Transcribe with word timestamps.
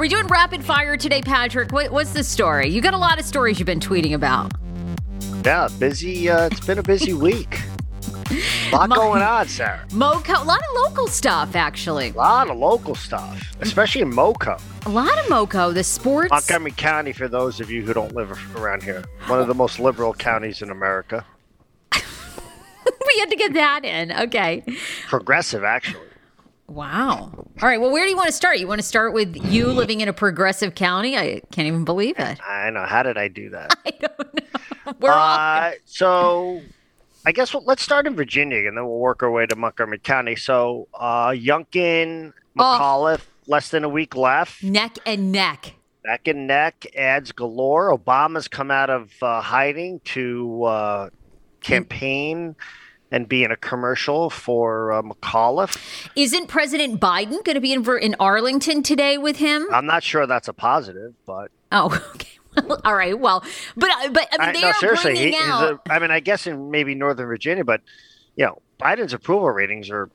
we 0.00 0.08
doing 0.08 0.26
rapid 0.28 0.64
fire 0.64 0.96
today, 0.96 1.20
Patrick? 1.20 1.72
What, 1.72 1.92
what's 1.92 2.14
the 2.14 2.24
story? 2.24 2.68
You 2.70 2.80
got 2.80 2.94
a 2.94 2.98
lot 2.98 3.18
of 3.20 3.26
stories 3.26 3.58
you've 3.58 3.66
been 3.66 3.80
tweeting 3.80 4.14
about. 4.14 4.50
Yeah, 5.44 5.68
busy. 5.78 6.30
Uh, 6.30 6.46
it's 6.46 6.64
been 6.64 6.78
a 6.78 6.82
busy 6.82 7.12
week. 7.12 7.60
A 8.30 8.70
lot 8.72 8.88
going 8.90 9.20
on, 9.20 9.46
Sarah. 9.46 9.84
MoCo, 9.90 10.40
a 10.40 10.44
lot 10.44 10.60
of 10.60 10.74
local 10.74 11.06
stuff, 11.06 11.54
actually. 11.54 12.10
A 12.10 12.12
lot 12.14 12.48
of 12.48 12.56
local 12.56 12.94
stuff, 12.94 13.52
especially 13.60 14.00
in 14.00 14.10
MoCo, 14.10 14.58
A 14.86 14.88
lot 14.88 15.18
of 15.18 15.26
MoCo, 15.26 15.74
the 15.74 15.84
sports. 15.84 16.30
Montgomery 16.30 16.72
County. 16.72 17.12
For 17.12 17.28
those 17.28 17.60
of 17.60 17.70
you 17.70 17.82
who 17.82 17.92
don't 17.92 18.14
live 18.14 18.56
around 18.56 18.82
here, 18.82 19.04
one 19.26 19.40
of 19.40 19.48
the 19.48 19.54
most 19.54 19.78
liberal 19.80 20.14
counties 20.14 20.62
in 20.62 20.70
America. 20.70 21.26
we 21.92 23.18
had 23.18 23.28
to 23.28 23.36
get 23.36 23.52
that 23.52 23.84
in. 23.84 24.12
Okay. 24.12 24.64
Progressive, 25.08 25.62
actually. 25.62 26.09
Wow. 26.70 27.32
All 27.34 27.68
right. 27.68 27.80
Well, 27.80 27.90
where 27.90 28.04
do 28.04 28.10
you 28.10 28.16
want 28.16 28.28
to 28.28 28.32
start? 28.32 28.58
You 28.60 28.68
want 28.68 28.80
to 28.80 28.86
start 28.86 29.12
with 29.12 29.36
you 29.46 29.66
living 29.66 30.00
in 30.00 30.08
a 30.08 30.12
progressive 30.12 30.76
county? 30.76 31.16
I 31.16 31.40
can't 31.50 31.66
even 31.66 31.84
believe 31.84 32.16
it. 32.18 32.38
I 32.46 32.70
know. 32.70 32.84
How 32.86 33.02
did 33.02 33.18
I 33.18 33.26
do 33.26 33.50
that? 33.50 33.76
I 33.86 33.90
don't 34.00 34.34
know. 34.86 34.92
We're 35.00 35.10
all. 35.10 35.18
Uh, 35.38 35.72
so, 35.84 36.62
I 37.26 37.32
guess 37.32 37.52
we'll, 37.52 37.64
let's 37.64 37.82
start 37.82 38.06
in 38.06 38.14
Virginia, 38.14 38.68
and 38.68 38.76
then 38.76 38.86
we'll 38.86 38.98
work 38.98 39.22
our 39.24 39.30
way 39.30 39.46
to 39.46 39.56
Montgomery 39.56 39.98
County. 39.98 40.36
So, 40.36 40.86
uh, 40.94 41.28
Youngkin, 41.30 42.32
Oh. 42.58 42.62
McAuliffe, 42.78 43.26
less 43.46 43.68
than 43.70 43.84
a 43.84 43.88
week 43.88 44.14
left. 44.16 44.62
neck 44.62 44.96
and 45.06 45.32
neck. 45.32 45.74
Neck 46.04 46.28
and 46.28 46.46
neck, 46.46 46.86
ads 46.96 47.32
galore. 47.32 47.96
Obama's 47.96 48.48
come 48.48 48.70
out 48.70 48.90
of 48.90 49.10
uh, 49.22 49.40
hiding 49.40 50.00
to 50.06 50.64
uh, 50.64 51.10
campaign 51.60 52.56
and 53.10 53.28
be 53.28 53.44
in 53.44 53.50
a 53.50 53.56
commercial 53.56 54.30
for 54.30 54.92
uh, 54.92 55.02
McAuliffe. 55.02 56.08
Isn't 56.16 56.46
President 56.46 57.00
Biden 57.00 57.44
going 57.44 57.54
to 57.54 57.60
be 57.60 57.72
in, 57.72 57.84
in 58.00 58.14
Arlington 58.20 58.82
today 58.82 59.18
with 59.18 59.36
him? 59.36 59.66
I'm 59.72 59.86
not 59.86 60.02
sure 60.02 60.26
that's 60.26 60.48
a 60.48 60.52
positive, 60.52 61.14
but 61.26 61.50
Oh, 61.72 61.86
okay. 62.14 62.28
Well, 62.66 62.80
all 62.84 62.94
right. 62.94 63.18
Well, 63.18 63.44
but 63.76 63.90
uh, 63.90 64.08
but 64.10 64.28
I 64.38 64.52
mean, 64.52 64.56
I, 64.56 64.60
no, 64.62 64.68
are 64.68 64.74
seriously, 64.74 65.12
bringing 65.12 65.32
he, 65.34 65.38
out. 65.38 65.80
a, 65.88 65.92
I 65.92 65.98
mean, 66.00 66.10
I 66.10 66.20
guess 66.20 66.46
in 66.46 66.70
maybe 66.70 66.94
Northern 66.94 67.26
Virginia, 67.26 67.64
but 67.64 67.80
you 68.34 68.44
know, 68.44 68.60
Biden's 68.80 69.12
approval 69.12 69.50
ratings 69.50 69.88
are 69.88 70.10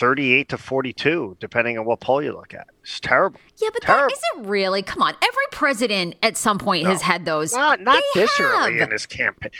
38 0.00 0.48
to 0.48 0.58
42, 0.58 1.36
depending 1.38 1.78
on 1.78 1.84
what 1.84 2.00
poll 2.00 2.22
you 2.22 2.32
look 2.32 2.52
at. 2.52 2.66
It's 2.82 2.98
terrible. 2.98 3.38
yeah, 3.60 3.68
but 3.72 3.82
terrible. 3.82 4.08
that 4.08 4.38
isn't 4.38 4.50
really. 4.50 4.82
Come 4.82 5.02
on, 5.02 5.14
every 5.22 5.44
president 5.52 6.16
at 6.22 6.36
some 6.36 6.58
point 6.58 6.86
has 6.86 7.02
had 7.02 7.24
those. 7.24 7.52
Not 7.52 7.80
not 7.80 8.02
They 8.14 8.22
this 8.22 8.40
early 8.40 8.80
in 8.80 8.90
his 8.90 9.06
campaign. 9.06 9.52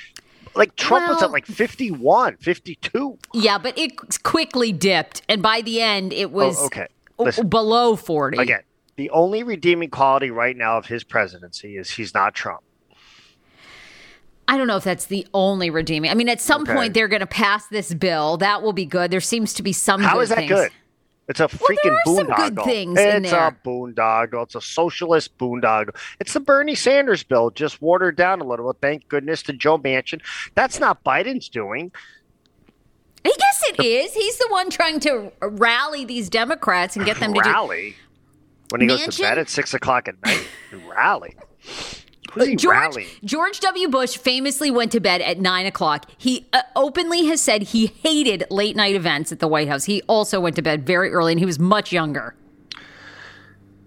Like 0.54 0.74
Trump 0.76 1.08
was 1.08 1.22
at 1.22 1.30
like 1.30 1.46
51, 1.46 2.36
52. 2.38 3.18
Yeah, 3.34 3.58
but 3.58 3.78
it 3.78 4.22
quickly 4.22 4.72
dipped, 4.72 5.22
and 5.28 5.42
by 5.42 5.60
the 5.60 5.80
end, 5.80 6.12
it 6.12 6.26
oh, 6.26 6.28
was 6.28 6.58
Oh, 6.60 6.66
okay. 6.66 6.86
Listen. 7.18 7.48
below 7.48 7.96
forty. 7.96 8.38
Again, 8.38 8.62
the 8.96 9.10
only 9.10 9.42
redeeming 9.42 9.90
quality 9.90 10.30
right 10.30 10.56
now 10.56 10.76
of 10.78 10.86
his 10.86 11.04
presidency 11.04 11.76
is 11.76 11.90
he's 11.90 12.14
not 12.14 12.34
Trump. 12.34 12.62
I 14.48 14.56
don't 14.56 14.66
know 14.66 14.76
if 14.76 14.84
that's 14.84 15.06
the 15.06 15.26
only 15.32 15.70
redeeming. 15.70 16.10
I 16.10 16.14
mean, 16.14 16.28
at 16.28 16.40
some 16.40 16.62
Okay. 16.62 16.74
point 16.74 16.94
they're 16.94 17.06
going 17.08 17.20
to 17.20 17.26
pass 17.26 17.66
this 17.68 17.94
bill. 17.94 18.36
That 18.38 18.62
will 18.62 18.72
be 18.72 18.84
good. 18.84 19.12
There 19.12 19.20
seems 19.20 19.54
to 19.54 19.62
be 19.62 19.72
some. 19.72 20.02
How 20.02 20.18
is 20.20 20.30
that 20.30 20.38
things. 20.38 20.50
good? 20.50 20.72
It's 21.30 21.38
a 21.38 21.46
freaking 21.46 21.96
some 22.04 22.26
boondoggle. 22.26 22.36
good 22.56 22.64
things 22.64 22.98
in 22.98 23.24
it's 23.24 23.32
a 23.32 23.54
boondoggle. 23.64 24.42
It's 24.42 24.56
a 24.56 24.60
socialist 24.60 25.38
boondoggle. 25.38 25.94
It's 26.18 26.32
the 26.32 26.40
Bernie 26.40 26.74
Sanders 26.74 27.22
bill, 27.22 27.50
just 27.50 27.80
watered 27.80 28.16
down 28.16 28.40
a 28.40 28.44
little. 28.44 28.72
Thank 28.72 29.06
goodness 29.06 29.44
to 29.44 29.52
Joe 29.52 29.78
Manchin. 29.78 30.20
That's 30.56 30.80
not 30.80 31.04
Biden's 31.04 31.48
doing. 31.48 31.92
I 33.24 33.32
guess 33.38 33.62
it 33.68 33.84
is. 33.84 34.12
He's 34.12 34.38
the 34.38 34.48
one 34.50 34.70
trying 34.70 34.98
to 35.00 35.30
rally 35.40 36.04
these 36.04 36.28
Democrats 36.28 36.96
and 36.96 37.06
get 37.06 37.20
them 37.20 37.32
to 37.32 37.40
do. 37.40 37.48
rally 37.48 37.94
when 38.70 38.80
he 38.80 38.88
goes 38.88 39.06
to 39.06 39.22
bed 39.22 39.38
at 39.38 39.48
six 39.48 39.72
o'clock 39.72 40.08
at 40.08 40.16
night. 40.24 40.48
rally. 40.88 41.36
George? 42.56 43.20
George 43.24 43.60
W. 43.60 43.88
Bush 43.88 44.16
famously 44.16 44.70
went 44.70 44.92
to 44.92 45.00
bed 45.00 45.20
at 45.20 45.38
nine 45.38 45.66
o'clock. 45.66 46.06
He 46.16 46.46
uh, 46.52 46.62
openly 46.76 47.26
has 47.26 47.40
said 47.40 47.62
he 47.62 47.86
hated 47.86 48.44
late 48.50 48.76
night 48.76 48.94
events 48.94 49.32
at 49.32 49.40
the 49.40 49.48
White 49.48 49.68
House. 49.68 49.84
He 49.84 50.02
also 50.02 50.40
went 50.40 50.56
to 50.56 50.62
bed 50.62 50.86
very 50.86 51.10
early 51.10 51.32
and 51.32 51.38
he 51.38 51.46
was 51.46 51.58
much 51.58 51.92
younger. 51.92 52.34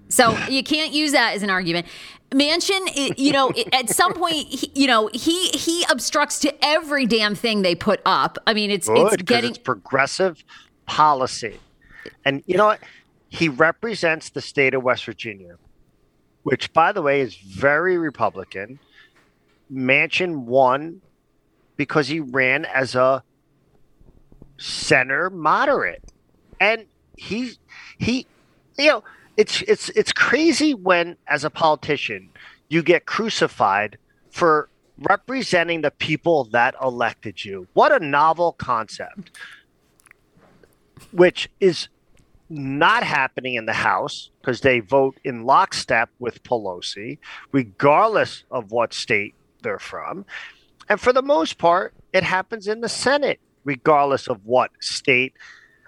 So 0.09 0.37
you 0.49 0.63
can't 0.63 0.93
use 0.93 1.11
that 1.11 1.35
as 1.35 1.43
an 1.43 1.49
argument. 1.49 1.87
Manchin, 2.31 3.17
you 3.17 3.31
know, 3.31 3.51
at 3.71 3.89
some 3.89 4.13
point, 4.13 4.47
he, 4.47 4.71
you 4.73 4.87
know, 4.87 5.09
he 5.13 5.49
he 5.49 5.85
obstructs 5.89 6.39
to 6.39 6.65
every 6.65 7.05
damn 7.05 7.35
thing 7.35 7.61
they 7.61 7.75
put 7.75 8.01
up. 8.05 8.37
I 8.47 8.53
mean, 8.53 8.71
it's 8.71 8.87
Good, 8.87 9.13
it's 9.13 9.23
getting 9.23 9.51
it's 9.51 9.59
progressive 9.59 10.43
policy. 10.85 11.59
And 12.25 12.43
you 12.47 12.57
know 12.57 12.65
what? 12.65 12.79
He 13.29 13.49
represents 13.49 14.29
the 14.29 14.41
state 14.41 14.73
of 14.73 14.83
West 14.83 15.05
Virginia, 15.05 15.57
which, 16.43 16.71
by 16.73 16.91
the 16.91 17.01
way, 17.01 17.21
is 17.21 17.35
very 17.35 17.97
Republican. 17.97 18.79
Manchin 19.71 20.45
won 20.45 21.01
because 21.77 22.07
he 22.07 22.19
ran 22.19 22.65
as 22.65 22.95
a 22.95 23.23
center 24.57 25.29
moderate, 25.29 26.03
and 26.59 26.85
he 27.17 27.53
he, 27.97 28.27
you 28.77 28.87
know, 28.87 29.03
it's 29.37 29.61
it's 29.63 29.89
it's 29.89 30.11
crazy 30.11 30.73
when, 30.73 31.17
as 31.27 31.43
a 31.43 31.49
politician, 31.49 32.29
you 32.69 32.83
get 32.83 33.05
crucified 33.05 33.97
for 34.29 34.69
representing 34.99 35.81
the 35.81 35.91
people 35.91 36.45
that 36.45 36.75
elected 36.81 37.43
you. 37.43 37.67
What 37.73 37.91
a 37.91 38.05
novel 38.05 38.53
concept, 38.53 39.31
which 41.11 41.49
is 41.59 41.87
not 42.49 43.03
happening 43.03 43.55
in 43.55 43.65
the 43.65 43.73
House 43.73 44.29
because 44.41 44.61
they 44.61 44.79
vote 44.79 45.19
in 45.23 45.43
lockstep 45.43 46.09
with 46.19 46.43
Pelosi, 46.43 47.17
regardless 47.51 48.43
of 48.51 48.71
what 48.71 48.93
state 48.93 49.35
they're 49.61 49.79
from. 49.79 50.25
And 50.89 50.99
for 50.99 51.13
the 51.13 51.21
most 51.21 51.57
part, 51.57 51.93
it 52.11 52.23
happens 52.23 52.67
in 52.67 52.81
the 52.81 52.89
Senate, 52.89 53.39
regardless 53.63 54.27
of 54.27 54.45
what 54.45 54.71
state. 54.81 55.33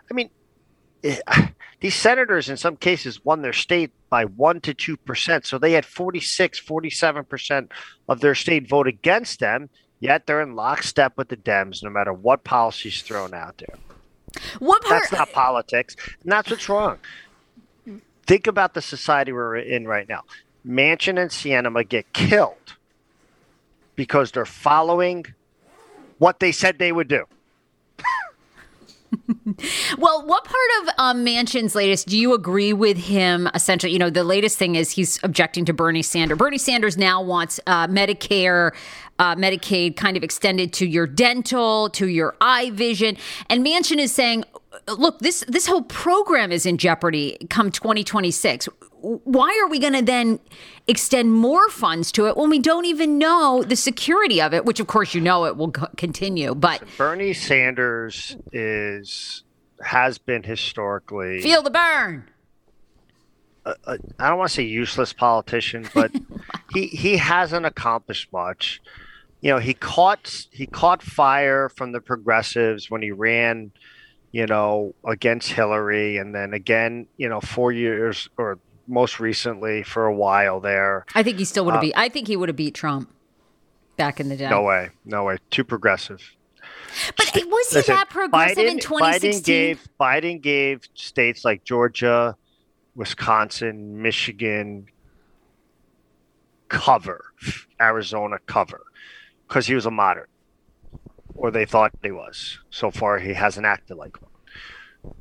I 0.09 0.13
mean, 0.13 0.29
eh, 1.03 1.19
these 1.81 1.95
senators 1.95 2.49
in 2.49 2.57
some 2.57 2.77
cases 2.77 3.23
won 3.23 3.41
their 3.41 3.53
state 3.53 3.91
by 4.09 4.25
1 4.25 4.61
to 4.61 4.73
2%. 4.73 5.45
So 5.45 5.57
they 5.57 5.73
had 5.73 5.85
46, 5.85 6.59
47% 6.59 7.71
of 8.07 8.21
their 8.21 8.35
state 8.35 8.69
vote 8.69 8.87
against 8.87 9.39
them, 9.39 9.69
yet 9.99 10.25
they're 10.25 10.41
in 10.41 10.55
lockstep 10.55 11.13
with 11.17 11.29
the 11.29 11.37
Dems 11.37 11.83
no 11.83 11.89
matter 11.89 12.13
what 12.13 12.43
policy's 12.43 13.01
thrown 13.01 13.33
out 13.33 13.57
there. 13.57 13.77
What 14.59 14.83
part? 14.83 15.01
That's 15.01 15.11
not 15.11 15.31
politics. 15.31 15.95
And 16.23 16.31
that's 16.31 16.49
what's 16.49 16.69
wrong. 16.69 16.99
Think 18.25 18.47
about 18.47 18.73
the 18.73 18.81
society 18.81 19.31
we're 19.31 19.57
in 19.57 19.87
right 19.87 20.07
now. 20.09 20.23
Manchin 20.67 21.19
and 21.19 21.29
Sinema 21.29 21.87
get 21.87 22.11
killed 22.13 22.75
because 23.95 24.31
they're 24.31 24.45
following 24.45 25.25
what 26.17 26.39
they 26.39 26.51
said 26.51 26.79
they 26.79 26.91
would 26.91 27.07
do. 27.07 27.25
Well, 29.97 30.25
what 30.25 30.43
part 30.43 30.55
of 30.81 30.89
um, 30.97 31.25
Manchin's 31.25 31.75
latest 31.75 32.07
do 32.07 32.17
you 32.17 32.33
agree 32.33 32.73
with 32.73 32.97
him? 32.97 33.49
Essentially, 33.53 33.93
you 33.93 33.99
know, 33.99 34.09
the 34.09 34.23
latest 34.23 34.57
thing 34.57 34.75
is 34.75 34.91
he's 34.91 35.19
objecting 35.23 35.65
to 35.65 35.73
Bernie 35.73 36.01
Sanders. 36.01 36.37
Bernie 36.37 36.57
Sanders 36.57 36.97
now 36.97 37.21
wants 37.21 37.59
uh, 37.65 37.87
Medicare, 37.87 38.71
uh, 39.19 39.35
Medicaid 39.35 39.95
kind 39.95 40.17
of 40.17 40.23
extended 40.23 40.73
to 40.73 40.85
your 40.85 41.07
dental, 41.07 41.89
to 41.91 42.07
your 42.07 42.35
eye 42.41 42.71
vision, 42.71 43.17
and 43.49 43.65
Manchin 43.65 43.97
is 43.97 44.11
saying, 44.11 44.43
"Look, 44.87 45.19
this 45.19 45.43
this 45.47 45.67
whole 45.67 45.83
program 45.83 46.51
is 46.51 46.65
in 46.65 46.77
jeopardy 46.77 47.37
come 47.49 47.71
2026. 47.71 48.67
Why 49.01 49.59
are 49.63 49.69
we 49.69 49.77
going 49.77 49.93
to 49.93 50.01
then 50.01 50.39
extend 50.87 51.31
more 51.31 51.69
funds 51.69 52.11
to 52.13 52.27
it 52.27 52.35
when 52.35 52.49
we 52.49 52.57
don't 52.57 52.85
even 52.85 53.19
know 53.19 53.63
the 53.63 53.75
security 53.75 54.41
of 54.41 54.53
it? 54.53 54.65
Which, 54.65 54.79
of 54.79 54.87
course, 54.87 55.13
you 55.13 55.21
know 55.21 55.45
it 55.45 55.57
will 55.57 55.71
continue, 55.71 56.55
but." 56.55 56.83
Bernie 56.97 57.33
Sanders 57.33 58.35
is 58.51 59.43
has 59.81 60.17
been 60.17 60.43
historically 60.43 61.41
Feel 61.41 61.61
the 61.61 61.69
burn. 61.69 62.29
I 63.65 63.97
don't 64.19 64.37
want 64.37 64.49
to 64.49 64.55
say 64.55 64.63
useless 64.63 65.13
politician, 65.13 65.87
but 65.93 66.11
he 66.73 66.87
he 66.87 67.17
hasn't 67.17 67.65
accomplished 67.65 68.31
much. 68.31 68.81
You 69.41 69.51
know, 69.51 69.59
he 69.59 69.73
caught 69.73 70.47
he 70.51 70.65
caught 70.65 71.01
fire 71.01 71.69
from 71.69 71.91
the 71.91 72.01
progressives 72.01 72.89
when 72.89 73.01
he 73.01 73.11
ran, 73.11 73.71
you 74.35 74.45
know, 74.45 74.93
against 75.05 75.49
Hillary, 75.53 76.17
and 76.17 76.35
then 76.35 76.53
again, 76.53 77.07
you 77.15 77.29
know, 77.29 77.39
four 77.39 77.71
years 77.71 78.27
or 78.37 78.59
most 78.85 79.17
recently 79.21 79.81
for 79.81 80.07
a 80.07 80.13
while 80.13 80.59
there. 80.59 81.05
I 81.15 81.23
think 81.23 81.37
he 81.39 81.45
still 81.45 81.63
would 81.63 81.73
have 81.73 81.79
beat. 81.79 81.93
I 81.95 82.09
think 82.09 82.27
he 82.27 82.35
would 82.35 82.49
have 82.49 82.57
beat 82.57 82.75
Trump 82.75 83.09
back 83.95 84.19
in 84.19 84.27
the 84.27 84.35
day. 84.35 84.47
Uh, 84.47 84.49
No 84.49 84.63
way, 84.63 84.89
no 85.05 85.23
way, 85.23 85.37
too 85.51 85.63
progressive. 85.63 86.19
but 87.15 87.31
was 87.33 87.69
he 87.69 87.77
Listen, 87.77 87.95
that 87.95 88.09
progressive 88.09 88.57
in 88.57 88.79
Biden 88.79 88.81
2016? 88.81 89.41
gave 89.41 89.87
Biden 89.97 90.41
gave 90.41 90.81
states 90.95 91.45
like 91.45 91.63
Georgia, 91.63 92.35
Wisconsin, 92.93 94.01
Michigan 94.01 94.87
cover, 96.67 97.23
Arizona 97.79 98.39
cover, 98.47 98.81
because 99.47 99.65
he 99.65 99.75
was 99.75 99.85
a 99.85 99.91
moderate, 99.91 100.27
or 101.35 101.51
they 101.51 101.65
thought 101.65 101.91
he 102.01 102.11
was. 102.11 102.59
So 102.69 102.89
far, 102.91 103.19
he 103.19 103.33
hasn't 103.33 103.65
acted 103.65 103.95
like 103.97 104.17
one. 104.21 105.13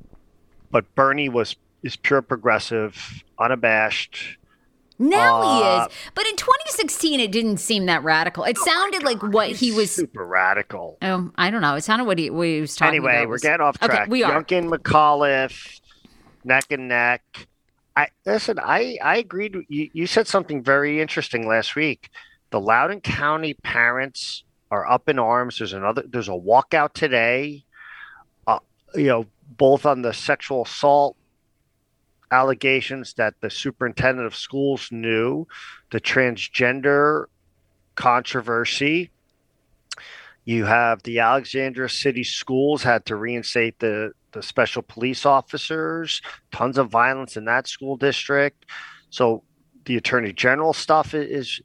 But 0.71 0.95
Bernie 0.95 1.29
was 1.29 1.57
is 1.83 1.97
pure 1.97 2.23
progressive, 2.23 3.23
unabashed. 3.39 4.39
Now 4.99 5.41
Uh, 5.43 5.55
he 5.57 5.83
is. 5.93 5.99
But 6.15 6.27
in 6.27 6.37
2016, 6.37 7.21
it 7.21 7.31
didn't 7.33 7.59
seem 7.59 7.87
that 7.87 8.03
radical. 8.05 8.45
It 8.45 8.57
sounded 8.59 9.03
like 9.03 9.23
what 9.23 9.51
he 9.51 9.73
was. 9.73 9.91
super 9.91 10.25
radical. 10.25 10.97
Oh, 11.03 11.31
I 11.37 11.51
don't 11.51 11.61
know. 11.61 11.75
It 11.75 11.83
sounded 11.83 12.05
what 12.05 12.19
he, 12.19 12.31
what 12.31 12.47
he 12.47 12.61
was 12.61 12.77
talking 12.77 12.91
Anyway, 12.95 13.11
about. 13.11 13.17
Anyway, 13.19 13.31
we're 13.31 13.39
getting 13.39 13.61
off 13.61 13.77
Okay, 13.83 13.87
track. 13.89 14.09
we 14.09 14.23
are. 14.23 14.43
Youngkin 14.43 14.71
McAuliffe, 14.73 15.81
neck 16.45 16.67
and 16.71 16.89
neck. 16.89 17.23
I 17.97 18.09
listen. 18.25 18.59
I 18.61 18.97
I 19.03 19.17
agreed. 19.19 19.57
You, 19.69 19.91
you 19.93 20.07
said 20.07 20.27
something 20.27 20.63
very 20.63 21.01
interesting 21.01 21.47
last 21.47 21.77
week. 21.77 22.09
The 22.51 22.61
Loudoun 22.61 23.01
County 23.01 23.55
parents 23.55 24.44
are 24.71 24.91
up 24.91 25.09
in 25.09 25.19
arms. 25.19 25.59
There's 25.59 25.73
another. 25.73 26.05
There's 26.07 26.29
a 26.29 26.33
walkout 26.33 26.93
today. 26.93 27.65
Uh, 28.47 28.59
you 28.95 29.07
know, 29.07 29.27
both 29.57 29.87
on 29.87 30.03
the 30.03 30.13
sexual 30.13 30.63
assault 30.63 31.17
allegations 32.31 33.15
that 33.15 33.35
the 33.41 33.51
superintendent 33.51 34.27
of 34.27 34.35
schools 34.35 34.89
knew, 34.91 35.47
the 35.91 36.01
transgender 36.01 37.27
controversy. 37.95 39.11
You 40.45 40.65
have 40.67 41.03
the 41.05 41.21
Alexandria 41.21 41.89
City 41.89 42.25
Schools 42.25 42.83
had 42.83 43.07
to 43.07 43.17
reinstate 43.17 43.79
the, 43.79 44.13
the 44.33 44.43
special 44.43 44.83
police 44.83 45.25
officers, 45.25 46.21
tons 46.53 46.77
of 46.77 46.91
violence 46.91 47.37
in 47.37 47.47
that 47.47 47.67
school 47.67 47.97
district. 47.97 48.67
So 49.09 49.43
the 49.87 49.97
attorney 49.97 50.33
general 50.33 50.75
stuff 50.75 51.15
is, 51.15 51.63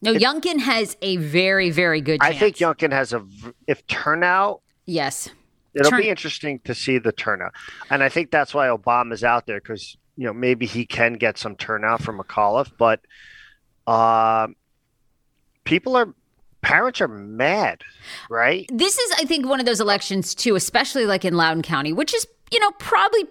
No, 0.00 0.12
It- 0.12 0.22
Youngkin 0.22 0.60
has 0.60 0.96
a 1.02 1.16
very, 1.16 1.70
very 1.70 2.00
good 2.00 2.20
chance. 2.20 2.34
I 2.34 2.38
think 2.38 2.56
Youngkin 2.56 2.92
has 2.92 3.12
a 3.12 3.24
if 3.66 3.86
turnout, 3.86 4.60
Yes. 4.86 5.28
it'll 5.74 5.90
Turn- 5.90 6.02
be 6.02 6.08
interesting 6.08 6.60
to 6.64 6.74
see 6.74 6.98
the 6.98 7.12
turnout. 7.12 7.52
And 7.90 8.02
I 8.02 8.08
think 8.08 8.30
that's 8.30 8.54
why 8.54 8.68
Obama's 8.68 9.24
out 9.24 9.46
there 9.46 9.60
because, 9.60 9.96
you 10.16 10.26
know, 10.26 10.32
maybe 10.32 10.66
he 10.66 10.86
can 10.86 11.14
get 11.14 11.36
some 11.38 11.56
turnout 11.56 12.02
from 12.02 12.18
McAuliffe, 12.18 12.70
but 12.78 13.00
um, 13.92 14.54
people 15.64 15.96
are, 15.96 16.14
parents 16.62 17.00
are 17.00 17.08
mad, 17.08 17.82
right? 18.30 18.68
This 18.72 18.98
is, 18.98 19.12
I 19.18 19.24
think, 19.24 19.46
one 19.46 19.60
of 19.60 19.66
those 19.66 19.80
elections, 19.80 20.34
too, 20.34 20.54
especially 20.56 21.06
like 21.06 21.24
in 21.24 21.34
Loudoun 21.36 21.62
County, 21.62 21.92
which 21.92 22.14
is, 22.14 22.26
you 22.52 22.60
know, 22.60 22.70
probably. 22.78 23.24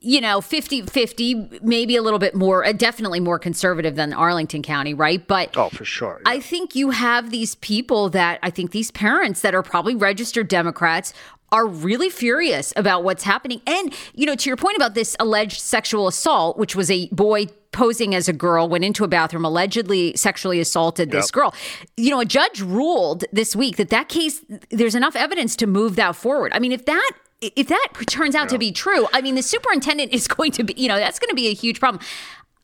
You 0.00 0.20
know, 0.22 0.40
50 0.40 0.82
50, 0.82 1.60
maybe 1.62 1.94
a 1.96 2.00
little 2.02 2.18
bit 2.18 2.34
more, 2.34 2.64
uh, 2.64 2.72
definitely 2.72 3.20
more 3.20 3.38
conservative 3.38 3.96
than 3.96 4.14
Arlington 4.14 4.62
County, 4.62 4.94
right? 4.94 5.26
But 5.26 5.54
Oh, 5.58 5.68
for 5.68 5.84
sure. 5.84 6.22
I 6.24 6.40
think 6.40 6.74
you 6.74 6.88
have 6.90 7.30
these 7.30 7.54
people 7.56 8.08
that 8.10 8.38
I 8.42 8.48
think 8.48 8.70
these 8.70 8.90
parents 8.90 9.42
that 9.42 9.54
are 9.54 9.62
probably 9.62 9.94
registered 9.94 10.48
Democrats 10.48 11.12
are 11.52 11.66
really 11.66 12.08
furious 12.08 12.72
about 12.76 13.04
what's 13.04 13.24
happening. 13.24 13.60
And, 13.66 13.94
you 14.14 14.24
know, 14.24 14.34
to 14.34 14.48
your 14.48 14.56
point 14.56 14.76
about 14.76 14.94
this 14.94 15.14
alleged 15.20 15.60
sexual 15.60 16.08
assault, 16.08 16.56
which 16.56 16.74
was 16.74 16.90
a 16.90 17.06
boy 17.08 17.46
posing 17.70 18.14
as 18.14 18.26
a 18.28 18.32
girl, 18.32 18.68
went 18.68 18.84
into 18.84 19.04
a 19.04 19.08
bathroom, 19.08 19.44
allegedly 19.44 20.16
sexually 20.16 20.60
assaulted 20.60 21.10
this 21.10 21.26
Yep. 21.26 21.32
girl. 21.32 21.54
You 21.96 22.10
know, 22.10 22.20
a 22.20 22.24
judge 22.24 22.60
ruled 22.62 23.24
this 23.32 23.54
week 23.54 23.76
that 23.76 23.90
that 23.90 24.08
case, 24.08 24.40
there's 24.70 24.94
enough 24.94 25.14
evidence 25.14 25.54
to 25.56 25.66
move 25.66 25.96
that 25.96 26.16
forward. 26.16 26.52
I 26.54 26.58
mean, 26.58 26.72
if 26.72 26.86
that 26.86 27.10
if 27.56 27.68
that 27.68 27.88
turns 28.06 28.34
out 28.34 28.48
to 28.50 28.58
be 28.58 28.72
true, 28.72 29.06
I 29.12 29.20
mean, 29.20 29.34
the 29.34 29.42
superintendent 29.42 30.12
is 30.12 30.28
going 30.28 30.52
to 30.52 30.64
be, 30.64 30.74
you 30.76 30.88
know, 30.88 30.96
that's 30.98 31.18
going 31.18 31.30
to 31.30 31.34
be 31.34 31.48
a 31.48 31.54
huge 31.54 31.80
problem. 31.80 32.02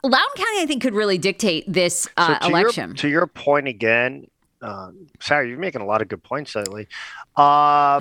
Loudoun 0.02 0.28
County, 0.34 0.60
I 0.60 0.66
think, 0.66 0.82
could 0.82 0.94
really 0.94 1.18
dictate 1.18 1.70
this 1.70 2.08
uh, 2.16 2.38
to 2.38 2.46
election. 2.46 2.90
Your, 2.90 2.96
to 2.96 3.08
your 3.08 3.26
point 3.26 3.68
again, 3.68 4.26
um, 4.62 5.08
sorry, 5.20 5.48
you're 5.50 5.58
making 5.58 5.82
a 5.82 5.86
lot 5.86 6.02
of 6.02 6.08
good 6.08 6.22
points 6.22 6.54
lately. 6.54 6.88
Uh, 7.36 8.00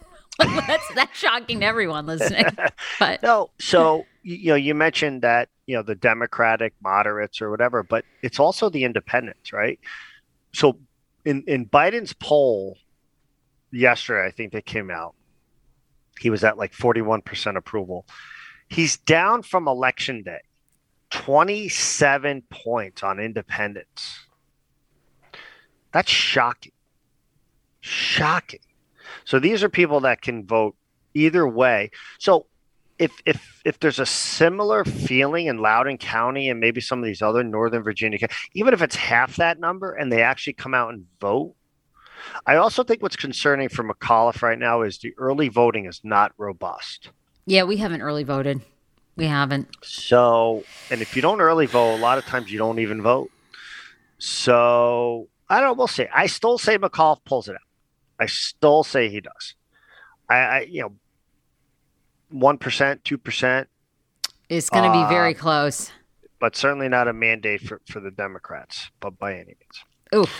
that's 0.38 0.94
that's 0.94 1.18
shocking 1.18 1.60
to 1.60 1.66
everyone 1.66 2.06
listening. 2.06 2.46
But 2.98 3.22
no, 3.22 3.50
so 3.58 4.06
you, 4.22 4.36
you 4.36 4.48
know, 4.50 4.54
you 4.54 4.74
mentioned 4.74 5.22
that 5.22 5.48
you 5.66 5.76
know 5.76 5.82
the 5.82 5.94
Democratic 5.94 6.74
moderates 6.82 7.40
or 7.40 7.50
whatever, 7.50 7.82
but 7.82 8.04
it's 8.22 8.38
also 8.38 8.70
the 8.70 8.84
independents, 8.84 9.52
right? 9.52 9.78
So 10.52 10.78
in 11.24 11.44
in 11.46 11.66
Biden's 11.66 12.12
poll 12.12 12.78
yesterday, 13.70 14.26
I 14.26 14.30
think 14.30 14.52
that 14.52 14.66
came 14.66 14.90
out, 14.90 15.14
he 16.20 16.30
was 16.30 16.44
at 16.44 16.58
like 16.58 16.72
41% 16.72 17.56
approval. 17.56 18.06
He's 18.68 18.96
down 18.96 19.42
from 19.42 19.66
election 19.66 20.22
day, 20.22 20.40
27 21.10 22.42
points 22.50 23.02
on 23.02 23.18
independence. 23.18 24.26
That's 25.92 26.10
shocking. 26.10 26.72
Shocking. 27.80 28.60
So 29.24 29.38
these 29.38 29.62
are 29.64 29.68
people 29.68 30.00
that 30.00 30.22
can 30.22 30.46
vote 30.46 30.76
either 31.14 31.48
way. 31.48 31.90
So 32.18 32.46
if 32.98 33.12
if 33.24 33.62
if 33.64 33.80
there's 33.80 33.98
a 33.98 34.06
similar 34.06 34.84
feeling 34.84 35.46
in 35.46 35.58
Loudoun 35.58 35.98
County 35.98 36.50
and 36.50 36.60
maybe 36.60 36.80
some 36.80 36.98
of 36.98 37.04
these 37.04 37.22
other 37.22 37.42
Northern 37.42 37.82
Virginia, 37.82 38.18
even 38.54 38.74
if 38.74 38.82
it's 38.82 38.94
half 38.94 39.36
that 39.36 39.58
number 39.58 39.94
and 39.94 40.12
they 40.12 40.22
actually 40.22 40.52
come 40.52 40.74
out 40.74 40.92
and 40.92 41.06
vote, 41.18 41.54
I 42.46 42.56
also 42.56 42.82
think 42.84 43.02
what's 43.02 43.16
concerning 43.16 43.68
for 43.68 43.82
McAuliffe 43.84 44.42
right 44.42 44.58
now 44.58 44.82
is 44.82 44.98
the 44.98 45.14
early 45.18 45.48
voting 45.48 45.86
is 45.86 46.00
not 46.04 46.32
robust. 46.38 47.10
yeah, 47.46 47.62
we 47.64 47.76
haven't 47.78 48.02
early 48.02 48.24
voted. 48.24 48.60
We 49.16 49.26
haven't. 49.26 49.68
So, 49.82 50.64
and 50.90 51.02
if 51.02 51.14
you 51.16 51.22
don't 51.22 51.40
early 51.40 51.66
vote, 51.66 51.96
a 51.96 52.00
lot 52.00 52.16
of 52.18 52.24
times 52.24 52.50
you 52.50 52.58
don't 52.58 52.78
even 52.78 53.02
vote. 53.02 53.30
So, 54.18 55.28
I 55.48 55.60
don't 55.60 55.68
know. 55.70 55.72
We'll 55.74 55.86
see. 55.88 56.06
I 56.14 56.26
still 56.26 56.58
say 56.58 56.78
McAuliffe 56.78 57.24
pulls 57.24 57.48
it 57.48 57.54
out. 57.54 57.60
I 58.18 58.26
still 58.26 58.84
say 58.84 59.08
he 59.08 59.20
does. 59.20 59.54
I, 60.28 60.36
I 60.36 60.60
you 60.60 60.82
know, 60.82 60.92
1%, 62.32 62.58
2%, 63.02 63.66
It's 64.48 64.70
going 64.70 64.84
to 64.84 64.92
be 64.92 65.08
very 65.08 65.34
Uh, 65.34 65.38
close. 65.38 65.90
but 66.38 66.54
certainly 66.54 66.88
not 66.88 67.08
a 67.08 67.12
mandate 67.12 67.62
for, 67.62 67.80
for 67.90 68.00
the 68.00 68.10
Democrats, 68.10 68.90
but 69.00 69.18
by 69.18 69.34
any 69.34 69.56
means. 69.58 69.84
Ooh. 70.14 70.30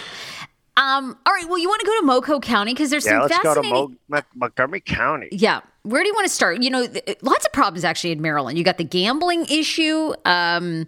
Um. 0.81 1.17
All 1.27 1.33
right. 1.33 1.47
Well, 1.49 1.59
you 1.59 1.69
want 1.69 1.81
to 1.81 1.87
go 1.87 2.01
to 2.01 2.07
Moco 2.07 2.41
County 2.41 2.73
because 2.73 2.91
there's 2.91 3.05
Yeah, 3.05 3.21
some 3.21 3.29
let's 3.29 3.39
go 3.45 3.55
to. 3.55 3.63
Mo- 3.63 3.93
Mon- 4.09 4.23
Montgomery 4.35 4.81
County. 4.81 5.29
yeah. 5.31 5.61
Where 5.83 6.03
do 6.03 6.09
you 6.09 6.15
want 6.15 6.27
to 6.27 6.33
start? 6.33 6.63
You 6.63 6.71
know, 6.71 6.87
th- 6.87 7.19
lots 7.23 7.47
of 7.47 7.53
problems 7.53 7.85
actually 7.85 8.13
in 8.13 8.21
Maryland. 8.21 8.59
You 8.59 8.65
got 8.65 8.79
the 8.79 8.85
gambling 8.85 9.47
issue. 9.47 10.13
Um. 10.25 10.87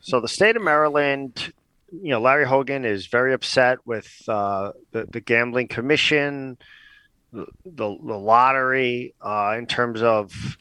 So 0.00 0.20
the 0.20 0.28
state 0.28 0.56
of 0.56 0.62
Maryland, 0.62 1.52
you 1.92 2.10
know, 2.10 2.20
Larry 2.20 2.44
Hogan 2.46 2.84
is 2.84 3.06
very 3.06 3.32
upset 3.32 3.78
with 3.86 4.10
uh, 4.28 4.72
the 4.90 5.06
the 5.06 5.20
gambling 5.20 5.68
commission, 5.68 6.58
the 7.32 7.46
the, 7.64 7.96
the 8.04 8.18
lottery, 8.18 9.14
uh, 9.20 9.54
in 9.58 9.66
terms 9.66 10.02
of, 10.02 10.56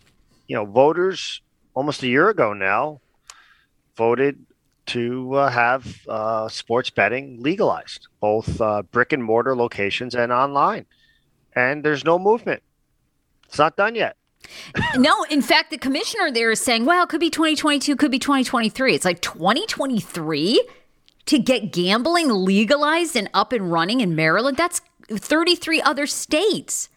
you 0.47 0.55
know, 0.55 0.65
voters 0.65 1.41
almost 1.73 2.03
a 2.03 2.07
year 2.07 2.29
ago 2.29 2.53
now 2.53 2.99
voted 3.95 4.43
to 4.87 5.33
uh, 5.35 5.49
have 5.49 6.07
uh, 6.07 6.47
sports 6.49 6.89
betting 6.89 7.41
legalized, 7.41 8.07
both 8.19 8.59
uh, 8.59 8.81
brick 8.83 9.13
and 9.13 9.23
mortar 9.23 9.55
locations 9.55 10.15
and 10.15 10.31
online, 10.31 10.85
and 11.55 11.83
there's 11.83 12.03
no 12.03 12.17
movement. 12.19 12.61
It's 13.47 13.57
not 13.59 13.75
done 13.75 13.95
yet. 13.95 14.17
no, 14.97 15.23
in 15.29 15.41
fact, 15.41 15.69
the 15.69 15.77
commissioner 15.77 16.31
there 16.31 16.51
is 16.51 16.59
saying, 16.59 16.85
"Well, 16.85 17.03
it 17.03 17.09
could 17.09 17.19
be 17.19 17.29
2022, 17.29 17.95
could 17.95 18.11
be 18.11 18.19
2023." 18.19 18.95
It's 18.95 19.05
like 19.05 19.21
2023 19.21 20.67
to 21.27 21.39
get 21.39 21.71
gambling 21.71 22.29
legalized 22.29 23.15
and 23.15 23.29
up 23.33 23.53
and 23.53 23.71
running 23.71 24.01
in 24.01 24.15
Maryland. 24.15 24.57
That's 24.57 24.81
33 25.09 25.81
other 25.81 26.07
states. 26.07 26.89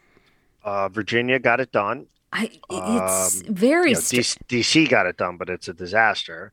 Uh, 0.64 0.88
Virginia 0.88 1.38
got 1.38 1.60
it 1.60 1.70
done. 1.72 2.06
I, 2.32 2.50
it's 2.70 3.42
Um, 3.46 3.54
very 3.54 3.90
you 3.90 3.94
know, 3.96 4.00
str- 4.00 4.38
DC 4.48 4.88
got 4.88 5.06
it 5.06 5.18
done, 5.18 5.36
but 5.36 5.48
it's 5.50 5.68
a 5.68 5.74
disaster. 5.74 6.52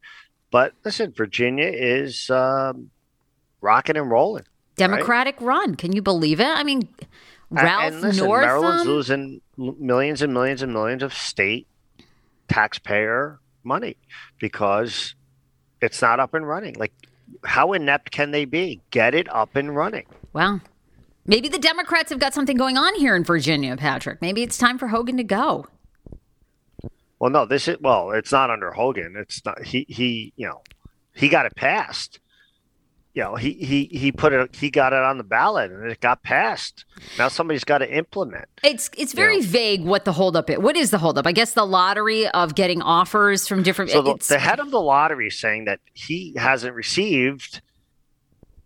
But 0.51 0.73
listen, 0.83 1.13
Virginia 1.15 1.67
is 1.67 2.29
um, 2.29 2.91
rocking 3.61 3.97
and 3.97 4.11
rolling. 4.11 4.43
Democratic 4.75 5.39
run. 5.39 5.75
Can 5.75 5.93
you 5.93 6.01
believe 6.01 6.39
it? 6.39 6.47
I 6.47 6.63
mean, 6.63 6.87
Ralph 7.49 7.93
and 7.93 8.01
listen, 8.01 8.27
Maryland's 8.27 8.85
losing 8.85 9.41
millions 9.57 10.21
and 10.21 10.33
millions 10.33 10.61
and 10.61 10.73
millions 10.73 11.03
of 11.03 11.13
state 11.13 11.67
taxpayer 12.47 13.39
money 13.63 13.97
because 14.39 15.15
it's 15.81 16.01
not 16.01 16.19
up 16.19 16.33
and 16.33 16.47
running. 16.47 16.75
Like, 16.75 16.93
how 17.43 17.73
inept 17.73 18.11
can 18.11 18.31
they 18.31 18.45
be? 18.45 18.81
Get 18.91 19.13
it 19.13 19.33
up 19.33 19.55
and 19.55 19.75
running. 19.75 20.05
Well, 20.33 20.61
maybe 21.25 21.47
the 21.49 21.59
Democrats 21.59 22.09
have 22.09 22.19
got 22.19 22.33
something 22.33 22.57
going 22.57 22.77
on 22.77 22.95
here 22.95 23.15
in 23.15 23.23
Virginia, 23.23 23.77
Patrick. 23.77 24.21
Maybe 24.21 24.43
it's 24.43 24.57
time 24.57 24.77
for 24.77 24.87
Hogan 24.87 25.17
to 25.17 25.23
go. 25.23 25.67
Well, 27.21 27.29
no, 27.29 27.45
this 27.45 27.67
is 27.67 27.77
well, 27.79 28.09
it's 28.09 28.31
not 28.31 28.49
under 28.49 28.71
Hogan. 28.71 29.13
It's 29.15 29.45
not 29.45 29.63
he 29.63 29.85
he, 29.87 30.33
you 30.37 30.47
know, 30.47 30.63
he 31.13 31.29
got 31.29 31.45
it 31.45 31.55
passed. 31.55 32.19
You 33.13 33.21
know, 33.21 33.35
he 33.35 33.53
he 33.53 33.85
he 33.91 34.11
put 34.11 34.33
it 34.33 34.55
he 34.55 34.71
got 34.71 34.91
it 34.91 35.03
on 35.03 35.19
the 35.19 35.23
ballot 35.23 35.69
and 35.69 35.91
it 35.91 35.99
got 35.99 36.23
passed. 36.23 36.83
Now 37.19 37.27
somebody's 37.27 37.63
got 37.63 37.77
to 37.77 37.95
implement. 37.95 38.45
It's 38.63 38.89
it's 38.97 39.13
very 39.13 39.35
Yeah. 39.35 39.45
vague 39.45 39.83
what 39.83 40.03
the 40.03 40.13
holdup 40.13 40.49
is. 40.49 40.57
What 40.57 40.75
is 40.75 40.89
the 40.89 40.97
holdup? 40.97 41.27
I 41.27 41.31
guess 41.31 41.53
the 41.53 41.63
lottery 41.63 42.27
of 42.27 42.55
getting 42.55 42.81
offers 42.81 43.47
from 43.47 43.61
different. 43.61 43.91
So 43.91 44.01
the, 44.01 44.15
the 44.27 44.39
head 44.39 44.59
of 44.59 44.71
the 44.71 44.81
lottery 44.81 45.29
saying 45.29 45.65
that 45.65 45.79
he 45.93 46.33
hasn't 46.37 46.73
received 46.73 47.61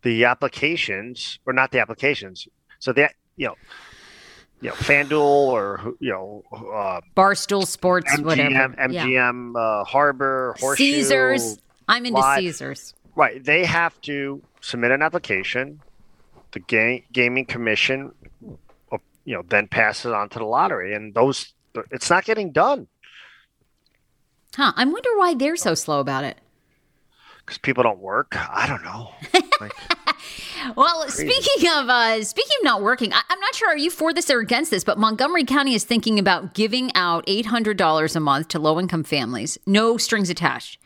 the 0.04 0.24
applications 0.24 1.40
or 1.46 1.52
not 1.52 1.72
the 1.72 1.80
applications. 1.80 2.48
So 2.80 2.94
that 2.94 3.16
you 3.36 3.48
know 3.48 3.56
you 4.66 4.72
know, 4.72 4.76
FanDuel 4.78 5.22
or 5.22 5.94
you 6.00 6.12
know, 6.12 6.44
uh, 6.52 7.02
Barstool 7.16 7.66
Sports, 7.68 8.12
MGM, 8.14 8.24
whatever. 8.24 8.76
Yeah. 8.92 9.06
MGM, 9.06 9.56
uh, 9.56 9.84
Harbor, 9.84 10.56
Horseshoe, 10.60 10.84
Caesars. 10.84 11.58
I'm 11.88 12.06
into 12.06 12.20
Live. 12.20 12.40
Caesars. 12.40 12.94
Right. 13.16 13.44
They 13.44 13.64
have 13.66 14.00
to 14.02 14.42
submit 14.62 14.92
an 14.92 15.02
application. 15.02 15.80
The 16.52 16.60
ga- 16.62 17.06
gaming 17.12 17.46
commission, 17.46 18.12
uh, 18.92 18.98
you 19.26 19.36
know, 19.36 19.44
then 19.48 19.68
passes 19.68 20.12
on 20.12 20.30
to 20.30 20.40
the 20.40 20.46
lottery, 20.46 20.96
and 20.96 21.14
those 21.14 21.54
it's 21.92 22.10
not 22.10 22.24
getting 22.26 22.52
done 22.52 22.88
Huh. 24.56 24.72
I 24.78 24.86
wonder 24.86 25.10
why 25.18 25.34
they're 25.34 25.58
so 25.58 25.76
slow 25.76 26.00
about 26.00 26.24
it. 26.24 26.38
because 27.40 27.58
people 27.58 27.84
don't 27.84 28.00
work. 28.00 28.34
I 28.36 28.66
don't 28.68 28.84
know. 28.84 29.12
Like, 29.62 29.74
Well, 30.76 31.08
speaking 31.10 31.70
of 31.72 31.90
uh, 31.90 32.24
speaking 32.24 32.58
of 32.62 32.64
not 32.66 32.82
working, 32.82 33.14
I, 33.14 33.22
I'm 33.30 33.40
not 33.40 33.56
sure 33.56 33.70
are 33.70 33.78
you 33.78 33.90
for 33.92 34.14
this 34.14 34.30
or 34.30 34.40
against 34.40 34.72
this, 34.72 34.84
but 34.84 34.98
Montgomery 34.98 35.44
County 35.46 35.74
is 35.76 35.84
thinking 35.84 36.18
about 36.20 36.54
giving 36.54 36.92
out 36.96 37.24
eight 37.28 37.46
hundred 37.48 37.78
dollars 37.78 38.16
a 38.16 38.20
month 38.20 38.48
to 38.50 38.60
low 38.60 38.80
income 38.80 39.04
families, 39.04 39.58
no 39.66 39.98
strings 39.98 40.30
attached. 40.30 40.80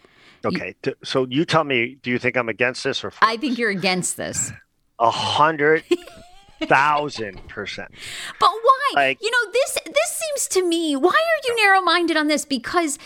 okay, 0.45 0.75
t- 0.81 0.93
so 1.03 1.25
you 1.29 1.45
tell 1.45 1.63
me, 1.63 1.97
do 2.01 2.09
you 2.11 2.17
think 2.19 2.35
I'm 2.37 2.49
against 2.49 2.83
this 2.83 3.03
or 3.03 3.11
for 3.11 3.23
I 3.23 3.37
think 3.37 3.57
you're 3.57 3.69
against 3.69 4.17
this, 4.17 4.51
a 4.99 5.09
hundred 5.11 5.83
thousand 6.61 7.47
percent? 7.47 7.89
but 8.39 8.49
why? 8.49 8.91
Like- 8.95 9.21
you 9.21 9.31
know 9.31 9.51
this 9.51 9.77
this 9.85 10.09
seems 10.21 10.47
to 10.49 10.67
me. 10.67 10.95
Why 10.95 11.09
are 11.11 11.47
you 11.47 11.55
narrow 11.65 11.81
minded 11.81 12.17
on 12.17 12.27
this? 12.27 12.45
Because 12.45 12.97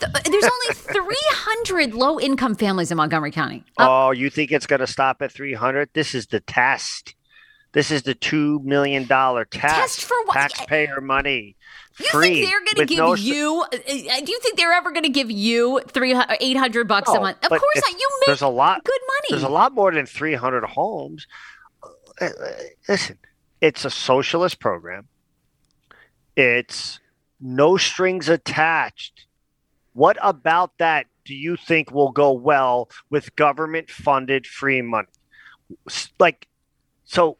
th- 0.00 0.12
there's 0.24 0.44
only 0.44 0.66
three 0.74 1.16
hundred 1.30 1.94
low 1.94 2.18
income 2.20 2.54
families 2.54 2.90
in 2.90 2.96
Montgomery 2.96 3.30
County. 3.30 3.64
Uh, 3.78 4.06
Oh, 4.06 4.10
you 4.10 4.30
think 4.30 4.52
it's 4.52 4.66
going 4.66 4.80
to 4.80 4.86
stop 4.86 5.22
at 5.22 5.32
300? 5.32 5.90
This 5.92 6.14
is 6.14 6.26
the 6.26 6.40
test. 6.40 7.14
This 7.72 7.90
is 7.90 8.02
the 8.04 8.14
$2 8.14 8.62
million 8.64 9.06
test. 9.06 9.50
Test 9.52 10.04
for 10.04 10.16
what? 10.24 10.34
Taxpayer 10.34 11.00
money. 11.02 11.56
You 11.98 12.06
free. 12.06 12.34
think 12.42 12.50
they're 12.50 12.60
going 12.74 12.76
to 12.76 12.94
give 12.94 12.98
no 12.98 13.14
you? 13.14 13.64
Uh, 13.72 13.76
uh, 13.76 14.20
do 14.20 14.32
you 14.32 14.38
think 14.40 14.56
they're 14.56 14.72
ever 14.72 14.90
going 14.92 15.02
to 15.02 15.08
give 15.10 15.30
you 15.30 15.80
three 15.88 16.14
eight 16.40 16.56
hundred 16.56 16.88
bucks 16.88 17.10
a 17.10 17.20
month? 17.20 17.38
Of 17.42 17.48
course 17.50 17.62
not. 17.76 17.92
You 17.92 18.08
make 18.20 18.26
There's 18.26 18.42
a 18.42 18.48
lot. 18.48 18.84
good 18.84 19.00
money. 19.06 19.26
There's 19.30 19.42
a 19.42 19.48
lot 19.52 19.72
more 19.74 19.92
than 19.92 20.06
300 20.06 20.64
homes. 20.64 21.26
Uh, 21.82 22.24
uh, 22.24 22.30
Listen, 22.88 23.18
it's 23.60 23.84
a 23.84 23.90
socialist 23.90 24.58
program. 24.58 25.08
It's 26.36 27.00
no 27.40 27.76
strings 27.76 28.28
attached. 28.28 29.25
What 29.96 30.18
about 30.20 30.76
that 30.76 31.06
do 31.24 31.34
you 31.34 31.56
think 31.56 31.90
will 31.90 32.12
go 32.12 32.30
well 32.30 32.90
with 33.08 33.34
government 33.34 33.88
funded 33.90 34.46
free 34.46 34.82
money? 34.82 35.08
Like, 36.18 36.48
so 37.06 37.38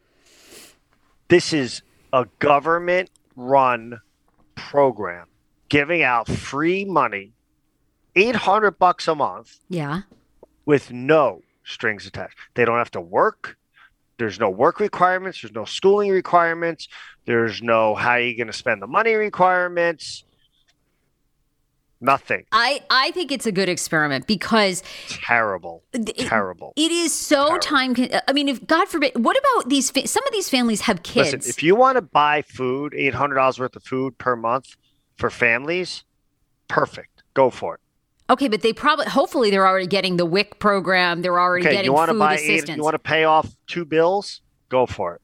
this 1.27 1.53
is 1.53 1.83
a 2.11 2.25
government 2.39 3.11
run 3.35 4.01
program 4.55 5.27
giving 5.69 6.01
out 6.01 6.27
free 6.27 6.83
money, 6.83 7.33
800 8.15 8.71
bucks 8.79 9.07
a 9.07 9.13
month 9.13 9.59
Yeah. 9.69 10.01
with 10.65 10.91
no 10.91 11.43
strings 11.63 12.07
attached. 12.07 12.39
They 12.55 12.65
don't 12.65 12.79
have 12.79 12.89
to 12.91 13.01
work. 13.01 13.55
There's 14.17 14.39
no 14.39 14.49
work 14.49 14.79
requirements. 14.79 15.43
There's 15.43 15.53
no 15.53 15.65
schooling 15.65 16.09
requirements. 16.09 16.87
There's 17.25 17.61
no 17.61 17.93
how 17.93 18.13
are 18.13 18.19
you 18.19 18.35
going 18.35 18.47
to 18.47 18.53
spend 18.53 18.81
the 18.81 18.87
money 18.87 19.13
requirements. 19.13 20.23
Nothing. 21.99 22.45
I, 22.51 22.81
I 22.91 23.11
think 23.11 23.31
it's 23.31 23.45
a 23.47 23.51
good 23.51 23.69
experiment 23.69 24.27
because 24.27 24.83
Terrible. 25.09 25.83
it, 25.93 26.15
Terrible. 26.17 26.73
it 26.75 26.91
is 26.91 27.11
so 27.13 27.47
Terrible. 27.47 27.59
time. 27.59 27.95
Con- 27.95 28.09
I 28.27 28.33
mean, 28.33 28.47
if 28.49 28.65
God 28.67 28.87
forbid, 28.87 29.13
what 29.23 29.35
about 29.37 29.69
these? 29.69 29.89
Fa- 29.89 30.07
some 30.07 30.25
of 30.27 30.31
these 30.31 30.47
families 30.49 30.81
have 30.81 31.01
kids. 31.03 31.33
Listen, 31.33 31.49
if 31.49 31.63
you 31.63 31.75
want 31.75 31.95
to 31.95 32.01
buy 32.03 32.43
food, 32.43 32.93
eight 32.95 33.15
hundred 33.15 33.35
dollars 33.35 33.59
worth 33.59 33.75
of 33.75 33.83
food 33.83 34.17
per 34.19 34.35
month 34.35 34.75
for 35.17 35.29
families, 35.31 36.03
perfect. 36.67 37.23
Go 37.33 37.49
for 37.49 37.75
it. 37.75 37.81
okay, 38.29 38.47
but 38.47 38.61
they 38.61 38.73
probably, 38.73 39.05
hopefully, 39.05 39.49
they're 39.51 39.67
already 39.67 39.87
getting 39.87 40.17
the 40.17 40.25
WIC 40.25 40.59
program. 40.59 41.21
They're 41.23 41.39
already 41.39 41.65
Okay, 41.65 41.75
getting 41.77 41.85
you 41.89 41.93
want 41.93 42.09
to 42.09 42.13
food 42.13 42.19
buy 42.19 42.37
eight, 42.37 42.69
you 42.69 42.83
want 42.83 42.93
to 42.95 42.99
pay 42.99 43.23
off 43.23 43.55
two 43.67 43.85
bills? 43.85 44.41
Go 44.69 44.85
for 44.85 45.15
it. 45.15 45.21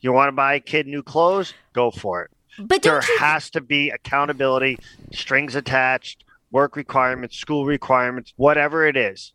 You 0.00 0.12
want 0.12 0.28
to 0.28 0.32
buy 0.32 0.54
a 0.54 0.60
kid 0.60 0.86
new 0.86 1.02
clothes? 1.02 1.54
Go 1.72 1.90
for 1.90 2.22
it. 2.24 2.30
But 2.58 2.82
there 2.82 3.00
you? 3.02 3.18
has 3.18 3.50
to 3.50 3.60
be 3.60 3.90
accountability, 3.90 4.78
strings 5.12 5.54
attached, 5.54 6.24
work 6.50 6.76
requirements, 6.76 7.36
school 7.36 7.64
requirements, 7.64 8.32
whatever 8.36 8.86
it 8.86 8.96
is. 8.96 9.32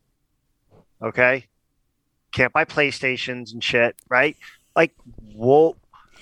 Okay? 1.02 1.46
Can't 2.32 2.54
buy 2.54 2.66
PlayStations 2.66 3.54
and 3.54 3.64
shit, 3.64 3.96
right? 4.10 4.38
Like, 4.76 4.94
whoa. 5.34 5.76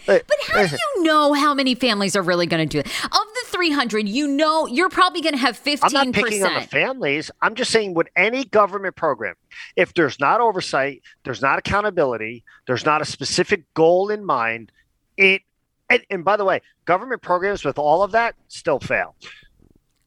But 0.05 0.23
how 0.47 0.65
do 0.65 0.75
you 0.75 1.03
know 1.03 1.33
how 1.33 1.53
many 1.53 1.73
families 1.73 2.15
are 2.15 2.21
really 2.21 2.45
going 2.45 2.67
to 2.67 2.71
do 2.71 2.79
it? 2.79 2.85
Of 3.05 3.11
the 3.11 3.43
300, 3.47 4.07
you 4.07 4.27
know, 4.27 4.67
you're 4.67 4.89
probably 4.89 5.21
going 5.21 5.33
to 5.33 5.39
have 5.39 5.61
15%. 5.61 5.79
I'm 5.83 5.91
not 5.93 6.13
picking 6.13 6.43
on 6.43 6.53
the 6.53 6.61
families. 6.61 7.31
I'm 7.41 7.55
just 7.55 7.71
saying 7.71 7.95
with 7.95 8.07
any 8.15 8.45
government 8.45 8.95
program, 8.95 9.35
if 9.75 9.93
there's 9.95 10.19
not 10.19 10.41
oversight, 10.41 11.01
there's 11.23 11.41
not 11.41 11.57
accountability, 11.57 12.43
there's 12.67 12.85
not 12.85 13.01
a 13.01 13.05
specific 13.05 13.73
goal 13.73 14.09
in 14.11 14.23
mind, 14.23 14.71
it 15.17 15.41
and, 15.89 16.01
and 16.09 16.25
by 16.25 16.37
the 16.37 16.45
way, 16.45 16.61
government 16.85 17.21
programs 17.21 17.63
with 17.63 17.77
all 17.77 18.03
of 18.03 18.11
that 18.11 18.35
still 18.47 18.79
fail. 18.79 19.15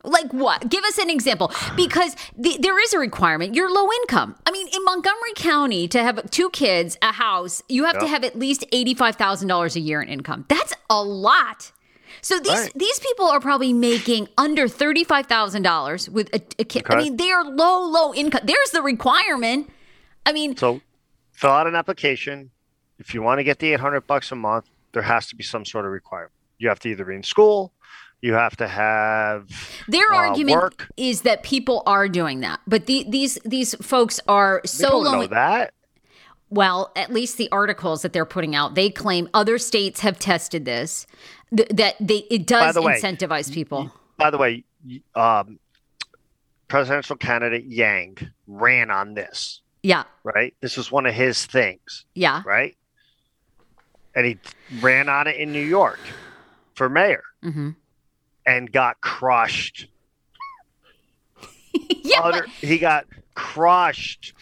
Like 0.05 0.33
what? 0.33 0.69
Give 0.71 0.85
us 0.85 0.97
an 0.99 1.11
example. 1.11 1.53
Because 1.77 2.15
the, 2.37 2.57
there 2.61 2.81
is 2.83 2.95
a 2.95 2.99
requirement. 2.99 3.55
You're 3.55 3.71
low 3.71 3.89
income. 4.03 4.37
I 4.47 4.53
mean, 4.53 4.69
in 4.69 4.85
Montgomery 4.85 5.33
County, 5.35 5.89
to 5.89 6.03
have 6.03 6.31
two 6.31 6.51
kids, 6.51 6.97
a 7.03 7.13
house, 7.13 7.63
you 7.69 7.85
have 7.85 7.99
to 7.99 8.07
have 8.07 8.23
at 8.25 8.39
least 8.39 8.65
$85,000 8.73 9.77
a 9.77 9.81
year 9.81 10.01
in 10.01 10.09
income. 10.09 10.45
That's 10.49 10.73
a 10.89 11.03
lot. 11.03 11.73
So 12.23 12.39
these 12.39 12.53
Right. 12.53 12.73
these 12.75 12.99
people 13.01 13.27
are 13.27 13.41
probably 13.41 13.73
making 13.73 14.29
under 14.39 14.67
$35,000 14.67 16.09
with 16.09 16.29
a, 16.35 16.41
a 16.59 16.65
kid. 16.65 16.85
I 16.89 16.97
mean, 16.97 17.17
they 17.17 17.31
are 17.31 17.45
low, 17.45 17.83
low 17.89 18.15
income. 18.15 18.41
There's 18.45 18.71
the 18.71 18.83
requirement. 18.83 19.69
I 20.25 20.33
mean, 20.33 20.57
So 20.57 20.81
fill 21.33 21.51
out 21.51 21.67
an 21.67 21.75
application. 21.75 22.51
If 22.99 23.15
you 23.15 23.23
want 23.23 23.39
to 23.39 23.45
get 23.45 23.59
the 23.59 23.73
800 23.75 24.07
bucks 24.07 24.33
a 24.33 24.37
month, 24.37 24.67
there 24.93 25.03
has 25.03 25.27
to 25.29 25.37
be 25.37 25.43
some 25.45 25.65
sort 25.65 25.85
of 25.85 25.93
requirement. 25.93 26.33
You 26.59 26.69
have 26.69 26.81
to 26.81 26.89
either 26.89 27.05
be 27.05 27.15
in 27.15 27.23
school, 27.23 27.73
you 28.21 28.35
have 28.35 28.57
to 28.57 28.67
have 28.67 29.49
Their 29.87 30.13
uh, 30.13 30.17
argument 30.17 30.61
work. 30.61 30.89
is 30.97 31.23
that 31.23 31.43
people 31.43 31.83
are 31.87 32.09
doing 32.09 32.41
that, 32.41 32.61
but 32.67 32.87
the, 32.87 33.05
these 33.09 33.39
these 33.45 33.75
folks 33.77 34.19
are 34.27 34.61
so 34.65 35.03
know 35.03 35.27
that. 35.29 35.73
Well, 36.51 36.93
at 36.97 37.13
least 37.13 37.37
the 37.37 37.51
articles 37.53 38.01
that 38.03 38.15
they're 38.15 38.25
putting 38.25 38.57
out, 38.57 38.75
they 38.75 38.89
claim 38.89 39.29
other 39.35 39.59
states 39.59 40.01
have 40.01 40.19
tested 40.19 40.65
this. 40.65 41.07
Th- 41.55 41.69
that 41.69 41.97
they 42.01 42.27
it 42.31 42.47
does 42.47 42.75
the 42.75 42.83
way, 42.83 42.99
incentivize 43.01 43.53
people. 43.53 43.93
By 44.17 44.31
the 44.31 44.39
way, 44.39 44.65
um, 45.15 45.59
presidential 46.69 47.17
candidate 47.17 47.67
Yang 47.67 48.31
ran 48.47 48.91
on 48.91 49.13
this, 49.15 49.61
Yeah, 49.83 50.05
right? 50.25 50.55
This 50.61 50.77
was 50.79 50.91
one 50.91 51.05
of 51.07 51.15
his 51.15 51.45
things, 51.47 52.07
yeah, 52.15 52.43
right? 52.47 52.77
And 54.19 54.27
he 54.27 54.39
ran 54.81 55.09
on 55.09 55.29
it 55.29 55.37
in 55.37 55.53
New 55.53 55.65
York 55.65 56.01
for 56.75 56.89
mayor 56.89 57.23
hmm 57.41 57.71
and 58.45 58.73
got 58.73 59.01
crushed. 59.01 59.87
yeah. 61.73 62.21
Utter- 62.23 62.41
but, 62.41 62.51
he 62.69 62.79
got 62.79 63.07
crushed. 63.35 64.33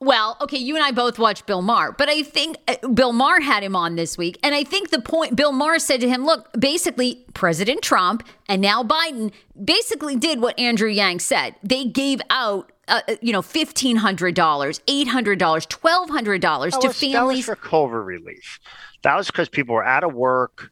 well, 0.00 0.36
okay, 0.40 0.58
you 0.58 0.76
and 0.76 0.84
I 0.84 0.90
both 0.92 1.18
watched 1.18 1.46
Bill 1.46 1.62
Maher, 1.62 1.92
but 1.92 2.08
I 2.10 2.22
think 2.22 2.58
uh, 2.68 2.86
Bill 2.88 3.12
Maher 3.12 3.40
had 3.40 3.62
him 3.62 3.74
on 3.74 3.96
this 3.96 4.18
week, 4.18 4.38
and 4.42 4.54
I 4.54 4.62
think 4.62 4.90
the 4.90 5.00
point 5.00 5.34
Bill 5.34 5.50
Maher 5.50 5.78
said 5.78 6.00
to 6.02 6.08
him, 6.08 6.24
look, 6.26 6.48
basically 6.58 7.24
President 7.32 7.80
Trump 7.82 8.22
and 8.48 8.60
now 8.60 8.84
Biden 8.84 9.32
basically 9.64 10.14
did 10.14 10.40
what 10.40 10.56
Andrew 10.60 10.90
Yang 10.90 11.20
said. 11.20 11.54
They 11.62 11.86
gave 11.86 12.20
out. 12.30 12.70
Uh, 12.86 13.00
uh, 13.08 13.14
you 13.22 13.32
know, 13.32 13.40
fifteen 13.40 13.96
hundred 13.96 14.34
dollars, 14.34 14.82
eight 14.88 15.08
hundred 15.08 15.38
dollars, 15.38 15.64
twelve 15.64 16.10
hundred 16.10 16.42
dollars 16.42 16.76
to 16.76 16.88
was, 16.88 17.00
that 17.00 17.06
was 17.06 17.14
families. 17.14 17.44
for 17.46 17.56
COVID 17.56 18.04
relief. 18.04 18.60
That 19.04 19.16
was 19.16 19.28
because 19.28 19.48
people 19.48 19.74
were 19.74 19.84
out 19.84 20.02
of 20.02 20.12
work. 20.12 20.70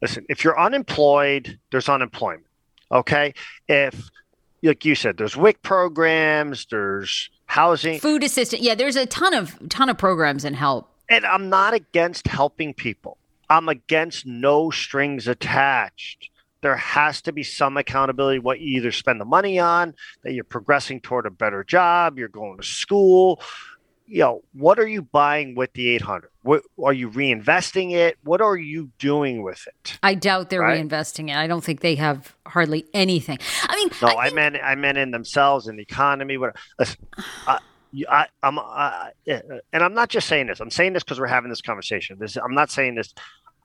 Listen, 0.00 0.24
if 0.28 0.42
you're 0.42 0.58
unemployed, 0.58 1.58
there's 1.70 1.88
unemployment. 1.88 2.46
Okay. 2.90 3.34
If, 3.68 4.08
like 4.62 4.84
you 4.84 4.94
said, 4.94 5.16
there's 5.16 5.36
WIC 5.36 5.62
programs, 5.62 6.66
there's 6.70 7.28
housing. 7.46 8.00
Food 8.00 8.24
assistance. 8.24 8.62
yeah. 8.62 8.74
There's 8.74 8.96
a 8.96 9.06
ton 9.06 9.34
of 9.34 9.68
ton 9.68 9.88
of 9.88 9.98
programs 9.98 10.44
and 10.44 10.56
help. 10.56 10.88
And 11.08 11.26
I'm 11.26 11.50
not 11.50 11.74
against 11.74 12.26
helping 12.26 12.72
people, 12.72 13.18
I'm 13.50 13.68
against 13.68 14.26
no 14.26 14.70
strings 14.70 15.28
attached. 15.28 16.30
There 16.62 16.76
has 16.76 17.20
to 17.22 17.32
be 17.32 17.42
some 17.42 17.76
accountability 17.76 18.38
what 18.38 18.60
you 18.60 18.76
either 18.76 18.92
spend 18.92 19.20
the 19.20 19.24
money 19.24 19.58
on, 19.58 19.94
that 20.22 20.32
you're 20.32 20.44
progressing 20.44 21.00
toward 21.00 21.26
a 21.26 21.30
better 21.30 21.64
job, 21.64 22.18
you're 22.18 22.28
going 22.28 22.56
to 22.58 22.62
school. 22.62 23.42
You 24.12 24.18
know, 24.18 24.42
what 24.52 24.78
are 24.78 24.86
you 24.86 25.00
buying 25.00 25.54
with 25.54 25.72
the 25.72 25.88
800? 25.88 26.28
What 26.42 26.64
are 26.84 26.92
you 26.92 27.08
reinvesting 27.08 27.92
it? 27.92 28.18
What 28.22 28.42
are 28.42 28.58
you 28.58 28.90
doing 28.98 29.42
with 29.42 29.66
it? 29.66 29.98
I 30.02 30.12
doubt 30.12 30.50
they're 30.50 30.60
Right. 30.60 30.86
reinvesting 30.86 31.30
it. 31.30 31.36
I 31.36 31.46
don't 31.46 31.64
think 31.64 31.80
they 31.80 31.94
have 31.94 32.36
hardly 32.46 32.84
anything. 32.92 33.38
I 33.62 33.74
mean, 33.76 33.88
No, 34.02 34.08
I 34.08 34.26
I, 34.26 34.30
meant 34.30 34.56
I 34.62 34.74
meant 34.74 34.98
in 34.98 35.12
themselves 35.12 35.66
in 35.66 35.76
the 35.76 35.82
economy. 35.82 36.36
What? 36.36 36.54
Listen, 36.78 37.06
I, 37.46 37.58
I, 38.06 38.26
I'm, 38.42 38.58
I, 38.58 39.12
and 39.26 39.82
I'm 39.82 39.94
not 39.94 40.10
just 40.10 40.28
saying 40.28 40.48
this. 40.48 40.60
I'm 40.60 40.70
saying 40.70 40.92
this 40.92 41.02
because 41.04 41.18
we're 41.18 41.26
having 41.26 41.48
this 41.48 41.62
conversation. 41.62 42.18
This, 42.20 42.36
I'm 42.36 42.54
not 42.54 42.70
saying 42.70 42.96
this. 42.96 43.14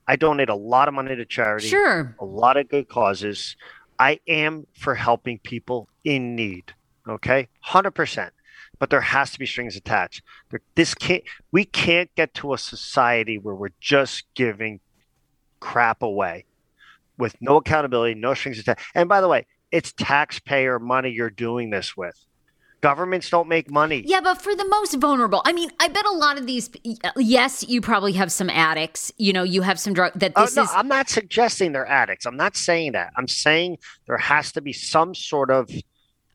I 0.06 0.16
donate 0.16 0.48
a 0.48 0.54
lot 0.54 0.88
of 0.88 0.94
money 0.94 1.14
to 1.14 1.26
charity, 1.26 1.68
Sure. 1.68 2.16
a 2.18 2.24
lot 2.24 2.56
of 2.56 2.70
good 2.70 2.88
causes. 2.88 3.54
I 3.98 4.18
am 4.26 4.66
for 4.72 4.94
helping 4.94 5.40
people 5.40 5.90
in 6.04 6.34
need. 6.34 6.72
Okay, 7.06 7.48
hundred 7.60 7.90
percent. 7.90 8.32
But 8.78 8.90
there 8.90 9.00
has 9.00 9.32
to 9.32 9.38
be 9.38 9.46
strings 9.46 9.76
attached. 9.76 10.22
This 10.74 10.94
can't. 10.94 11.24
We 11.50 11.64
can't 11.64 12.14
get 12.14 12.34
to 12.34 12.54
a 12.54 12.58
society 12.58 13.38
where 13.38 13.54
we're 13.54 13.70
just 13.80 14.24
giving 14.34 14.80
crap 15.60 16.02
away 16.02 16.44
with 17.18 17.34
no 17.40 17.56
accountability, 17.56 18.14
no 18.14 18.34
strings 18.34 18.58
attached. 18.58 18.84
And 18.94 19.08
by 19.08 19.20
the 19.20 19.28
way, 19.28 19.46
it's 19.72 19.92
taxpayer 19.92 20.78
money 20.78 21.10
you're 21.10 21.30
doing 21.30 21.70
this 21.70 21.96
with. 21.96 22.24
Governments 22.80 23.28
don't 23.28 23.48
make 23.48 23.68
money. 23.68 24.04
Yeah, 24.06 24.20
but 24.20 24.40
for 24.40 24.54
the 24.54 24.64
most 24.64 24.94
vulnerable, 24.94 25.42
I 25.44 25.52
mean, 25.52 25.72
I 25.80 25.88
bet 25.88 26.06
a 26.06 26.12
lot 26.12 26.38
of 26.38 26.46
these. 26.46 26.70
Yes, 27.16 27.68
you 27.68 27.80
probably 27.80 28.12
have 28.12 28.30
some 28.30 28.48
addicts. 28.48 29.10
You 29.16 29.32
know, 29.32 29.42
you 29.42 29.62
have 29.62 29.80
some 29.80 29.94
drug 29.94 30.12
that 30.14 30.32
Oh, 30.36 30.44
this 30.44 30.54
no, 30.54 30.62
is. 30.62 30.70
I'm 30.72 30.86
not 30.86 31.08
suggesting 31.08 31.72
they're 31.72 31.88
addicts. 31.88 32.24
I'm 32.24 32.36
not 32.36 32.56
saying 32.56 32.92
that. 32.92 33.12
I'm 33.16 33.26
saying 33.26 33.78
there 34.06 34.16
has 34.16 34.52
to 34.52 34.60
be 34.60 34.72
some 34.72 35.12
sort 35.12 35.50
of 35.50 35.68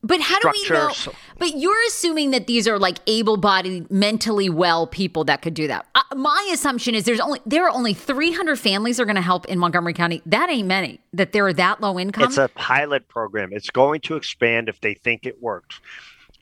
But 0.04 0.20
how 0.20 0.38
do 0.38 0.50
we 0.52 0.68
know? 0.68 0.92
But 1.38 1.56
you're 1.56 1.86
assuming 1.86 2.30
that 2.32 2.46
these 2.46 2.68
are 2.68 2.78
like 2.78 2.98
able-bodied, 3.06 3.90
mentally 3.90 4.50
well 4.50 4.86
people 4.86 5.24
that 5.24 5.40
could 5.40 5.54
do 5.54 5.66
that. 5.66 5.86
Uh, 5.94 6.02
my 6.14 6.50
assumption 6.52 6.94
is 6.94 7.04
there's 7.04 7.20
only 7.20 7.40
there 7.46 7.64
are 7.64 7.70
only 7.70 7.94
300 7.94 8.58
families 8.58 9.00
are 9.00 9.06
going 9.06 9.16
to 9.16 9.22
help 9.22 9.46
in 9.46 9.58
Montgomery 9.58 9.94
County. 9.94 10.20
That 10.26 10.50
ain't 10.50 10.68
many. 10.68 11.00
That 11.14 11.32
they're 11.32 11.52
that 11.54 11.80
low 11.80 11.98
income. 11.98 12.24
It's 12.24 12.36
a 12.36 12.48
pilot 12.54 13.08
program. 13.08 13.50
It's 13.52 13.70
going 13.70 14.02
to 14.02 14.16
expand 14.16 14.68
if 14.68 14.80
they 14.82 14.92
think 14.92 15.24
it 15.24 15.42
works. 15.42 15.80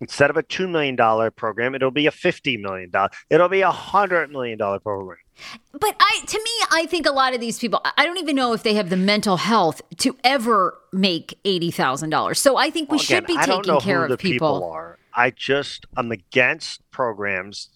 Instead 0.00 0.30
of 0.30 0.36
a 0.36 0.42
$2 0.42 0.68
million 0.68 0.96
program, 1.30 1.76
it'll 1.76 1.92
be 1.92 2.08
a 2.08 2.10
$50 2.10 2.60
million. 2.60 2.90
It'll 3.30 3.48
be 3.48 3.62
a 3.62 3.70
$100 3.70 4.30
million 4.30 4.58
program. 4.58 5.18
But 5.72 5.96
I, 5.98 6.20
to 6.26 6.38
me, 6.38 6.50
I 6.70 6.86
think 6.86 7.06
a 7.06 7.10
lot 7.12 7.34
of 7.34 7.40
these 7.40 7.58
people, 7.58 7.80
I 7.96 8.04
don't 8.04 8.18
even 8.18 8.36
know 8.36 8.52
if 8.52 8.62
they 8.62 8.74
have 8.74 8.90
the 8.90 8.96
mental 8.96 9.38
health 9.38 9.82
to 9.98 10.16
ever 10.22 10.78
make 10.92 11.38
eighty 11.44 11.70
thousand 11.70 12.10
dollars. 12.10 12.38
So 12.38 12.56
I 12.56 12.70
think 12.70 12.90
we 12.90 12.96
Well, 12.96 13.04
should 13.04 13.24
again, 13.24 13.36
be 13.36 13.38
I 13.38 13.46
taking 13.46 13.80
care 13.80 14.04
of 14.04 14.10
the 14.10 14.16
people. 14.16 14.54
people 14.60 14.70
are. 14.70 14.98
I 15.14 15.30
just, 15.30 15.86
I'm 15.96 16.10
against 16.12 16.80
programs, 16.90 17.68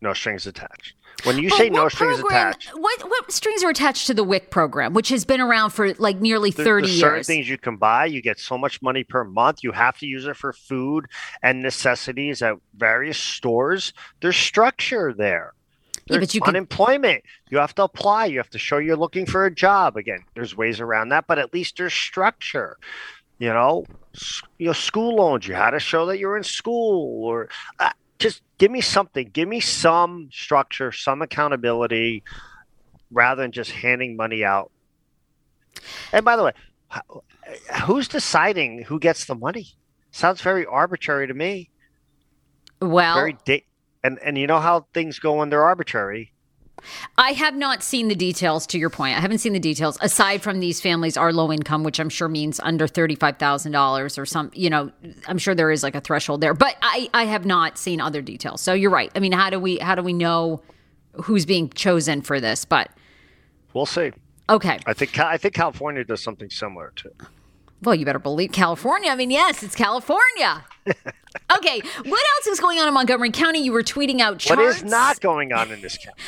no 0.00 0.12
strings 0.12 0.46
attached. 0.46 0.94
When 1.24 1.38
you 1.38 1.48
But 1.48 1.56
say 1.56 1.70
no 1.70 1.88
strings 1.88 2.20
program- 2.20 2.50
attached, 2.50 2.68
What 2.76 3.00
what 3.08 3.32
strings 3.32 3.64
are 3.64 3.70
attached 3.70 4.06
to 4.08 4.14
the 4.14 4.22
WIC 4.22 4.50
program, 4.50 4.92
which 4.92 5.08
has 5.08 5.24
been 5.24 5.40
around 5.40 5.70
for 5.70 5.94
like 5.94 6.20
nearly 6.20 6.50
there- 6.50 6.64
thirty 6.66 6.88
there's 6.88 7.00
certain 7.00 7.16
years? 7.18 7.26
things 7.26 7.48
you 7.48 7.56
can 7.56 7.76
buy. 7.78 8.04
You 8.04 8.20
get 8.20 8.38
so 8.38 8.58
much 8.58 8.82
money 8.82 9.02
per 9.02 9.24
month. 9.24 9.64
You 9.64 9.72
have 9.72 9.96
to 9.98 10.06
use 10.06 10.26
it 10.26 10.36
for 10.36 10.52
food 10.52 11.06
and 11.42 11.62
necessities 11.62 12.42
at 12.42 12.56
various 12.76 13.16
stores. 13.18 13.94
There's 14.20 14.36
structure 14.36 15.14
there. 15.16 15.54
Yeah, 16.06 16.18
but 16.18 16.34
you 16.34 16.40
can- 16.40 16.50
unemployment. 16.50 17.24
You 17.50 17.58
have 17.58 17.74
to 17.76 17.82
apply. 17.84 18.26
You 18.26 18.38
have 18.38 18.50
to 18.50 18.58
show 18.58 18.78
you're 18.78 18.96
looking 18.96 19.26
for 19.26 19.44
a 19.44 19.54
job. 19.54 19.96
Again, 19.96 20.20
there's 20.34 20.56
ways 20.56 20.80
around 20.80 21.08
that, 21.10 21.26
but 21.26 21.38
at 21.38 21.52
least 21.52 21.76
there's 21.78 21.94
structure. 21.94 22.76
You 23.38 23.48
know, 23.50 23.84
S- 24.14 24.42
you 24.58 24.66
know, 24.68 24.72
school 24.72 25.16
loans. 25.16 25.46
You 25.46 25.54
had 25.54 25.70
to 25.72 25.80
show 25.80 26.06
that 26.06 26.18
you're 26.18 26.36
in 26.36 26.42
school, 26.44 27.24
or 27.24 27.50
uh, 27.80 27.90
just 28.18 28.42
give 28.56 28.70
me 28.70 28.80
something. 28.80 29.28
Give 29.32 29.48
me 29.48 29.60
some 29.60 30.28
structure, 30.32 30.90
some 30.92 31.20
accountability, 31.20 32.22
rather 33.10 33.42
than 33.42 33.52
just 33.52 33.72
handing 33.72 34.16
money 34.16 34.42
out. 34.42 34.70
And 36.12 36.24
by 36.24 36.36
the 36.36 36.44
way, 36.44 36.52
who's 37.84 38.08
deciding 38.08 38.84
who 38.84 38.98
gets 38.98 39.26
the 39.26 39.34
money? 39.34 39.66
Sounds 40.12 40.40
very 40.40 40.64
arbitrary 40.64 41.26
to 41.26 41.34
me. 41.34 41.68
well, 42.80 43.16
Very 43.16 43.36
da- 43.44 43.65
and 44.06 44.18
and 44.24 44.38
you 44.38 44.46
know 44.46 44.60
how 44.60 44.86
things 44.94 45.18
go 45.18 45.34
when 45.34 45.50
they're 45.50 45.64
arbitrary. 45.64 46.32
I 47.18 47.32
have 47.32 47.56
not 47.56 47.82
seen 47.82 48.08
the 48.08 48.14
details. 48.14 48.66
To 48.68 48.78
your 48.78 48.90
point, 48.90 49.16
I 49.16 49.20
haven't 49.20 49.38
seen 49.38 49.54
the 49.54 49.58
details. 49.58 49.98
Aside 50.02 50.42
from 50.42 50.60
these 50.60 50.80
families 50.80 51.16
are 51.16 51.32
low 51.32 51.50
income, 51.50 51.82
which 51.82 51.98
I'm 51.98 52.10
sure 52.10 52.28
means 52.28 52.60
under 52.60 52.86
thirty 52.86 53.16
five 53.16 53.38
thousand 53.38 53.72
dollars 53.72 54.18
or 54.18 54.26
some. 54.26 54.50
You 54.54 54.70
know, 54.70 54.92
I'm 55.26 55.38
sure 55.38 55.54
there 55.54 55.70
is 55.70 55.82
like 55.82 55.94
a 55.94 56.00
threshold 56.00 56.40
there, 56.42 56.54
but 56.54 56.76
I 56.82 57.08
I 57.14 57.24
have 57.24 57.44
not 57.46 57.78
seen 57.78 58.00
other 58.00 58.22
details. 58.22 58.60
So 58.60 58.72
you're 58.74 58.90
right. 58.90 59.10
I 59.16 59.20
mean, 59.20 59.32
how 59.32 59.50
do 59.50 59.58
we 59.58 59.78
how 59.78 59.94
do 59.94 60.02
we 60.02 60.12
know 60.12 60.62
who's 61.24 61.46
being 61.46 61.70
chosen 61.70 62.20
for 62.22 62.40
this? 62.40 62.64
But 62.64 62.90
We'll 63.72 63.86
see. 63.86 64.12
okay, 64.48 64.78
I 64.86 64.92
think 64.92 65.18
I 65.18 65.36
think 65.38 65.54
California 65.54 66.04
does 66.04 66.22
something 66.22 66.50
similar 66.50 66.92
too. 66.94 67.10
Well, 67.82 67.94
you 67.94 68.04
better 68.04 68.18
believe 68.18 68.52
California. 68.52 69.10
I 69.10 69.16
mean, 69.16 69.30
yes, 69.30 69.62
it's 69.62 69.74
California. 69.74 70.64
okay, 70.86 71.80
what 72.04 72.26
else 72.36 72.46
is 72.46 72.60
going 72.60 72.78
on 72.78 72.88
in 72.88 72.94
Montgomery 72.94 73.30
County? 73.30 73.60
You 73.60 73.72
were 73.72 73.82
tweeting 73.82 74.20
out 74.20 74.38
charts. 74.38 74.58
What 74.58 74.66
is 74.66 74.84
not 74.84 75.20
going 75.20 75.52
on 75.52 75.70
in 75.70 75.80
this 75.80 75.96
county? 76.04 76.20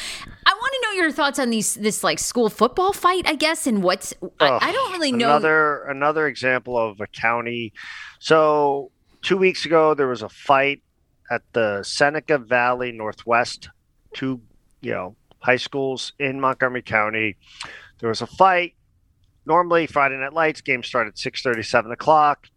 I 0.46 0.50
want 0.52 0.72
to 0.72 0.88
know 0.88 1.02
your 1.02 1.12
thoughts 1.12 1.38
on 1.38 1.50
these 1.50 1.74
this 1.74 2.02
like 2.02 2.18
school 2.18 2.48
football 2.50 2.92
fight, 2.92 3.26
I 3.26 3.34
guess, 3.34 3.66
and 3.66 3.82
what's 3.82 4.14
I, 4.40 4.58
I 4.60 4.72
don't 4.72 4.92
really 4.92 5.12
know. 5.12 5.26
Another 5.26 5.84
another 5.84 6.26
example 6.26 6.76
of 6.76 7.00
a 7.00 7.06
county. 7.06 7.72
So 8.18 8.90
two 9.22 9.36
weeks 9.36 9.64
ago, 9.64 9.94
there 9.94 10.08
was 10.08 10.22
a 10.22 10.28
fight 10.28 10.82
at 11.30 11.42
the 11.52 11.82
Seneca 11.82 12.38
Valley 12.38 12.92
Northwest, 12.92 13.68
two 14.14 14.40
you 14.80 14.92
know 14.92 15.16
high 15.40 15.56
schools 15.56 16.12
in 16.18 16.40
Montgomery 16.40 16.82
County. 16.82 17.36
There 18.00 18.08
was 18.08 18.22
a 18.22 18.26
fight. 18.26 18.74
Normally, 19.48 19.86
Friday 19.86 20.18
Night 20.18 20.34
Lights 20.34 20.60
game 20.60 20.82
started 20.82 21.14
at 21.14 21.18
six 21.18 21.40
thirty, 21.40 21.62
seven 21.62 21.90
o'clock. 21.90 22.48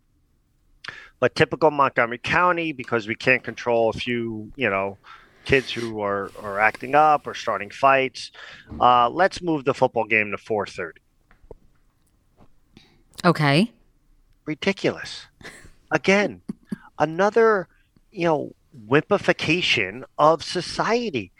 But 1.21 1.35
typical 1.35 1.71
Montgomery 1.71 2.17
County, 2.17 2.73
because 2.73 3.07
we 3.07 3.15
can't 3.15 3.41
control 3.43 3.89
a 3.89 3.93
few, 3.93 4.51
you 4.57 4.69
know, 4.69 4.97
kids 5.45 5.71
who 5.71 6.01
are, 6.01 6.31
are 6.41 6.59
acting 6.59 6.93
up 6.93 7.27
or 7.27 7.33
starting 7.33 7.69
fights, 7.69 8.31
uh, 8.79 9.07
let's 9.09 9.41
move 9.41 9.63
the 9.63 9.73
football 9.73 10.03
game 10.03 10.31
to 10.31 10.37
four 10.37 10.67
thirty. 10.67 10.99
Okay. 13.23 13.71
ridiculous. 14.45 15.27
Again, 15.91 16.41
another, 16.99 17.69
you 18.11 18.25
know, 18.25 18.53
wimpification 18.87 20.03
of 20.17 20.43
society. 20.43 21.31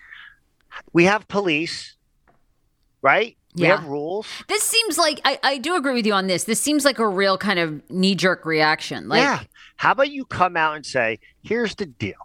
We 0.94 1.06
have 1.06 1.28
police, 1.28 1.98
right? 3.02 3.36
We 3.56 3.64
Yeah. 3.64 3.78
have 3.78 3.86
rules. 3.86 4.28
This 4.48 4.64
seems 4.64 4.98
like 4.98 5.20
I, 5.26 5.40
I 5.44 5.58
do 5.58 5.76
agree 5.76 5.94
with 5.94 6.06
you 6.06 6.14
on 6.14 6.28
this. 6.28 6.46
This 6.46 6.60
seems 6.62 6.86
like 6.86 7.00
a 7.00 7.08
real 7.08 7.38
kind 7.38 7.60
of 7.60 7.90
knee 7.90 8.16
jerk 8.16 8.46
reaction. 8.46 9.10
Like 9.10 9.20
yeah. 9.22 9.44
How 9.78 9.92
about 9.92 10.10
you 10.12 10.26
come 10.26 10.56
out 10.56 10.76
and 10.76 10.86
say, 10.86 11.20
here's 11.44 11.76
the 11.76 11.86
deal. 11.86 12.16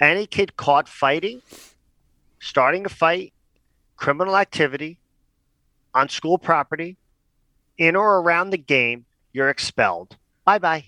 Any 0.00 0.26
kid 0.26 0.56
caught 0.56 0.88
fighting, 0.88 1.42
starting 2.40 2.86
a 2.86 2.88
fight, 2.88 3.32
criminal 3.96 4.36
activity 4.36 4.98
on 5.94 6.08
school 6.08 6.38
property, 6.38 6.96
in 7.78 7.96
or 7.96 8.18
around 8.20 8.50
the 8.50 8.58
game, 8.58 9.04
you're 9.32 9.48
expelled. 9.50 10.16
Bye 10.44 10.58
bye. 10.58 10.84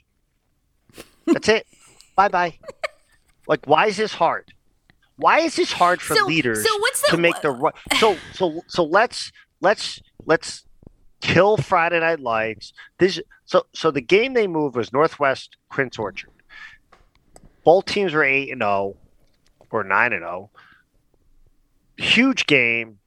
That's 1.26 1.48
it. 1.48 1.66
bye 2.16 2.28
bye. 2.28 2.58
Like, 3.46 3.66
why 3.66 3.88
is 3.88 3.98
this 3.98 4.14
hard? 4.14 4.53
Why 5.16 5.40
is 5.40 5.56
this 5.56 5.72
hard 5.72 6.00
for 6.02 6.14
So- 6.16 6.26
leaders 6.26 6.64
so 6.66 6.78
what's 6.78 7.00
the- 7.02 7.08
to 7.12 7.16
make 7.16 7.40
the 7.40 7.50
right? 7.50 7.74
So, 7.98 8.16
so, 8.32 8.62
so 8.66 8.84
let's 8.84 9.30
let's 9.60 10.00
let's 10.26 10.64
kill 11.20 11.56
Friday 11.56 12.00
Night 12.00 12.20
Lights. 12.20 12.72
This 12.98 13.20
so 13.44 13.66
so 13.72 13.90
the 13.90 14.00
game 14.00 14.34
they 14.34 14.46
moved 14.46 14.76
was 14.76 14.92
Northwest 14.92 15.56
Quince 15.70 15.98
Orchard. 15.98 16.30
Both 17.64 17.86
teams 17.86 18.12
were 18.12 18.24
eight 18.24 18.50
and 18.50 18.60
zero, 18.60 18.96
or 19.70 19.84
nine 19.84 20.12
and 20.12 20.22
zero. 20.22 20.50
Huge 21.96 22.46
game. 22.46 22.98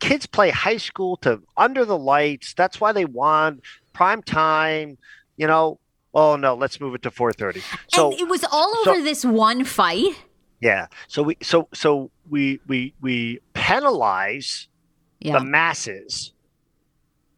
Kids 0.00 0.26
play 0.26 0.50
high 0.50 0.76
school 0.76 1.16
to 1.18 1.40
under 1.56 1.84
the 1.84 1.96
lights. 1.96 2.52
That's 2.54 2.80
why 2.80 2.92
they 2.92 3.04
won 3.06 3.62
prime 3.92 4.22
time. 4.22 4.98
You 5.36 5.46
know. 5.46 5.80
Oh 6.16 6.36
no, 6.36 6.54
let's 6.54 6.80
move 6.80 6.94
it 6.94 7.02
to 7.02 7.10
four 7.10 7.32
thirty. 7.32 7.62
So 7.88 8.12
and 8.12 8.20
it 8.20 8.28
was 8.28 8.44
all 8.44 8.84
so- 8.84 8.90
over 8.92 9.02
this 9.02 9.24
one 9.24 9.64
fight. 9.64 10.14
Yeah. 10.64 10.86
So 11.08 11.22
we 11.22 11.36
so 11.42 11.68
so 11.74 12.10
we 12.30 12.58
we 12.66 12.94
we 13.00 13.40
penalize 13.52 14.66
Yeah. 15.20 15.38
the 15.38 15.44
masses 15.44 16.32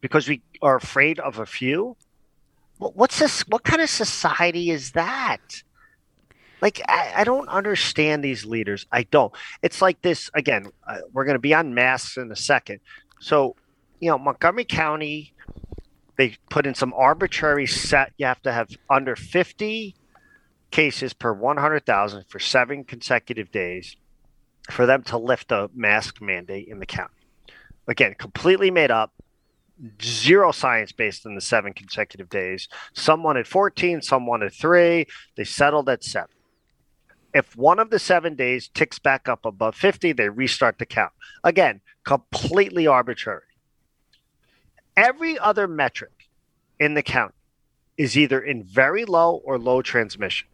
because 0.01 0.29
we 0.29 0.41
are 0.63 0.77
afraid 0.77 1.19
of 1.19 1.39
a 1.41 1.47
few. 1.47 1.97
What's 2.79 3.19
this? 3.19 3.41
What 3.49 3.65
kind 3.65 3.83
of 3.83 3.91
society 3.91 4.71
is 4.71 4.93
that? 4.93 5.63
Like 6.63 6.81
I, 6.89 7.13
I 7.17 7.25
don't 7.25 7.49
understand 7.49 8.23
these 8.23 8.45
leaders. 8.45 8.87
I 8.93 9.03
don't. 9.05 9.33
It's 9.63 9.83
like 9.83 10.01
this 10.03 10.31
again. 10.35 10.71
Uh, 10.87 10.99
we're 11.13 11.25
going 11.25 11.35
to 11.35 11.41
be 11.51 11.55
on 11.55 11.75
masks 11.75 12.17
in 12.17 12.31
a 12.31 12.37
second. 12.37 12.81
So, 13.21 13.57
you 14.01 14.09
know, 14.11 14.19
Montgomery 14.19 14.65
County, 14.65 15.35
they 16.17 16.37
put 16.49 16.67
in 16.67 16.75
some 16.75 16.93
arbitrary 16.95 17.67
set. 17.67 18.13
You 18.19 18.27
have 18.27 18.43
to 18.43 18.53
have 18.53 18.69
under 18.89 19.17
fifty 19.17 19.97
cases 20.71 21.13
per 21.13 21.33
one 21.33 21.57
hundred 21.57 21.87
thousand 21.87 22.25
for 22.29 22.39
seven 22.39 22.85
consecutive 22.85 23.51
days 23.51 23.97
for 24.71 24.87
them 24.87 25.03
to 25.05 25.19
lift 25.19 25.49
the 25.49 25.71
mask 25.75 26.21
mandate 26.21 26.69
in 26.69 26.79
the 26.79 26.87
county. 26.87 27.13
Again, 27.89 28.15
completely 28.19 28.71
made 28.71 28.91
up, 28.91 29.13
zero 30.03 30.53
science 30.53 30.93
based 30.93 31.25
in 31.25 31.35
the 31.35 31.41
seven 31.41 31.73
consecutive 31.73 32.29
days. 32.29 32.69
Some 32.93 33.23
wanted 33.23 33.47
14, 33.47 34.03
some 34.03 34.27
wanted 34.27 34.53
three. 34.53 35.07
They 35.37 35.45
settled 35.45 35.89
at 35.89 36.03
seven. 36.03 36.31
If 37.35 37.55
one 37.57 37.79
of 37.79 37.91
the 37.91 37.99
seven 37.99 38.35
days 38.35 38.69
ticks 38.69 38.99
back 38.99 39.29
up 39.29 39.45
above 39.45 39.77
50, 39.77 40.13
they 40.13 40.29
restart 40.29 40.79
the 40.79 40.87
count. 40.87 41.13
Again, 41.45 41.81
completely 42.05 42.87
arbitrary. 42.87 43.43
Every 44.97 45.39
other 45.39 45.69
metric 45.69 46.29
in 46.81 46.95
the 46.95 47.03
count 47.03 47.35
is 47.99 48.17
either 48.17 48.41
in 48.41 48.63
very 48.63 49.05
low 49.05 49.43
or 49.45 49.59
low 49.59 49.83
transmission. 49.83 50.49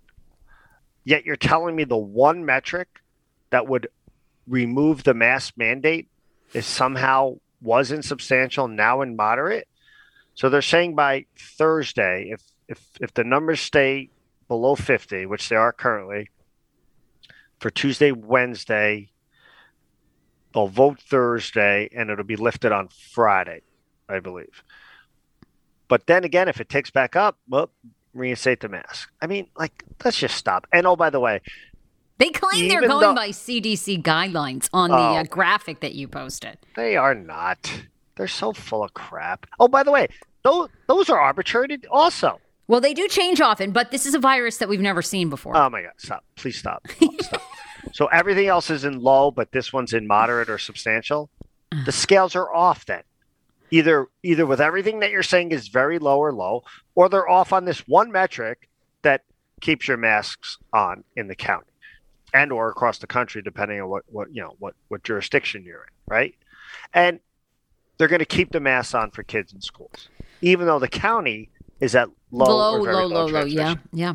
Yet 1.04 1.24
you're 1.24 1.36
telling 1.36 1.74
me 1.74 1.84
the 1.84 1.96
one 1.96 2.44
metric 2.44 2.88
that 3.50 3.66
would 3.66 3.88
remove 4.46 5.04
the 5.04 5.14
mask 5.14 5.54
mandate 5.56 6.08
is 6.52 6.66
somehow 6.66 7.36
was 7.60 7.90
insubstantial, 7.92 8.68
now 8.68 9.02
in 9.02 9.16
moderate. 9.16 9.68
So 10.34 10.48
they're 10.48 10.62
saying 10.62 10.94
by 10.94 11.26
Thursday, 11.38 12.30
if 12.30 12.42
if 12.68 12.80
if 13.00 13.14
the 13.14 13.24
numbers 13.24 13.60
stay 13.60 14.10
below 14.48 14.74
50, 14.74 15.26
which 15.26 15.48
they 15.48 15.56
are 15.56 15.72
currently, 15.72 16.30
for 17.58 17.70
Tuesday, 17.70 18.12
Wednesday, 18.12 19.10
they'll 20.52 20.68
vote 20.68 21.00
Thursday, 21.00 21.88
and 21.94 22.10
it'll 22.10 22.24
be 22.24 22.36
lifted 22.36 22.72
on 22.72 22.88
Friday, 22.88 23.62
I 24.08 24.20
believe. 24.20 24.62
But 25.88 26.06
then 26.06 26.24
again, 26.24 26.48
if 26.48 26.60
it 26.60 26.68
ticks 26.68 26.90
back 26.90 27.16
up, 27.16 27.38
well, 27.48 27.70
reinstate 28.14 28.60
the 28.60 28.68
mask. 28.68 29.10
I 29.20 29.26
mean, 29.26 29.48
like, 29.56 29.84
let's 30.04 30.18
just 30.18 30.36
stop. 30.36 30.66
And 30.72 30.86
oh, 30.86 30.96
by 30.96 31.10
the 31.10 31.20
way, 31.20 31.40
they 32.18 32.30
claim 32.30 32.68
they're 32.68 32.86
going 32.86 33.00
though, 33.00 33.14
by 33.14 33.30
CDC 33.30 34.02
guidelines 34.02 34.68
on 34.72 34.90
the 34.90 34.96
uh, 34.96 35.20
oh. 35.20 35.24
graphic 35.24 35.80
that 35.80 35.94
you 35.94 36.08
posted. 36.08 36.58
They 36.76 36.96
are 36.96 37.14
not. 37.14 37.72
They're 38.16 38.28
so 38.28 38.52
full 38.52 38.84
of 38.84 38.94
crap. 38.94 39.46
Oh, 39.58 39.68
by 39.68 39.82
the 39.82 39.90
way, 39.90 40.08
those 40.44 40.68
those 40.86 41.08
are 41.10 41.18
arbitrary 41.18 41.78
also. 41.90 42.40
Well, 42.68 42.80
they 42.80 42.94
do 42.94 43.08
change 43.08 43.40
often, 43.40 43.72
but 43.72 43.90
this 43.90 44.06
is 44.06 44.14
a 44.14 44.18
virus 44.18 44.58
that 44.58 44.68
we've 44.68 44.80
never 44.80 45.02
seen 45.02 45.30
before. 45.30 45.56
Oh 45.56 45.68
my 45.68 45.82
god! 45.82 45.92
Stop! 45.96 46.24
Please 46.36 46.56
stop! 46.56 46.86
stop. 47.20 47.42
so 47.92 48.06
everything 48.06 48.46
else 48.46 48.70
is 48.70 48.84
in 48.84 49.00
low, 49.00 49.30
but 49.30 49.52
this 49.52 49.72
one's 49.72 49.92
in 49.92 50.06
moderate 50.06 50.48
or 50.48 50.58
substantial. 50.58 51.28
The 51.86 51.92
scales 51.92 52.36
are 52.36 52.52
off 52.54 52.84
then. 52.84 53.02
Either 53.72 54.06
either 54.22 54.44
with 54.44 54.60
everything 54.60 55.00
that 55.00 55.10
you're 55.10 55.22
saying 55.22 55.50
is 55.50 55.68
very 55.68 55.98
low 55.98 56.18
or 56.18 56.32
low, 56.32 56.62
or 56.94 57.08
they're 57.08 57.28
off 57.28 57.52
on 57.52 57.64
this 57.64 57.80
one 57.88 58.12
metric 58.12 58.68
that 59.00 59.24
keeps 59.62 59.88
your 59.88 59.96
masks 59.96 60.58
on 60.74 61.02
in 61.16 61.26
the 61.26 61.34
county 61.34 61.72
and 62.34 62.52
or 62.52 62.68
across 62.68 62.98
the 62.98 63.06
country, 63.06 63.40
depending 63.42 63.80
on 63.80 63.88
what, 63.88 64.04
what 64.08 64.28
you 64.32 64.42
know 64.42 64.54
what 64.58 64.74
what 64.88 65.02
jurisdiction 65.02 65.64
you're 65.64 65.84
in, 65.84 65.90
right? 66.06 66.34
And 66.92 67.18
they're 67.96 68.08
going 68.08 68.18
to 68.18 68.26
keep 68.26 68.52
the 68.52 68.60
masks 68.60 68.94
on 68.94 69.10
for 69.10 69.22
kids 69.22 69.54
in 69.54 69.62
schools, 69.62 70.08
even 70.42 70.66
though 70.66 70.78
the 70.78 70.88
county 70.88 71.48
is 71.80 71.94
at 71.94 72.08
low, 72.30 72.46
low, 72.46 72.76
low, 72.76 73.06
low, 73.06 73.26
low, 73.26 73.44
yeah, 73.44 73.76
yeah. 73.92 74.14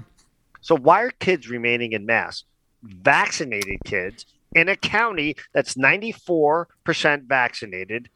So 0.62 0.76
why 0.76 1.02
are 1.04 1.12
kids 1.12 1.50
remaining 1.50 1.94
in 1.94 2.06
masks? 2.06 2.44
Vaccinated 2.84 3.80
kids 3.86 4.26
in 4.54 4.70
a 4.70 4.76
county 4.76 5.36
that's 5.54 5.74
94% 5.76 7.24
vaccinated 7.24 8.10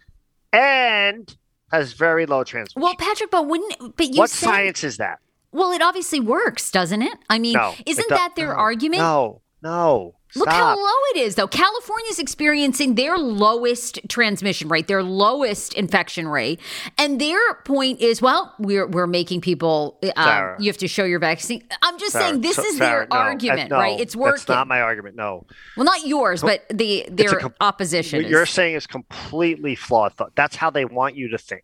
and 0.53 1.35
has 1.71 1.93
very 1.93 2.25
low 2.25 2.43
transmission. 2.43 2.81
Well, 2.81 2.95
Patrick, 2.95 3.31
but 3.31 3.47
wouldn't 3.47 3.95
but 3.95 4.07
you 4.07 4.19
what 4.19 4.29
said, 4.29 4.45
science 4.47 4.83
is 4.83 4.97
that? 4.97 5.19
Well, 5.51 5.71
it 5.71 5.81
obviously 5.81 6.19
works, 6.19 6.71
doesn't 6.71 7.01
it? 7.01 7.17
I 7.29 7.39
mean, 7.39 7.53
no, 7.53 7.73
isn't 7.85 8.09
that 8.09 8.35
their 8.35 8.49
no, 8.49 8.53
argument? 8.53 9.01
No, 9.01 9.41
no. 9.61 10.15
Look 10.35 10.49
how 10.49 10.75
low 10.75 10.99
it 11.13 11.17
is, 11.17 11.35
though. 11.35 11.47
California's 11.47 12.19
experiencing 12.19 12.95
their 12.95 13.17
lowest 13.17 13.99
transmission 14.07 14.69
rate, 14.69 14.87
their 14.87 15.03
lowest 15.03 15.73
infection 15.73 16.27
rate, 16.27 16.59
and 16.97 17.19
their 17.19 17.55
point 17.65 17.99
is, 17.99 18.21
well, 18.21 18.53
we're 18.59 18.87
we're 18.87 19.07
making 19.07 19.41
people. 19.41 19.99
Uh, 20.15 20.55
you 20.59 20.67
have 20.67 20.77
to 20.77 20.87
show 20.87 21.03
your 21.03 21.19
vaccine. 21.19 21.63
I'm 21.81 21.97
just 21.99 22.13
Sarah, 22.13 22.29
saying 22.29 22.41
this 22.41 22.55
so, 22.55 22.63
is 22.63 22.77
Sarah, 22.77 22.99
their 23.01 23.07
no, 23.11 23.17
argument, 23.17 23.69
no, 23.71 23.77
right? 23.77 23.99
It's 23.99 24.15
working. 24.15 24.37
That's 24.37 24.47
not 24.47 24.67
my 24.67 24.81
argument. 24.81 25.15
No. 25.15 25.45
Well, 25.75 25.85
not 25.85 26.05
yours, 26.05 26.41
but 26.41 26.67
the 26.69 27.05
their 27.09 27.39
com- 27.39 27.55
opposition. 27.59 28.21
What 28.21 28.29
you're 28.29 28.45
saying 28.45 28.75
is 28.75 28.87
completely 28.87 29.75
flawed 29.75 30.13
thought. 30.13 30.35
That's 30.35 30.55
how 30.55 30.69
they 30.69 30.85
want 30.85 31.15
you 31.15 31.29
to 31.29 31.37
think. 31.37 31.63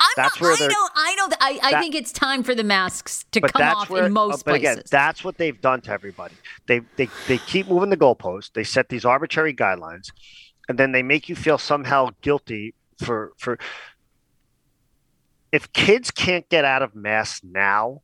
I'm 0.00 0.08
that's 0.16 0.40
not, 0.40 0.40
where 0.40 0.52
I 0.52 0.66
know. 0.66 0.88
I 0.94 1.14
know. 1.14 1.28
That, 1.28 1.38
I, 1.40 1.52
that, 1.54 1.74
I 1.74 1.80
think 1.80 1.94
it's 1.94 2.12
time 2.12 2.42
for 2.42 2.54
the 2.54 2.64
masks 2.64 3.24
to 3.32 3.40
come 3.40 3.62
off 3.62 3.90
where, 3.90 4.06
in 4.06 4.12
most 4.12 4.34
uh, 4.34 4.36
but 4.36 4.44
places. 4.44 4.72
again, 4.72 4.82
that's 4.90 5.24
what 5.24 5.38
they've 5.38 5.60
done 5.60 5.80
to 5.82 5.90
everybody. 5.90 6.34
They 6.66 6.80
they 6.96 7.08
they 7.28 7.38
keep 7.38 7.68
moving 7.68 7.90
the 7.90 7.96
goalposts. 7.96 8.52
They 8.52 8.64
set 8.64 8.88
these 8.88 9.04
arbitrary 9.04 9.54
guidelines, 9.54 10.10
and 10.68 10.78
then 10.78 10.92
they 10.92 11.02
make 11.02 11.28
you 11.28 11.36
feel 11.36 11.58
somehow 11.58 12.10
guilty 12.20 12.74
for 12.98 13.32
for. 13.38 13.58
If 15.52 15.72
kids 15.72 16.10
can't 16.10 16.48
get 16.48 16.64
out 16.64 16.82
of 16.82 16.94
masks 16.94 17.42
now, 17.42 18.02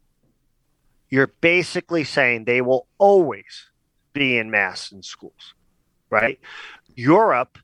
you're 1.11 1.33
basically 1.41 2.05
saying 2.05 2.45
they 2.45 2.63
will 2.63 2.87
always 2.97 3.71
be 4.13 4.39
in 4.39 4.51
masks 4.51 4.93
in 4.93 5.03
schools, 5.03 5.55
right? 6.09 6.39
Europe, 6.95 7.59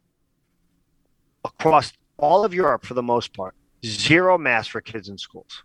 across 1.45 1.93
all 2.19 2.45
of 2.45 2.53
Europe 2.53 2.85
for 2.85 2.95
the 2.95 3.03
most 3.03 3.33
part, 3.33 3.55
zero 3.85 4.39
masks 4.39 4.69
for 4.69 4.81
kids 4.81 5.09
in 5.09 5.19
schools, 5.19 5.65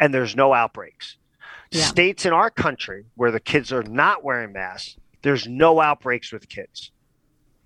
and 0.00 0.12
there's 0.12 0.36
no 0.36 0.52
outbreaks. 0.52 1.16
Yeah. 1.70 1.84
States 1.84 2.26
in 2.26 2.32
our 2.32 2.50
country 2.50 3.06
where 3.14 3.30
the 3.30 3.40
kids 3.40 3.72
are 3.72 3.82
not 3.82 4.22
wearing 4.22 4.52
masks, 4.52 4.96
there's 5.22 5.46
no 5.46 5.80
outbreaks 5.80 6.32
with 6.32 6.48
kids. 6.48 6.90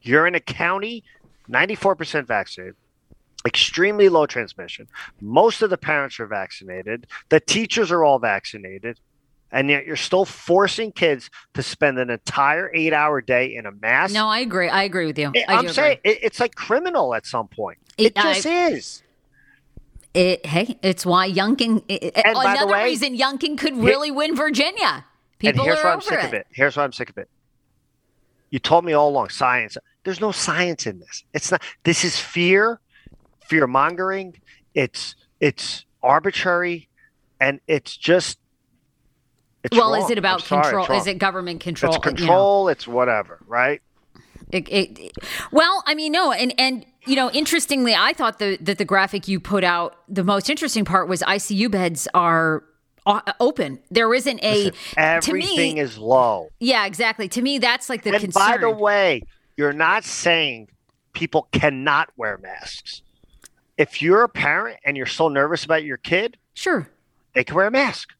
You're 0.00 0.26
in 0.26 0.36
a 0.36 0.40
county, 0.40 1.02
94% 1.50 2.26
vaccinated, 2.26 2.76
extremely 3.44 4.08
low 4.08 4.26
transmission. 4.26 4.88
Most 5.20 5.62
of 5.62 5.70
the 5.70 5.76
parents 5.76 6.20
are 6.20 6.26
vaccinated, 6.26 7.06
the 7.28 7.40
teachers 7.40 7.90
are 7.90 8.04
all 8.04 8.18
vaccinated. 8.18 9.00
And 9.52 9.70
yet 9.70 9.86
you're 9.86 9.94
still 9.94 10.24
forcing 10.24 10.90
kids 10.90 11.30
to 11.54 11.62
spend 11.62 12.00
an 12.00 12.10
entire 12.10 12.70
eight 12.74 12.92
hour 12.92 13.20
day 13.20 13.54
in 13.54 13.64
a 13.64 13.70
mask. 13.70 14.12
No, 14.12 14.26
I 14.26 14.40
agree. 14.40 14.68
I 14.68 14.82
agree 14.82 15.06
with 15.06 15.16
you. 15.16 15.30
Eh, 15.34 15.44
I 15.46 15.60
am 15.60 15.68
saying 15.68 15.98
it, 16.02 16.18
it's 16.20 16.40
like 16.40 16.56
criminal 16.56 17.14
at 17.14 17.26
some 17.26 17.46
point. 17.46 17.78
It, 17.96 18.06
it 18.06 18.16
just 18.16 18.44
I, 18.44 18.66
is. 18.70 19.02
It, 20.16 20.46
hey, 20.46 20.78
it's 20.82 21.04
why 21.04 21.30
Youngkin. 21.30 21.84
It, 21.88 22.12
another 22.24 22.72
way, 22.72 22.84
reason 22.84 23.18
Youngkin 23.18 23.58
could 23.58 23.76
really 23.76 24.10
win 24.10 24.34
Virginia. 24.34 25.04
People 25.38 25.60
and 25.60 25.66
here's 25.68 25.84
why 25.84 25.92
I'm 25.92 26.00
sick 26.00 26.18
it. 26.18 26.24
of 26.24 26.32
it. 26.32 26.46
Here's 26.50 26.74
why 26.74 26.84
I'm 26.84 26.92
sick 26.94 27.10
of 27.10 27.18
it. 27.18 27.28
You 28.48 28.58
told 28.58 28.86
me 28.86 28.94
all 28.94 29.10
along 29.10 29.28
science. 29.28 29.76
There's 30.04 30.18
no 30.18 30.32
science 30.32 30.86
in 30.86 31.00
this. 31.00 31.22
It's 31.34 31.50
not. 31.50 31.62
This 31.84 32.02
is 32.02 32.18
fear, 32.18 32.80
fear 33.46 33.66
mongering. 33.66 34.40
It's 34.74 35.16
it's 35.38 35.84
arbitrary, 36.02 36.88
and 37.38 37.60
it's 37.66 37.94
just. 37.94 38.38
It's 39.64 39.76
well, 39.76 39.92
wrong. 39.92 40.02
is 40.02 40.10
it 40.10 40.16
about 40.16 40.44
control? 40.46 40.90
Is 40.92 41.06
it 41.06 41.18
government 41.18 41.60
control? 41.60 41.94
It's 41.94 42.02
control. 42.02 42.62
You 42.62 42.68
know? 42.68 42.68
It's 42.68 42.88
whatever, 42.88 43.38
right? 43.46 43.82
It, 44.50 44.66
it, 44.70 45.12
well, 45.52 45.82
I 45.86 45.94
mean, 45.94 46.12
no, 46.12 46.32
and 46.32 46.54
and 46.58 46.86
you 47.06 47.16
know, 47.16 47.30
interestingly, 47.30 47.94
I 47.94 48.12
thought 48.12 48.38
the, 48.38 48.58
that 48.60 48.78
the 48.78 48.84
graphic 48.84 49.28
you 49.28 49.40
put 49.40 49.64
out, 49.64 49.96
the 50.08 50.24
most 50.24 50.50
interesting 50.50 50.84
part 50.84 51.08
was 51.08 51.22
ICU 51.22 51.70
beds 51.70 52.08
are 52.14 52.64
open. 53.40 53.78
There 53.90 54.12
isn't 54.12 54.42
a 54.42 54.64
Listen, 54.64 54.74
everything 54.96 55.74
me, 55.74 55.80
is 55.80 55.96
low. 55.96 56.48
Yeah, 56.58 56.86
exactly. 56.86 57.28
To 57.28 57.42
me, 57.42 57.58
that's 57.58 57.88
like 57.88 58.02
the 58.02 58.10
and 58.10 58.20
concern. 58.20 58.52
By 58.52 58.56
the 58.58 58.70
way, 58.70 59.22
you're 59.56 59.72
not 59.72 60.04
saying 60.04 60.68
people 61.12 61.48
cannot 61.52 62.10
wear 62.16 62.38
masks. 62.38 63.02
If 63.78 64.02
you're 64.02 64.22
a 64.22 64.28
parent 64.28 64.78
and 64.84 64.96
you're 64.96 65.06
so 65.06 65.28
nervous 65.28 65.64
about 65.64 65.84
your 65.84 65.98
kid, 65.98 66.36
sure, 66.54 66.88
they 67.34 67.44
can 67.44 67.54
wear 67.54 67.66
a 67.66 67.70
mask. 67.70 68.10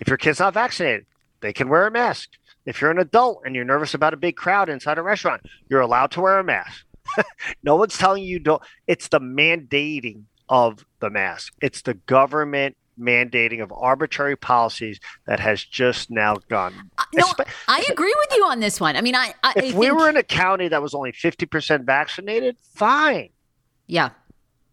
If 0.00 0.08
your 0.08 0.16
kid's 0.16 0.38
not 0.38 0.54
vaccinated, 0.54 1.06
they 1.40 1.52
can 1.52 1.68
wear 1.68 1.86
a 1.86 1.90
mask. 1.90 2.30
If 2.66 2.80
you're 2.80 2.90
an 2.90 2.98
adult 2.98 3.42
and 3.44 3.54
you're 3.54 3.64
nervous 3.64 3.94
about 3.94 4.14
a 4.14 4.16
big 4.16 4.36
crowd 4.36 4.68
inside 4.68 4.98
a 4.98 5.02
restaurant, 5.02 5.42
you're 5.68 5.80
allowed 5.80 6.10
to 6.12 6.20
wear 6.20 6.38
a 6.38 6.44
mask. 6.44 6.84
no 7.62 7.76
one's 7.76 7.96
telling 7.96 8.22
you 8.22 8.38
don't. 8.38 8.62
It's 8.86 9.08
the 9.08 9.20
mandating 9.20 10.24
of 10.48 10.84
the 11.00 11.10
mask. 11.10 11.52
It's 11.60 11.82
the 11.82 11.94
government 11.94 12.76
mandating 12.98 13.62
of 13.62 13.72
arbitrary 13.72 14.36
policies 14.36 14.98
that 15.26 15.38
has 15.40 15.62
just 15.62 16.10
now 16.10 16.36
gone. 16.48 16.72
Uh, 16.98 17.04
no, 17.14 17.26
I 17.68 17.84
agree 17.90 18.14
with 18.16 18.36
you 18.36 18.44
on 18.44 18.60
this 18.60 18.80
one. 18.80 18.96
I 18.96 19.00
mean, 19.00 19.14
I, 19.14 19.34
I 19.42 19.52
if 19.56 19.74
I 19.74 19.78
we 19.78 19.86
think... 19.86 19.98
were 19.98 20.08
in 20.08 20.16
a 20.16 20.22
county 20.22 20.68
that 20.68 20.82
was 20.82 20.94
only 20.94 21.12
fifty 21.12 21.46
percent 21.46 21.84
vaccinated, 21.84 22.56
fine. 22.74 23.30
Yeah. 23.86 24.10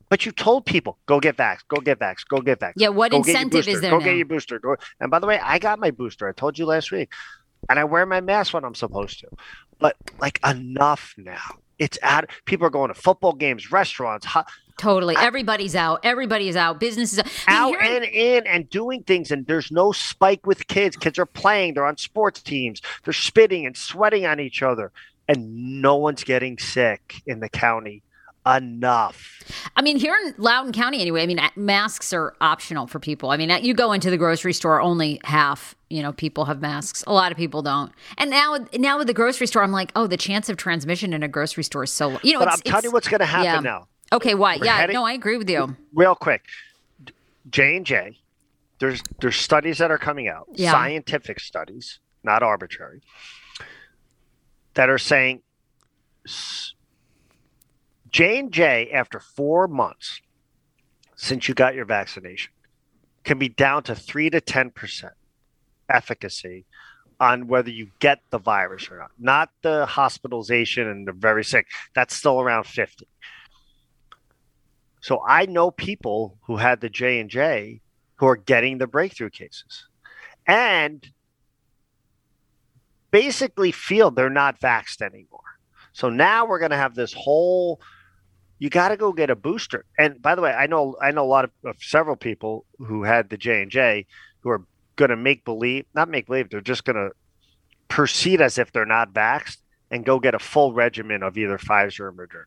But 0.09 0.27
you 0.27 0.31
told 0.31 0.67
people, 0.67 0.99
go 1.07 1.19
get 1.19 1.37
vax, 1.37 1.59
go 1.67 1.81
get 1.81 1.97
vax, 1.97 2.17
go 2.27 2.39
get 2.39 2.59
vax. 2.59 2.73
Yeah, 2.75 2.89
what 2.89 3.11
go 3.11 3.17
incentive 3.17 3.67
is 3.67 3.81
there? 3.81 3.89
Go 3.89 3.97
now? 3.97 4.05
get 4.05 4.17
your 4.17 4.27
booster. 4.27 4.59
Go. 4.59 4.75
And 4.99 5.09
by 5.09 5.17
the 5.17 5.25
way, 5.25 5.39
I 5.39 5.57
got 5.57 5.79
my 5.79 5.89
booster. 5.89 6.27
I 6.27 6.33
told 6.33 6.59
you 6.59 6.65
last 6.67 6.91
week. 6.91 7.11
And 7.67 7.79
I 7.79 7.85
wear 7.85 8.05
my 8.05 8.21
mask 8.21 8.53
when 8.53 8.63
I'm 8.63 8.75
supposed 8.75 9.21
to. 9.21 9.29
But 9.79 9.95
like 10.19 10.39
enough 10.45 11.15
now 11.17 11.57
it's 11.83 11.97
at 12.01 12.29
people 12.45 12.65
are 12.65 12.69
going 12.69 12.87
to 12.87 12.93
football 12.93 13.33
games, 13.33 13.71
restaurants. 13.71 14.25
Hot, 14.25 14.47
totally, 14.79 15.17
I, 15.17 15.25
everybody's 15.25 15.75
out. 15.75 15.99
Everybody's 16.03 16.55
out. 16.55 16.79
Businesses 16.79 17.19
out, 17.19 17.73
out 17.75 17.83
and 17.83 18.05
in 18.05 18.47
and 18.47 18.69
doing 18.69 19.03
things, 19.03 19.31
and 19.31 19.45
there's 19.45 19.69
no 19.69 19.91
spike 19.91 20.47
with 20.47 20.67
kids. 20.67 20.95
Kids 20.95 21.19
are 21.19 21.25
playing. 21.25 21.73
They're 21.73 21.85
on 21.85 21.97
sports 21.97 22.41
teams. 22.41 22.81
They're 23.03 23.13
spitting 23.13 23.65
and 23.65 23.75
sweating 23.75 24.25
on 24.25 24.39
each 24.39 24.63
other, 24.63 24.93
and 25.27 25.81
no 25.81 25.97
one's 25.97 26.23
getting 26.23 26.57
sick 26.57 27.21
in 27.27 27.41
the 27.41 27.49
county 27.49 28.01
enough. 28.45 29.43
I 29.75 29.81
mean, 29.81 29.97
here 29.97 30.15
in 30.25 30.33
Loudoun 30.37 30.73
County, 30.73 31.01
anyway, 31.01 31.23
I 31.23 31.27
mean, 31.27 31.39
masks 31.55 32.13
are 32.13 32.35
optional 32.41 32.87
for 32.87 32.99
people. 32.99 33.29
I 33.29 33.37
mean, 33.37 33.51
uh, 33.51 33.57
you 33.57 33.73
go 33.73 33.91
into 33.91 34.09
the 34.09 34.17
grocery 34.17 34.53
store, 34.53 34.81
only 34.81 35.19
half, 35.23 35.75
you 35.89 36.01
know, 36.01 36.11
people 36.11 36.45
have 36.45 36.61
masks. 36.61 37.03
A 37.07 37.13
lot 37.13 37.31
of 37.31 37.37
people 37.37 37.61
don't. 37.61 37.91
And 38.17 38.29
now, 38.29 38.57
now 38.77 38.97
with 38.97 39.07
the 39.07 39.13
grocery 39.13 39.47
store, 39.47 39.63
I'm 39.63 39.71
like, 39.71 39.91
oh, 39.95 40.07
the 40.07 40.17
chance 40.17 40.49
of 40.49 40.57
transmission 40.57 41.13
in 41.13 41.23
a 41.23 41.27
grocery 41.27 41.63
store 41.63 41.83
is 41.83 41.91
so, 41.91 42.19
you 42.23 42.33
know. 42.33 42.39
But 42.39 42.49
I'm 42.49 42.59
telling 42.59 42.85
you 42.85 42.91
what's 42.91 43.07
going 43.07 43.19
to 43.19 43.25
happen 43.25 43.45
yeah. 43.45 43.59
now. 43.59 43.87
Okay, 44.11 44.35
why? 44.35 44.57
We're 44.57 44.65
yeah, 44.65 44.77
heading, 44.77 44.93
no, 44.93 45.05
I 45.05 45.13
agree 45.13 45.37
with 45.37 45.49
you. 45.49 45.75
Real 45.93 46.15
quick, 46.15 46.43
J 47.49 47.77
and 47.77 47.85
J. 47.85 48.19
There's 48.79 49.01
there's 49.21 49.35
studies 49.35 49.77
that 49.79 49.91
are 49.91 49.97
coming 49.97 50.27
out, 50.27 50.47
yeah. 50.53 50.71
scientific 50.71 51.39
studies, 51.39 51.99
not 52.23 52.43
arbitrary, 52.43 53.01
that 54.73 54.89
are 54.89 54.97
saying 54.97 55.41
J 58.13 58.37
and 58.37 58.51
J 58.51 58.91
after 58.91 59.19
four 59.19 59.67
months 59.67 60.21
since 61.15 61.47
you 61.47 61.55
got 61.55 61.73
your 61.73 61.85
vaccination 61.85 62.53
can 63.23 63.39
be 63.39 63.49
down 63.49 63.81
to 63.83 63.95
three 63.95 64.29
to 64.29 64.39
ten 64.39 64.69
percent 64.69 65.13
efficacy 65.89 66.65
on 67.19 67.47
whether 67.47 67.71
you 67.71 67.89
get 67.99 68.19
the 68.29 68.37
virus 68.37 68.89
or 68.91 68.99
not. 68.99 69.11
Not 69.17 69.49
the 69.63 69.87
hospitalization 69.87 70.87
and 70.87 71.07
the 71.07 71.11
very 71.11 71.43
sick. 71.43 71.67
That's 71.95 72.15
still 72.15 72.39
around 72.39 72.65
fifty. 72.65 73.07
So 75.01 75.23
I 75.27 75.47
know 75.47 75.71
people 75.71 76.37
who 76.43 76.57
had 76.57 76.81
the 76.81 76.89
J 76.89 77.19
and 77.19 77.31
J 77.31 77.81
who 78.17 78.27
are 78.27 78.35
getting 78.35 78.77
the 78.77 78.87
breakthrough 78.87 79.31
cases, 79.31 79.87
and 80.45 81.09
basically 83.09 83.71
feel 83.71 84.11
they're 84.11 84.29
not 84.29 84.59
vaxxed 84.59 85.01
anymore. 85.01 85.39
So 85.93 86.09
now 86.09 86.45
we're 86.45 86.59
going 86.59 86.71
to 86.71 86.77
have 86.77 86.93
this 86.93 87.13
whole. 87.13 87.81
You 88.63 88.69
got 88.69 88.87
to 88.89 88.95
go 88.95 89.11
get 89.11 89.29
a 89.29 89.35
booster. 89.35 89.83
And 89.99 90.21
by 90.21 90.35
the 90.35 90.41
way, 90.41 90.53
I 90.53 90.67
know 90.67 90.95
I 91.01 91.11
know 91.11 91.25
a 91.25 91.27
lot 91.27 91.43
of, 91.43 91.51
of 91.65 91.75
several 91.83 92.15
people 92.15 92.65
who 92.77 93.03
had 93.03 93.29
the 93.29 93.35
J 93.35 93.61
and 93.61 93.69
J 93.69 94.05
who 94.39 94.51
are 94.51 94.61
going 94.95 95.09
to 95.09 95.17
make 95.17 95.43
believe, 95.43 95.85
not 95.93 96.07
make 96.07 96.27
believe, 96.27 96.49
they're 96.49 96.61
just 96.61 96.85
going 96.85 96.95
to 96.95 97.09
proceed 97.89 98.39
as 98.39 98.57
if 98.57 98.71
they're 98.71 98.85
not 98.85 99.11
vaxxed 99.11 99.57
and 99.91 100.05
go 100.05 100.17
get 100.17 100.33
a 100.33 100.39
full 100.39 100.71
regimen 100.71 101.23
of 101.23 101.37
either 101.37 101.57
Pfizer 101.57 101.99
or 101.99 102.13
Moderna. 102.13 102.45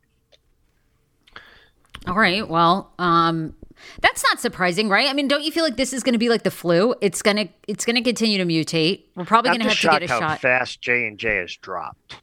All 2.06 2.16
right. 2.16 2.48
Well, 2.48 2.94
um, 2.98 3.54
that's 4.00 4.24
not 4.30 4.40
surprising, 4.40 4.88
right? 4.88 5.10
I 5.10 5.12
mean, 5.12 5.28
don't 5.28 5.44
you 5.44 5.52
feel 5.52 5.64
like 5.64 5.76
this 5.76 5.92
is 5.92 6.02
going 6.02 6.14
to 6.14 6.18
be 6.18 6.30
like 6.30 6.44
the 6.44 6.50
flu? 6.50 6.94
It's 7.02 7.20
gonna 7.20 7.50
it's 7.68 7.84
gonna 7.84 8.00
continue 8.00 8.38
to 8.38 8.46
mutate. 8.46 9.02
We're 9.16 9.26
probably 9.26 9.50
going 9.50 9.60
to 9.60 9.68
have 9.68 9.78
to 9.80 10.00
get 10.00 10.02
a 10.04 10.06
how 10.06 10.20
shot. 10.20 10.40
Fast 10.40 10.80
J 10.80 11.08
and 11.08 11.18
J 11.18 11.36
has 11.36 11.54
dropped. 11.58 12.22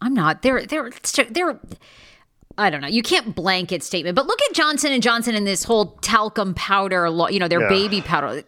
I'm 0.00 0.14
not. 0.14 0.42
They're 0.42 0.64
they're 0.66 0.92
they're. 1.30 1.58
I 2.58 2.70
don't 2.70 2.80
know. 2.80 2.88
You 2.88 3.02
can't 3.02 3.34
blanket 3.34 3.82
statement, 3.82 4.16
but 4.16 4.26
look 4.26 4.40
at 4.42 4.54
Johnson 4.54 4.92
and 4.92 5.02
Johnson 5.02 5.34
and 5.34 5.46
this 5.46 5.64
whole 5.64 5.96
talcum 6.00 6.54
powder. 6.54 7.06
You 7.30 7.38
know, 7.38 7.48
their 7.48 7.62
yeah. 7.62 7.68
baby 7.68 8.00
powder 8.00 8.42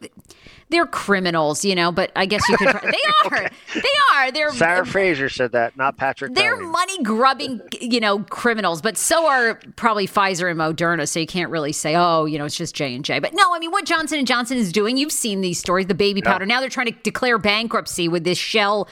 they're 0.71 0.87
criminals, 0.87 1.65
you 1.65 1.75
know. 1.75 1.93
But 1.93 2.11
I 2.17 2.27
guess 2.27 2.49
you 2.49 2.57
could. 2.57 2.69
They 2.69 2.73
are. 3.25 3.27
okay. 3.27 3.49
They 3.75 4.15
are. 4.15 4.33
They're. 4.33 4.53
Sarah 4.53 4.87
Fraser 4.87 5.29
said 5.29 5.53
that, 5.53 5.77
not 5.77 5.97
Patrick. 5.97 6.35
They're 6.35 6.57
money 6.57 7.03
grubbing, 7.03 7.61
you 7.81 8.01
know, 8.01 8.21
criminals. 8.21 8.81
But 8.81 8.97
so 8.97 9.27
are 9.27 9.61
probably 9.77 10.07
Pfizer 10.07 10.51
and 10.51 10.59
Moderna. 10.59 11.07
So 11.09 11.21
you 11.21 11.27
can't 11.27 11.51
really 11.51 11.73
say, 11.73 11.97
oh, 11.97 12.25
you 12.25 12.39
know, 12.39 12.45
it's 12.45 12.57
just 12.57 12.75
J 12.75 12.95
and 12.95 13.05
J. 13.05 13.19
But 13.19 13.35
no, 13.35 13.53
I 13.53 13.59
mean, 13.59 13.71
what 13.71 13.85
Johnson 13.85 14.19
and 14.19 14.27
Johnson 14.27 14.57
is 14.57 14.73
doing, 14.73 14.97
you've 14.97 15.13
seen 15.13 15.41
these 15.41 15.59
stories. 15.59 15.87
The 15.87 15.95
baby 15.95 16.23
powder. 16.23 16.47
Now 16.47 16.61
they're 16.61 16.69
trying 16.69 16.87
to 16.87 16.93
declare 17.03 17.39
bankruptcy 17.39 18.09
with 18.09 18.25
this 18.25 18.39
shell. 18.39 18.89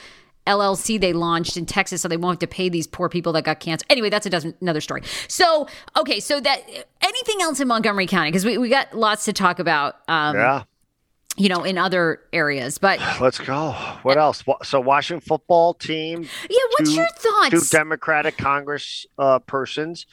LLC 0.47 0.99
they 0.99 1.13
launched 1.13 1.57
in 1.57 1.65
Texas, 1.65 2.01
so 2.01 2.07
they 2.07 2.17
won't 2.17 2.41
have 2.41 2.49
to 2.49 2.55
pay 2.55 2.69
these 2.69 2.87
poor 2.87 3.09
people 3.09 3.33
that 3.33 3.43
got 3.43 3.59
cancer. 3.59 3.85
Anyway, 3.89 4.09
that's 4.09 4.25
a 4.25 4.29
dozen, 4.29 4.55
another 4.61 4.81
story. 4.81 5.01
So, 5.27 5.67
okay, 5.97 6.19
so 6.19 6.39
that 6.39 6.67
anything 7.01 7.41
else 7.41 7.59
in 7.59 7.67
Montgomery 7.67 8.07
County 8.07 8.29
because 8.29 8.45
we, 8.45 8.57
we 8.57 8.69
got 8.69 8.95
lots 8.95 9.25
to 9.25 9.33
talk 9.33 9.59
about. 9.59 9.97
Um, 10.07 10.35
yeah 10.35 10.63
you 11.39 11.47
know, 11.47 11.63
in 11.63 11.77
other 11.77 12.19
areas. 12.33 12.77
But 12.77 12.99
let's 13.21 13.39
go. 13.39 13.71
What 14.03 14.17
else? 14.17 14.43
So 14.63 14.79
Washington 14.81 15.25
football 15.25 15.73
team. 15.73 16.23
Yeah. 16.49 16.57
What's 16.77 16.91
two, 16.91 16.95
your 16.97 17.07
thoughts? 17.07 17.49
Two 17.49 17.77
Democratic 17.77 18.37
Congress 18.37 19.07
uh, 19.17 19.39
persons 19.39 20.05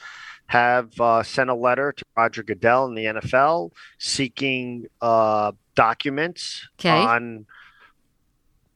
have 0.47 0.99
uh, 1.01 1.21
sent 1.23 1.49
a 1.49 1.53
letter 1.53 1.91
to 1.91 2.05
Roger 2.15 2.41
Goodell 2.41 2.85
in 2.87 2.95
the 2.95 3.05
NFL 3.05 3.71
seeking 3.99 4.85
uh, 5.01 5.51
documents 5.75 6.67
okay. 6.79 6.89
on 6.89 7.45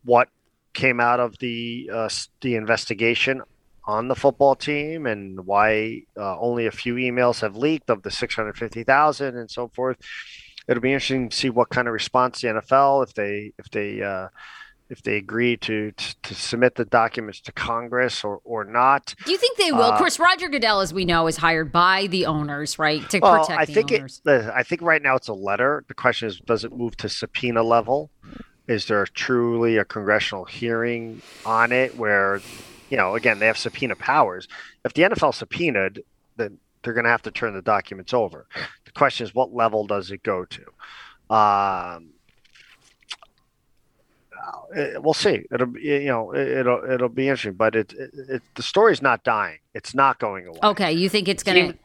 what 0.04 0.28
came 0.74 1.00
out 1.00 1.20
of 1.20 1.38
the 1.40 1.90
uh, 1.94 2.10
the 2.42 2.56
investigation 2.56 3.42
on 3.86 4.08
the 4.08 4.16
football 4.16 4.56
team 4.56 5.06
and 5.06 5.46
why 5.46 6.04
uh, 6.18 6.40
only 6.40 6.68
a 6.68 6.72
few 6.72 6.96
emails 6.96 7.42
have 7.42 7.56
leaked 7.56 7.90
of 7.90 8.04
the 8.04 8.12
650,000 8.12 9.38
and 9.38 9.50
so 9.50 9.68
forth 9.70 9.98
it'll 10.68 10.82
be 10.82 10.94
interesting 10.94 11.30
to 11.30 11.36
see 11.36 11.50
what 11.50 11.70
kind 11.70 11.88
of 11.88 11.94
response 11.94 12.42
the 12.42 12.48
NFL 12.48 13.04
if 13.08 13.14
they 13.14 13.54
if 13.58 13.70
they 13.72 14.02
uh, 14.02 14.28
if 14.90 15.02
they 15.04 15.16
agree 15.16 15.56
to, 15.56 15.92
to, 15.94 16.16
to 16.22 16.36
submit 16.36 16.76
the 16.76 16.84
documents 16.84 17.40
to 17.42 17.52
Congress 17.52 18.24
or 18.24 18.40
or 18.44 18.64
not. 18.64 19.16
Do 19.26 19.32
you 19.32 19.38
think 19.38 19.58
they 19.58 19.72
will? 19.72 19.84
Uh, 19.84 19.92
of 19.92 19.98
course, 19.98 20.20
Roger 20.20 20.50
Goodell, 20.50 20.82
as 20.82 20.94
we 20.94 21.06
know, 21.06 21.28
is 21.28 21.38
hired 21.38 21.72
by 21.72 22.08
the 22.08 22.26
owners, 22.26 22.78
right, 22.78 23.08
to 23.10 23.20
well, 23.20 23.40
protect 23.40 23.60
I 23.60 23.66
the 23.66 23.74
think 23.74 23.92
owners. 23.92 24.22
It, 24.26 24.52
I 24.54 24.64
think 24.64 24.82
right 24.82 25.02
now 25.02 25.16
it's 25.16 25.30
a 25.30 25.34
letter. 25.34 25.84
The 25.88 25.94
question 25.94 26.28
is, 26.28 26.40
does 26.40 26.66
it 26.66 26.74
move 26.74 26.98
to 26.98 27.10
subpoena 27.10 27.64
level? 27.64 28.12
Is 28.72 28.86
there 28.86 29.06
truly 29.06 29.76
a 29.76 29.84
congressional 29.84 30.46
hearing 30.46 31.22
on 31.46 31.74
it 31.74 31.98
where, 31.98 32.40
you 32.90 32.96
know, 32.96 33.16
again, 33.16 33.40
they 33.40 33.48
have 33.48 33.58
subpoena 33.58 33.98
powers. 33.98 34.48
If 34.86 34.94
the 34.94 35.02
NFL 35.02 35.34
subpoenaed, 35.34 36.04
then 36.38 36.58
they're 36.82 36.94
going 36.94 37.04
to 37.04 37.10
have 37.10 37.22
to 37.24 37.32
turn 37.32 37.54
the 37.54 37.62
documents 37.62 38.14
over. 38.14 38.48
The 38.86 38.92
question 38.92 39.26
is, 39.26 39.36
what 39.36 39.54
level 39.54 39.86
does 39.86 40.10
it 40.10 40.24
go 40.24 40.46
to? 40.46 40.62
Um, 41.36 42.12
uh, 44.74 45.02
we'll 45.02 45.14
see. 45.14 45.44
It'll 45.52 45.68
be, 45.68 45.82
you 45.82 46.06
know 46.06 46.34
it'll 46.34 46.90
it'll 46.90 47.10
be 47.10 47.28
interesting, 47.28 47.54
but 47.54 47.76
it, 47.76 47.94
it, 47.94 48.12
it 48.30 48.42
the 48.56 48.64
story's 48.64 49.02
not 49.02 49.26
dying. 49.26 49.60
It's 49.74 49.94
not 49.94 50.18
going 50.18 50.48
away. 50.48 50.60
Okay, 50.64 50.94
you 50.94 51.10
think 51.10 51.28
it's 51.28 51.44
going 51.44 51.74
to? 51.74 51.78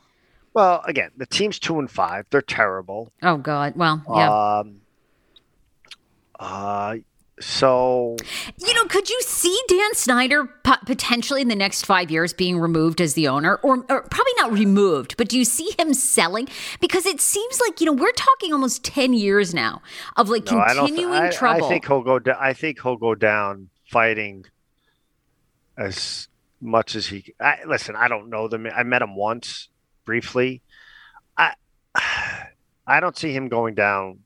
Well, 0.55 0.83
again, 0.87 1.11
the 1.16 1.27
team's 1.27 1.59
two 1.59 1.81
and 1.81 1.90
five. 1.90 2.27
They're 2.31 2.40
terrible. 2.42 3.12
Oh 3.22 3.38
God. 3.38 3.75
Well, 3.77 4.03
yeah. 4.09 4.61
Um, 4.61 4.81
uh, 6.38 6.96
so, 7.38 8.16
you 8.59 8.72
know, 8.75 8.87
could 8.87 9.11
you 9.11 9.20
see 9.20 9.59
Dan 9.68 9.94
Snyder 9.94 10.46
potentially 10.87 11.42
in 11.42 11.49
the 11.49 11.57
next 11.57 11.85
five 11.85 12.11
years 12.11 12.33
being 12.33 12.59
removed 12.59 12.99
as 13.01 13.12
the 13.12 13.29
owner, 13.29 13.57
or, 13.57 13.85
or, 13.90 14.03
probably 14.03 14.33
not 14.38 14.53
removed, 14.53 15.18
but 15.18 15.29
do 15.29 15.37
you 15.38 15.44
see 15.44 15.75
him 15.79 15.92
selling? 15.92 16.49
Because 16.81 17.05
it 17.05 17.20
seems 17.20 17.61
like 17.61 17.79
you 17.81 17.87
know 17.87 17.92
we're 17.92 18.12
talking 18.12 18.55
almost 18.55 18.85
ten 18.85 19.12
years 19.12 19.53
now 19.53 19.83
of 20.16 20.31
like 20.31 20.51
no, 20.51 20.64
continuing 20.64 21.12
I 21.12 21.31
trouble. 21.31 21.66
I 21.66 21.68
think 21.68 21.87
he'll 21.87 22.03
go. 22.03 22.18
I 22.40 22.55
think 22.55 22.81
he'll 22.81 22.96
go 22.96 23.14
down 23.14 23.68
fighting 23.85 24.46
as 25.77 26.29
much 26.62 26.94
as 26.94 27.07
he. 27.07 27.35
I, 27.38 27.59
listen, 27.66 27.96
I 27.96 28.09
don't 28.09 28.31
know 28.31 28.49
them. 28.49 28.66
I 28.75 28.83
met 28.83 29.03
him 29.03 29.14
once 29.14 29.68
briefly. 30.07 30.62
I 31.37 31.53
I 32.87 33.01
don't 33.01 33.16
see 33.16 33.33
him 33.33 33.49
going 33.49 33.75
down 33.75 34.20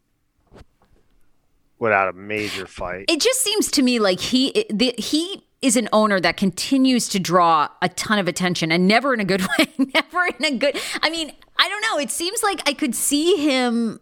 without 1.80 2.08
a 2.08 2.12
major 2.12 2.66
fight. 2.66 3.06
It 3.08 3.20
just 3.20 3.40
seems 3.40 3.70
to 3.72 3.82
me 3.82 3.98
like 3.98 4.20
he 4.20 4.66
the, 4.70 4.94
he 4.96 5.42
is 5.60 5.76
an 5.76 5.88
owner 5.92 6.20
that 6.20 6.36
continues 6.36 7.08
to 7.08 7.18
draw 7.18 7.68
a 7.82 7.88
ton 7.88 8.18
of 8.18 8.28
attention 8.28 8.70
and 8.70 8.86
never 8.86 9.12
in 9.12 9.20
a 9.20 9.24
good 9.24 9.42
way. 9.58 9.66
never 9.78 10.26
in 10.38 10.44
a 10.44 10.56
good. 10.56 10.78
I 11.02 11.10
mean, 11.10 11.32
I 11.58 11.68
don't 11.68 11.82
know. 11.82 11.98
It 11.98 12.10
seems 12.10 12.42
like 12.42 12.62
I 12.68 12.72
could 12.72 12.94
see 12.94 13.36
him 13.36 14.00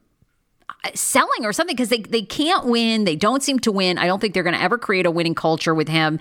uh, 0.85 0.91
selling 0.95 1.45
or 1.45 1.53
something 1.53 1.75
because 1.75 1.89
they 1.89 2.01
they 2.01 2.23
can't 2.23 2.67
win. 2.67 3.05
They 3.05 3.17
don't 3.17 3.43
seem 3.43 3.59
to 3.61 3.73
win. 3.73 3.97
I 3.97 4.07
don't 4.07 4.21
think 4.21 4.35
they're 4.35 4.43
going 4.43 4.57
to 4.57 4.63
ever 4.63 4.77
create 4.77 5.07
a 5.07 5.11
winning 5.11 5.35
culture 5.35 5.75
with 5.75 5.89
him. 5.89 6.21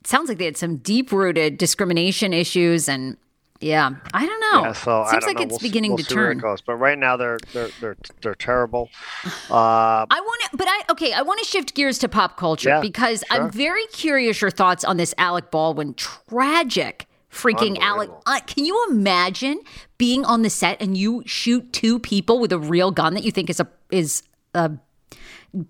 It 0.00 0.06
sounds 0.06 0.28
like 0.28 0.38
they 0.38 0.44
had 0.46 0.56
some 0.56 0.78
deep 0.78 1.12
rooted 1.12 1.58
discrimination 1.58 2.32
issues 2.32 2.88
and 2.88 3.16
yeah, 3.60 3.90
I 4.12 4.26
don't 4.26 4.40
know. 4.40 4.62
Yeah, 4.62 4.72
so 4.72 5.06
Seems 5.10 5.24
like 5.24 5.36
know. 5.36 5.42
it's 5.42 5.50
we'll 5.52 5.58
beginning 5.58 5.92
we'll 5.92 5.98
to 5.98 6.04
turn. 6.04 6.40
But 6.40 6.76
right 6.76 6.98
now 6.98 7.16
they're 7.16 7.38
they're 7.52 7.70
they're 7.80 7.96
they're 8.22 8.34
terrible. 8.34 8.90
Uh, 9.48 10.04
I 10.10 10.20
want 10.20 10.40
to, 10.50 10.56
but 10.56 10.66
I 10.68 10.82
okay. 10.90 11.12
I 11.12 11.22
want 11.22 11.38
to 11.38 11.44
shift 11.44 11.74
gears 11.74 11.98
to 11.98 12.08
pop 12.08 12.36
culture 12.36 12.70
yeah, 12.70 12.80
because 12.80 13.22
sure. 13.30 13.42
I'm 13.42 13.50
very 13.50 13.86
curious 13.86 14.40
your 14.40 14.50
thoughts 14.50 14.82
on 14.84 14.96
this 14.96 15.14
Alec 15.18 15.50
Baldwin 15.50 15.94
tragic 15.94 17.06
freaking 17.30 17.78
Alec. 17.78 18.10
Uh, 18.26 18.40
can 18.46 18.64
you 18.64 18.86
imagine 18.90 19.60
being 19.98 20.24
on 20.24 20.42
the 20.42 20.50
set 20.50 20.80
and 20.82 20.96
you 20.96 21.22
shoot 21.26 21.72
two 21.72 21.98
people 21.98 22.40
with 22.40 22.52
a 22.52 22.58
real 22.58 22.90
gun 22.90 23.14
that 23.14 23.24
you 23.24 23.30
think 23.30 23.48
is 23.48 23.60
a 23.60 23.68
is 23.90 24.22
a 24.54 24.72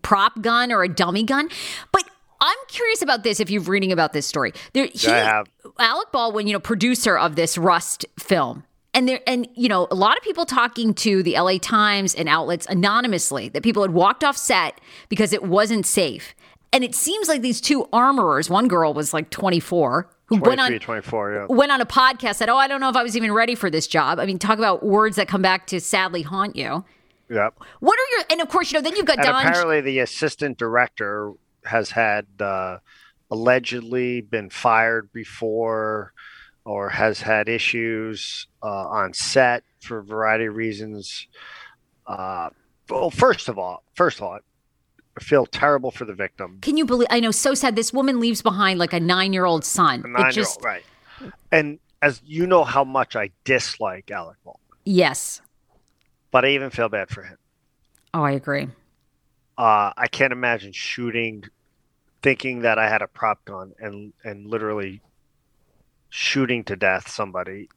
prop 0.03 0.41
gun 0.41 0.73
or 0.73 0.83
a 0.83 0.89
dummy 0.89 1.23
gun, 1.23 1.49
but 1.93 2.05
I'm 2.41 2.59
curious 2.69 3.03
about 3.03 3.23
this. 3.23 3.41
If 3.41 3.51
you're 3.51 3.63
reading 3.63 3.93
about 3.93 4.13
this 4.13 4.27
story, 4.27 4.53
there, 4.73 4.89
he, 4.93 5.09
I 5.09 5.19
have. 5.19 5.49
Alec 5.79 6.13
Baldwin, 6.13 6.47
you 6.47 6.53
know, 6.53 6.61
producer 6.61 7.17
of 7.17 7.37
this 7.37 7.57
Rust 7.59 8.07
film, 8.19 8.65
and 8.95 9.09
there, 9.09 9.21
and 9.27 9.49
you 9.55 9.69
know, 9.69 9.87
a 9.91 9.95
lot 9.95 10.17
of 10.17 10.23
people 10.23 10.47
talking 10.47 10.95
to 10.95 11.23
the 11.23 11.39
LA 11.39 11.59
Times 11.59 12.15
and 12.15 12.29
outlets 12.29 12.67
anonymously 12.67 13.49
that 13.51 13.63
people 13.63 13.83
had 13.83 13.93
walked 13.93 14.25
off 14.25 14.37
set 14.37 14.81
because 15.09 15.33
it 15.33 15.43
wasn't 15.43 15.87
safe. 15.87 16.35
And 16.73 16.83
it 16.85 16.95
seems 16.95 17.29
like 17.29 17.43
these 17.43 17.61
two 17.61 17.89
armorers, 17.93 18.51
one 18.51 18.69
girl 18.69 18.93
was 18.93 19.15
like 19.15 19.31
24, 19.31 20.11
who 20.27 20.37
went 20.37 20.61
on 20.61 20.79
24, 20.79 21.33
yeah. 21.33 21.47
went 21.49 21.71
on 21.71 21.81
a 21.81 21.87
podcast 21.87 22.37
said, 22.37 22.49
"Oh, 22.49 22.57
I 22.57 22.67
don't 22.67 22.81
know 22.81 22.89
if 22.89 22.97
I 22.97 23.03
was 23.03 23.17
even 23.17 23.33
ready 23.33 23.55
for 23.55 23.71
this 23.71 23.87
job." 23.87 24.19
I 24.19 24.27
mean, 24.27 24.39
talk 24.39 24.59
about 24.59 24.83
words 24.85 25.17
that 25.17 25.29
come 25.29 25.43
back 25.43 25.67
to 25.69 25.81
sadly 25.81 26.23
haunt 26.23 26.57
you. 26.57 26.85
Yep. 27.31 27.55
What 27.81 27.99
are 27.99 28.17
your 28.17 28.25
and 28.31 28.41
of 28.41 28.49
course 28.49 28.71
you 28.71 28.79
know 28.79 28.83
then 28.83 28.97
you've 28.97 29.07
got 29.07 29.19
And 29.19 29.27
Don. 29.27 29.47
apparently, 29.47 29.81
the 29.81 30.01
assistant 30.01 30.59
director 30.59 31.33
has 31.67 31.91
had 31.91 32.27
uh, 32.41 32.79
allegedly 33.31 34.21
been 34.21 34.51
fired 34.51 35.13
before, 35.13 36.13
or 36.65 36.89
has 36.89 37.21
had 37.21 37.49
issues 37.49 38.47
uh, 38.63 38.89
on 38.89 39.13
set 39.13 39.63
for 39.81 39.99
a 39.99 40.05
variety 40.05 40.47
of 40.47 40.57
reasons. 40.57 41.29
Uh, 42.07 42.51
well, 42.89 43.11
first 43.11 43.49
of 43.49 43.59
all, 43.59 43.83
first 43.95 44.19
of 44.19 44.25
all, 44.25 44.39
I 45.19 45.23
feel 45.23 45.47
terrible 45.47 45.91
for 45.91 46.05
the 46.05 46.15
victim. 46.15 46.59
Can 46.61 46.77
you 46.77 46.85
believe? 46.85 47.09
I 47.11 47.21
know, 47.21 47.31
so 47.31 47.55
sad. 47.55 47.75
This 47.75 47.93
woman 47.93 48.21
leaves 48.21 48.43
behind 48.43 48.79
like 48.79 48.93
a 48.93 49.01
nine-year-old 49.01 49.65
son. 49.65 50.01
A 50.05 50.09
nine-year-old, 50.09 50.35
just 50.35 50.63
right? 50.63 50.85
And 51.51 51.79
as 52.03 52.21
you 52.25 52.47
know, 52.47 52.65
how 52.65 52.85
much 52.85 53.17
I 53.17 53.31
dislike 53.45 54.11
Alec 54.11 54.37
Baldwin, 54.45 54.63
yes. 54.85 55.41
but 56.31 56.45
I 56.45 56.51
even 56.51 56.71
feel 56.71 56.91
bad 56.91 57.09
for 57.09 57.23
him. 57.23 57.39
Oh, 58.13 58.23
I 58.23 58.33
agree. 58.33 58.69
Uh, 59.57 59.93
I 59.97 60.07
can't 60.09 60.33
imagine 60.33 60.73
shooting, 60.73 61.45
thinking 62.23 62.61
that 62.61 62.79
I 62.79 62.89
had 62.89 63.03
a 63.03 63.07
prop 63.07 63.45
gun 63.45 63.73
and 63.79 64.13
and 64.25 64.47
literally 64.47 65.01
shooting 66.09 66.65
to 66.65 66.77
death 66.77 67.09
somebody. 67.09 67.69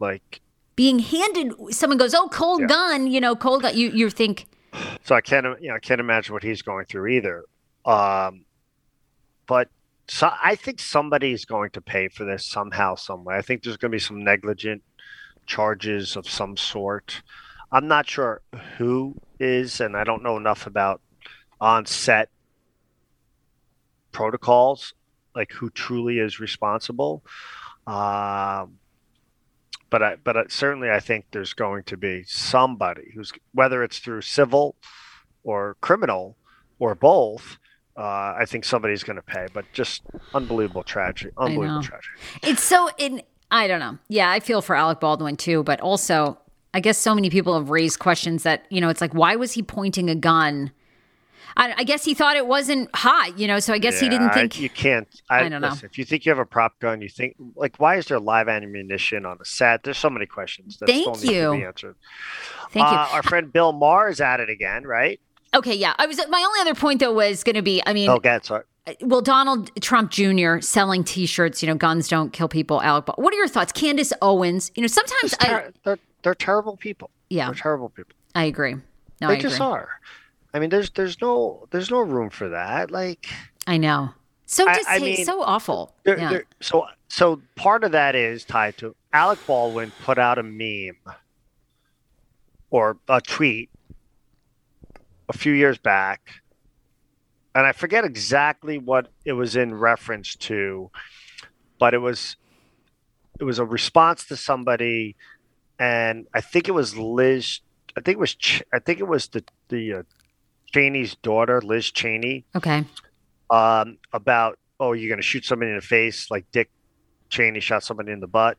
Like, 0.00 0.40
Being 0.76 1.00
handed, 1.00 1.52
someone 1.70 1.98
goes, 1.98 2.14
"Oh, 2.14 2.28
cold 2.28 2.60
Yeah. 2.62 2.66
gun," 2.68 3.06
you 3.08 3.20
know, 3.20 3.34
cold 3.34 3.62
gun. 3.62 3.76
You 3.76 3.90
you 3.90 4.10
think, 4.10 4.46
so 5.04 5.14
I 5.14 5.20
can't 5.20 5.60
you 5.60 5.68
know 5.68 5.74
I 5.76 5.80
can't 5.80 6.00
imagine 6.00 6.32
what 6.32 6.42
he's 6.42 6.62
going 6.62 6.86
through 6.86 7.08
either. 7.08 7.44
Um, 7.84 8.44
but 9.46 9.68
so 10.06 10.30
I 10.42 10.54
think 10.54 10.80
somebody's 10.80 11.44
going 11.44 11.70
to 11.70 11.80
pay 11.80 12.08
for 12.08 12.24
this 12.24 12.44
somehow, 12.46 12.94
some 12.94 13.24
way. 13.24 13.36
I 13.36 13.42
think 13.42 13.62
there's 13.62 13.76
going 13.76 13.90
to 13.90 13.94
be 13.96 14.00
some 14.00 14.22
negligent 14.24 14.82
charges 15.46 16.16
of 16.16 16.28
some 16.28 16.56
sort. 16.56 17.22
I'm 17.72 17.88
not 17.88 18.08
sure 18.08 18.40
who 18.78 19.16
is, 19.40 19.80
and 19.80 19.96
I 19.96 20.04
don't 20.04 20.22
know 20.22 20.36
enough 20.36 20.66
about 20.66 21.00
on 21.60 21.84
set 21.86 22.30
protocols, 24.12 24.94
like 25.34 25.52
who 25.52 25.70
truly 25.70 26.18
is 26.18 26.40
responsible. 26.40 27.22
Um, 27.86 28.78
but 29.90 30.02
I, 30.02 30.16
but 30.22 30.36
I, 30.36 30.44
certainly 30.48 30.90
I 30.90 31.00
think 31.00 31.26
there's 31.30 31.54
going 31.54 31.84
to 31.84 31.96
be 31.96 32.24
somebody 32.26 33.12
who's 33.14 33.32
whether 33.52 33.82
it's 33.82 33.98
through 33.98 34.22
civil 34.22 34.76
or 35.44 35.76
criminal 35.80 36.36
or 36.78 36.94
both. 36.94 37.58
Uh, 37.96 38.36
I 38.38 38.44
think 38.46 38.64
somebody's 38.64 39.02
going 39.02 39.16
to 39.16 39.22
pay, 39.22 39.46
but 39.52 39.64
just 39.72 40.02
unbelievable 40.32 40.84
tragedy, 40.84 41.32
unbelievable 41.36 41.82
tragedy. 41.82 42.14
it's 42.42 42.62
so 42.62 42.90
in. 42.98 43.22
I 43.50 43.66
don't 43.66 43.80
know. 43.80 43.98
Yeah, 44.08 44.30
I 44.30 44.40
feel 44.40 44.60
for 44.60 44.76
Alec 44.76 45.00
Baldwin 45.00 45.36
too, 45.36 45.62
but 45.62 45.80
also, 45.80 46.38
I 46.74 46.80
guess 46.80 46.98
so 46.98 47.14
many 47.14 47.30
people 47.30 47.54
have 47.54 47.70
raised 47.70 47.98
questions 47.98 48.42
that 48.42 48.66
you 48.70 48.80
know, 48.80 48.88
it's 48.88 49.00
like, 49.00 49.14
why 49.14 49.36
was 49.36 49.52
he 49.52 49.62
pointing 49.62 50.10
a 50.10 50.14
gun? 50.14 50.70
I, 51.56 51.74
I 51.78 51.84
guess 51.84 52.04
he 52.04 52.14
thought 52.14 52.36
it 52.36 52.46
wasn't 52.46 52.88
hot, 52.94 53.38
you 53.38 53.46
know. 53.48 53.58
So 53.58 53.72
I 53.72 53.78
guess 53.78 53.98
he 54.00 54.08
didn't 54.08 54.30
I- 54.30 54.34
think. 54.34 54.60
you 54.60 54.70
can't. 54.70 55.08
I, 55.28 55.44
I 55.44 55.48
don't 55.48 55.60
know. 55.62 55.74
If 55.82 55.98
you 55.98 56.04
think 56.04 56.24
you 56.26 56.30
have 56.30 56.38
a 56.38 56.44
prop 56.46 56.78
gun, 56.78 57.00
you 57.00 57.08
think 57.08 57.36
like, 57.56 57.76
why 57.78 57.96
is 57.96 58.06
there 58.06 58.20
live 58.20 58.48
ammunition 58.48 59.26
on 59.26 59.38
a 59.40 59.44
set? 59.44 59.82
There's 59.82 59.98
so 59.98 60.10
many 60.10 60.26
questions 60.26 60.76
that 60.78 60.86
Thank 60.86 61.02
still 61.02 61.14
need 61.14 61.38
to 61.40 61.50
be 61.52 61.58
you. 61.58 61.66
answered. 61.66 61.96
Thank 62.70 62.90
you. 62.90 62.96
Uh, 62.96 63.08
our 63.12 63.22
friend 63.22 63.52
Bill 63.52 63.72
Maher 63.72 64.08
is 64.08 64.20
at 64.20 64.40
it 64.40 64.50
again, 64.50 64.84
right? 64.84 65.20
Okay, 65.54 65.74
yeah. 65.74 65.94
I 65.98 66.06
was 66.06 66.18
my 66.28 66.42
only 66.46 66.60
other 66.60 66.74
point 66.74 67.00
though 67.00 67.12
was 67.12 67.42
going 67.42 67.56
to 67.56 67.62
be. 67.62 67.82
I 67.86 67.92
mean, 67.94 68.14
God, 68.20 68.44
sorry. 68.44 68.64
well, 69.00 69.22
Donald 69.22 69.70
Trump 69.80 70.10
Jr. 70.10 70.60
selling 70.60 71.02
T-shirts. 71.04 71.62
You 71.62 71.68
know, 71.68 71.74
guns 71.74 72.06
don't 72.08 72.32
kill 72.34 72.48
people. 72.48 72.82
Alec, 72.82 73.08
what 73.16 73.32
are 73.32 73.36
your 73.36 73.48
thoughts? 73.48 73.72
Candace 73.72 74.12
Owens. 74.20 74.70
You 74.74 74.82
know, 74.82 74.86
sometimes 74.88 75.32
It's 75.32 75.44
I. 75.44 75.70
they're 75.84 75.98
they're 76.22 76.34
terrible 76.34 76.76
people. 76.76 77.10
Yeah, 77.30 77.46
They're 77.46 77.54
terrible 77.54 77.88
people. 77.88 78.14
I 78.34 78.44
agree. 78.44 78.74
No, 79.20 79.28
they 79.28 79.36
I 79.36 79.40
just 79.40 79.56
agree. 79.56 79.66
are. 79.66 79.88
I 80.54 80.58
mean, 80.58 80.70
there's 80.70 80.90
there's 80.90 81.20
no 81.20 81.66
there's 81.70 81.90
no 81.90 82.00
room 82.00 82.30
for 82.30 82.48
that. 82.50 82.90
Like, 82.90 83.26
I 83.66 83.76
know. 83.76 84.10
So 84.46 84.66
I- 84.68 84.74
just 84.74 84.88
I 84.88 84.98
mean, 84.98 85.24
so 85.24 85.42
awful. 85.42 85.94
there, 86.04 86.18
yeah. 86.18 86.30
there, 86.30 86.44
so 86.60 86.86
so 87.08 87.40
part 87.54 87.84
of 87.84 87.92
that 87.92 88.14
is 88.14 88.44
tied 88.44 88.76
to 88.78 88.94
Alec 89.12 89.38
Baldwin 89.46 89.92
put 90.04 90.18
out 90.18 90.38
a 90.38 90.42
meme 90.42 90.96
or 92.70 92.98
a 93.08 93.20
tweet 93.20 93.70
a 95.28 95.36
few 95.36 95.52
years 95.52 95.76
back, 95.78 96.30
and 97.54 97.66
I 97.66 97.72
forget 97.72 98.04
exactly 98.04 98.78
what 98.78 99.08
it 99.26 99.32
was 99.32 99.54
in 99.56 99.74
reference 99.74 100.34
to, 100.36 100.90
but 101.78 101.92
it 101.92 101.98
was 101.98 102.36
it 103.38 103.44
was 103.44 103.58
a 103.58 103.64
response 103.66 104.24
to 104.26 104.36
somebody, 104.36 105.14
and 105.78 106.26
I 106.32 106.40
think 106.40 106.68
it 106.68 106.72
was 106.72 106.96
Liz. 106.96 107.60
I 107.96 108.00
think 108.00 108.16
it 108.16 108.20
was 108.20 108.34
Ch- 108.34 108.62
I 108.72 108.78
think 108.78 109.00
it 109.00 109.06
was 109.08 109.28
the 109.28 109.44
the 109.68 109.92
uh, 109.92 110.02
Cheney's 110.72 111.14
daughter, 111.16 111.60
Liz 111.62 111.90
Cheney 111.90 112.44
okay. 112.56 112.84
um, 113.50 113.98
about 114.12 114.58
oh 114.80 114.92
you're 114.92 115.08
going 115.08 115.20
to 115.20 115.26
shoot 115.26 115.44
somebody 115.44 115.70
in 115.70 115.76
the 115.76 115.82
face 115.82 116.30
like 116.30 116.46
Dick 116.52 116.70
Cheney 117.30 117.60
shot 117.60 117.82
somebody 117.84 118.12
in 118.12 118.20
the 118.20 118.26
butt. 118.26 118.58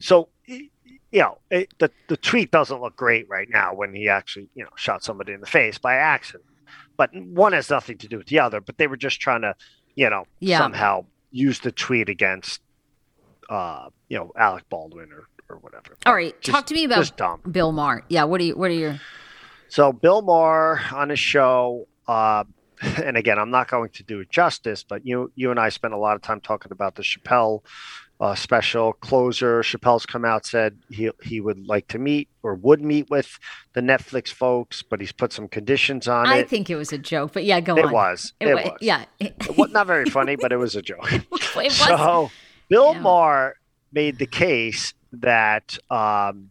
So 0.00 0.28
you 0.46 0.70
know 1.12 1.38
it, 1.50 1.72
the 1.78 1.90
the 2.08 2.16
tweet 2.16 2.50
doesn't 2.50 2.80
look 2.80 2.96
great 2.96 3.28
right 3.28 3.48
now 3.48 3.74
when 3.74 3.94
he 3.94 4.08
actually 4.08 4.48
you 4.54 4.64
know 4.64 4.70
shot 4.76 5.02
somebody 5.04 5.32
in 5.32 5.40
the 5.40 5.46
face 5.46 5.78
by 5.78 5.94
accident. 5.94 6.44
But 6.96 7.10
one 7.14 7.52
has 7.52 7.70
nothing 7.70 7.98
to 7.98 8.08
do 8.08 8.18
with 8.18 8.26
the 8.28 8.38
other. 8.40 8.60
But 8.60 8.78
they 8.78 8.86
were 8.86 8.96
just 8.96 9.20
trying 9.20 9.42
to 9.42 9.54
you 9.94 10.10
know 10.10 10.24
Yeah. 10.40 10.58
somehow 10.58 11.06
use 11.30 11.60
the 11.60 11.72
tweet 11.72 12.08
against 12.08 12.60
uh, 13.48 13.88
you 14.08 14.18
know 14.18 14.32
Alec 14.36 14.68
Baldwin 14.68 15.10
or 15.12 15.28
or 15.48 15.58
whatever. 15.58 15.96
All 16.06 16.14
right. 16.14 16.38
Just- 16.40 16.54
Talk 16.54 16.66
to 16.66 16.74
me 16.74 16.84
about. 16.84 17.50
Bill 17.50 17.70
Maher. 17.72 18.04
Yeah. 18.08 18.24
What 18.24 18.40
are 18.40 18.44
you? 18.44 18.56
What 18.56 18.70
are 18.70 18.74
your? 18.74 19.00
So 19.68 19.92
Bill 19.92 20.22
Maher 20.22 20.80
on 20.92 21.08
his 21.08 21.18
show, 21.18 21.86
uh, 22.06 22.44
and 23.02 23.16
again, 23.16 23.38
I'm 23.38 23.50
not 23.50 23.68
going 23.68 23.90
to 23.90 24.02
do 24.02 24.20
it 24.20 24.30
justice, 24.30 24.84
but 24.84 25.06
you 25.06 25.32
you 25.34 25.50
and 25.50 25.58
I 25.60 25.68
spent 25.68 25.94
a 25.94 25.98
lot 25.98 26.16
of 26.16 26.22
time 26.22 26.40
talking 26.40 26.72
about 26.72 26.96
the 26.96 27.02
Chappelle 27.02 27.60
uh, 28.20 28.34
special 28.34 28.92
closer. 28.94 29.60
Chappelle's 29.62 30.06
come 30.06 30.24
out 30.24 30.44
said 30.46 30.78
he 30.90 31.10
he 31.22 31.40
would 31.40 31.66
like 31.66 31.88
to 31.88 31.98
meet 31.98 32.28
or 32.42 32.54
would 32.54 32.80
meet 32.82 33.08
with 33.10 33.38
the 33.72 33.80
Netflix 33.80 34.28
folks, 34.28 34.82
but 34.82 35.00
he's 35.00 35.12
put 35.12 35.32
some 35.32 35.48
conditions 35.48 36.06
on 36.08 36.26
I 36.26 36.38
it. 36.38 36.40
I 36.40 36.44
think 36.44 36.68
it 36.70 36.76
was 36.76 36.92
a 36.92 36.98
joke, 36.98 37.32
but 37.32 37.44
yeah, 37.44 37.60
go 37.60 37.76
it 37.76 37.86
on. 37.86 37.92
was. 37.92 38.32
It, 38.40 38.48
It, 38.48 38.54
was. 38.54 38.64
wa- 38.66 38.76
Yeah. 38.80 39.04
It 39.18 39.56
was 39.56 39.70
not 39.72 39.86
very 39.86 40.04
funny, 40.10 40.36
but 40.36 40.52
it 40.52 40.56
was 40.58 40.76
a 40.76 40.82
joke. 40.90 41.12
it 41.12 41.24
was. 41.56 41.74
So 41.76 42.30
Bill 42.68 42.92
Yeah. 42.94 43.00
Maher 43.00 43.54
made 43.92 44.18
the 44.18 44.26
case 44.26 44.94
that 45.12 45.78
um, 45.90 46.50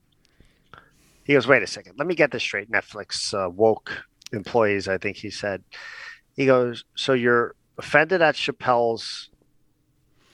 he 1.23 1.33
goes, 1.33 1.47
wait 1.47 1.63
a 1.63 1.67
second, 1.67 1.97
let 1.97 2.07
me 2.07 2.15
get 2.15 2.31
this 2.31 2.43
straight. 2.43 2.71
Netflix 2.71 3.33
uh, 3.33 3.49
woke 3.49 4.03
employees, 4.31 4.87
I 4.87 4.97
think 4.97 5.17
he 5.17 5.29
said. 5.29 5.63
He 6.35 6.45
goes, 6.45 6.83
so 6.95 7.13
you're 7.13 7.55
offended 7.77 8.21
at 8.21 8.35
Chappelle's 8.35 9.29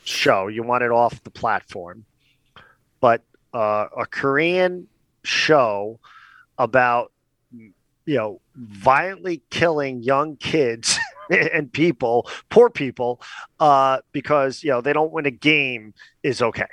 show, 0.03 0.47
you 0.47 0.63
want 0.63 0.83
it 0.83 0.91
off 0.91 1.23
the 1.23 1.29
platform, 1.29 2.05
but 2.99 3.23
uh, 3.53 3.87
a 3.97 4.05
Korean 4.05 4.87
show 5.23 5.99
about 6.57 7.11
you 7.51 8.17
know 8.17 8.41
violently 8.55 9.41
killing 9.49 10.01
young 10.01 10.35
kids 10.37 10.97
and 11.29 11.71
people, 11.71 12.29
poor 12.49 12.69
people, 12.69 13.21
uh, 13.59 13.99
because 14.11 14.63
you 14.63 14.71
know 14.71 14.81
they 14.81 14.93
don't 14.93 15.11
win 15.11 15.25
a 15.25 15.31
game 15.31 15.93
is 16.23 16.41
okay. 16.41 16.65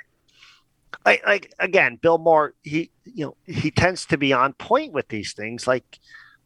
Like, 1.07 1.25
like 1.25 1.53
again, 1.57 1.95
Bill 2.01 2.17
Maher, 2.17 2.53
he 2.63 2.91
you 3.05 3.27
know 3.27 3.37
he 3.45 3.71
tends 3.71 4.05
to 4.07 4.17
be 4.17 4.33
on 4.33 4.51
point 4.51 4.91
with 4.91 5.07
these 5.07 5.31
things. 5.31 5.65
Like, 5.65 5.99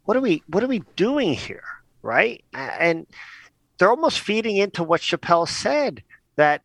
what 0.04 0.16
are 0.16 0.22
we 0.22 0.44
what 0.46 0.64
are 0.64 0.68
we 0.68 0.84
doing 0.96 1.34
here, 1.34 1.64
right? 2.04 2.44
And 2.54 3.08
they're 3.80 3.90
almost 3.90 4.20
feeding 4.20 4.58
into 4.58 4.84
what 4.84 5.02
Chappelle 5.02 5.48
said 5.48 6.04
that 6.36 6.62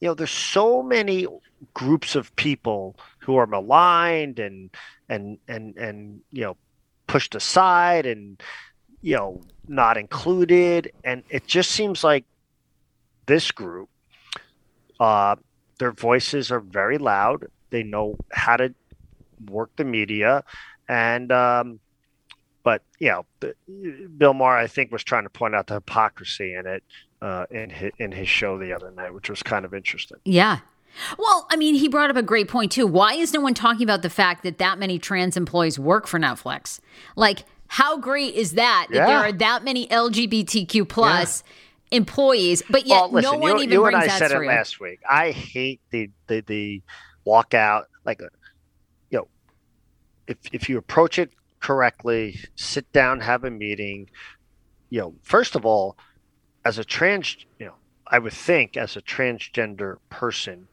you 0.00 0.08
know 0.08 0.14
there's 0.14 0.30
so 0.30 0.82
many 0.82 1.26
groups 1.74 2.14
of 2.14 2.34
people 2.36 2.96
who 3.18 3.36
are 3.36 3.46
maligned 3.46 4.38
and 4.38 4.70
and 5.10 5.36
and 5.46 5.76
and 5.76 6.20
you 6.32 6.40
know 6.40 6.56
pushed 7.06 7.34
aside 7.34 8.06
and 8.06 8.42
you 9.02 9.14
know 9.14 9.42
not 9.68 9.98
included 9.98 10.90
and 11.04 11.22
it 11.28 11.46
just 11.46 11.70
seems 11.70 12.02
like 12.02 12.24
this 13.26 13.50
group 13.50 13.90
uh 15.00 15.36
their 15.78 15.92
voices 15.92 16.50
are 16.50 16.60
very 16.60 16.98
loud 16.98 17.46
they 17.70 17.82
know 17.82 18.16
how 18.32 18.56
to 18.56 18.74
work 19.50 19.70
the 19.76 19.84
media 19.84 20.42
and 20.88 21.30
um 21.32 21.78
but 22.62 22.82
you 22.98 23.08
know 23.08 23.24
the, 23.40 23.54
bill 24.16 24.34
maher 24.34 24.56
i 24.56 24.66
think 24.66 24.90
was 24.90 25.04
trying 25.04 25.24
to 25.24 25.30
point 25.30 25.54
out 25.54 25.66
the 25.66 25.74
hypocrisy 25.74 26.54
in 26.54 26.66
it 26.66 26.82
uh 27.22 27.44
in 27.50 27.70
his, 27.70 27.92
in 27.98 28.12
his 28.12 28.28
show 28.28 28.58
the 28.58 28.72
other 28.72 28.90
night 28.92 29.12
which 29.12 29.28
was 29.28 29.42
kind 29.42 29.64
of 29.64 29.74
interesting 29.74 30.18
Yeah. 30.24 30.60
Well, 31.18 31.46
I 31.50 31.56
mean, 31.56 31.74
he 31.74 31.88
brought 31.88 32.08
up 32.08 32.16
a 32.16 32.22
great 32.22 32.48
point 32.48 32.72
too. 32.72 32.86
Why 32.86 33.12
is 33.12 33.34
no 33.34 33.40
one 33.40 33.52
talking 33.52 33.82
about 33.82 34.00
the 34.00 34.08
fact 34.08 34.42
that 34.44 34.56
that 34.56 34.78
many 34.78 34.98
trans 34.98 35.36
employees 35.36 35.78
work 35.78 36.06
for 36.06 36.18
Netflix? 36.18 36.80
Like, 37.16 37.44
how 37.68 37.98
great 37.98 38.34
is 38.34 38.52
that 38.52 38.86
that 38.90 39.06
there 39.06 39.18
are 39.18 39.32
that 39.32 39.64
many 39.64 39.86
LGBTQ 39.88 40.88
plus 40.88 41.42
employees, 41.90 42.62
but 42.68 42.86
yet 42.86 42.94
well, 42.94 43.10
listen, 43.12 43.32
no 43.32 43.38
one 43.38 43.50
you, 43.52 43.64
even 43.64 43.72
you 43.72 43.82
brings 43.82 44.02
and 44.02 44.10
I 44.10 44.18
said 44.18 44.30
it 44.30 44.46
last 44.46 44.80
week. 44.80 45.00
I 45.08 45.30
hate 45.30 45.80
the 45.90 46.10
the, 46.26 46.40
the 46.40 46.82
walkout. 47.26 47.84
Like, 48.04 48.22
uh, 48.22 48.26
you 49.10 49.18
know, 49.18 49.28
if 50.26 50.38
if 50.52 50.68
you 50.68 50.78
approach 50.78 51.18
it 51.18 51.30
correctly, 51.60 52.38
sit 52.54 52.90
down, 52.92 53.20
have 53.20 53.44
a 53.44 53.50
meeting. 53.50 54.08
You 54.90 55.00
know, 55.00 55.14
first 55.22 55.56
of 55.56 55.66
all, 55.66 55.96
as 56.64 56.78
a 56.78 56.84
trans, 56.84 57.36
you 57.58 57.66
know, 57.66 57.74
I 58.06 58.18
would 58.18 58.32
think 58.32 58.76
as 58.76 58.96
a 58.96 59.02
transgender 59.02 59.96
person, 60.10 60.68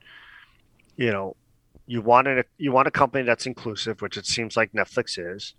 you 0.95 1.11
know, 1.11 1.35
you 1.85 2.01
want 2.01 2.27
a 2.27 2.45
you 2.57 2.71
want 2.71 2.87
a 2.87 2.91
company 2.91 3.23
that's 3.23 3.45
inclusive, 3.45 4.01
which 4.01 4.17
it 4.17 4.25
seems 4.25 4.55
like 4.55 4.71
Netflix 4.71 5.17
is, 5.17 5.55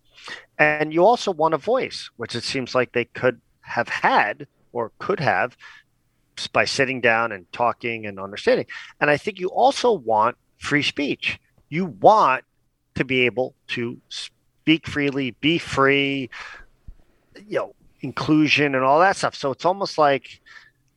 and 0.58 0.92
you 0.92 1.04
also 1.04 1.32
want 1.32 1.54
a 1.54 1.58
voice, 1.58 2.10
which 2.16 2.34
it 2.34 2.44
seems 2.44 2.74
like 2.74 2.92
they 2.92 3.04
could 3.04 3.40
have 3.60 3.88
had 3.88 4.46
or 4.74 4.92
could 4.98 5.20
have 5.20 5.56
by 6.52 6.64
sitting 6.64 7.00
down 7.00 7.32
and 7.32 7.50
talking 7.52 8.06
and 8.06 8.18
understanding. 8.18 8.66
And 9.00 9.08
I 9.08 9.16
think 9.16 9.38
you 9.38 9.48
also 9.48 9.92
want 9.92 10.36
free 10.58 10.82
speech. 10.82 11.38
You 11.68 11.86
want 11.86 12.44
to 12.96 13.04
be 13.04 13.22
able 13.22 13.54
to 13.68 14.00
speak 14.08 14.86
freely, 14.86 15.30
be 15.40 15.58
free, 15.58 16.28
you 17.48 17.58
know, 17.58 17.74
inclusion 18.00 18.74
and 18.74 18.84
all 18.84 18.98
that 18.98 19.16
stuff. 19.16 19.34
So 19.34 19.52
it's 19.52 19.64
almost 19.64 19.96
like 19.96 20.40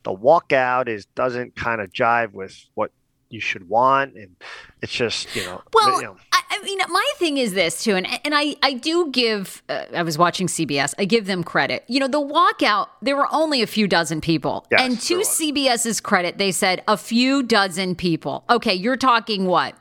the 0.03 0.13
walkout 0.13 0.87
is 0.87 1.05
doesn't 1.15 1.55
kind 1.55 1.81
of 1.81 1.91
jive 1.91 2.33
with 2.33 2.57
what 2.73 2.91
you 3.29 3.39
should 3.41 3.67
want 3.69 4.15
and 4.15 4.35
it's 4.81 4.91
just 4.91 5.35
you 5.35 5.43
know 5.43 5.61
Well, 5.73 5.97
you 5.99 6.07
know, 6.07 6.17
I, 6.31 6.41
I 6.49 6.61
mean, 6.63 6.79
my 6.89 7.11
thing 7.17 7.37
is 7.37 7.53
this 7.53 7.83
too, 7.83 7.95
and 7.95 8.07
and 8.25 8.33
I 8.33 8.55
I 8.63 8.73
do 8.73 9.09
give. 9.11 9.61
Uh, 9.69 9.85
I 9.93 10.03
was 10.03 10.17
watching 10.17 10.47
CBS. 10.47 10.93
I 10.97 11.05
give 11.05 11.25
them 11.25 11.43
credit. 11.43 11.83
You 11.87 11.99
know, 11.99 12.07
the 12.07 12.21
walkout. 12.21 12.87
There 13.01 13.15
were 13.15 13.27
only 13.31 13.61
a 13.61 13.67
few 13.67 13.87
dozen 13.87 14.21
people, 14.21 14.65
Yes, 14.71 14.81
and 14.81 14.99
to. 15.01 15.19
CBS's 15.19 15.99
credit, 15.99 16.37
they 16.37 16.51
said 16.51 16.83
a 16.87 16.97
few 16.97 17.43
dozen 17.43 17.95
people. 17.95 18.43
Okay, 18.49 18.73
you're 18.73 18.97
talking 18.97 19.45
what? 19.45 19.75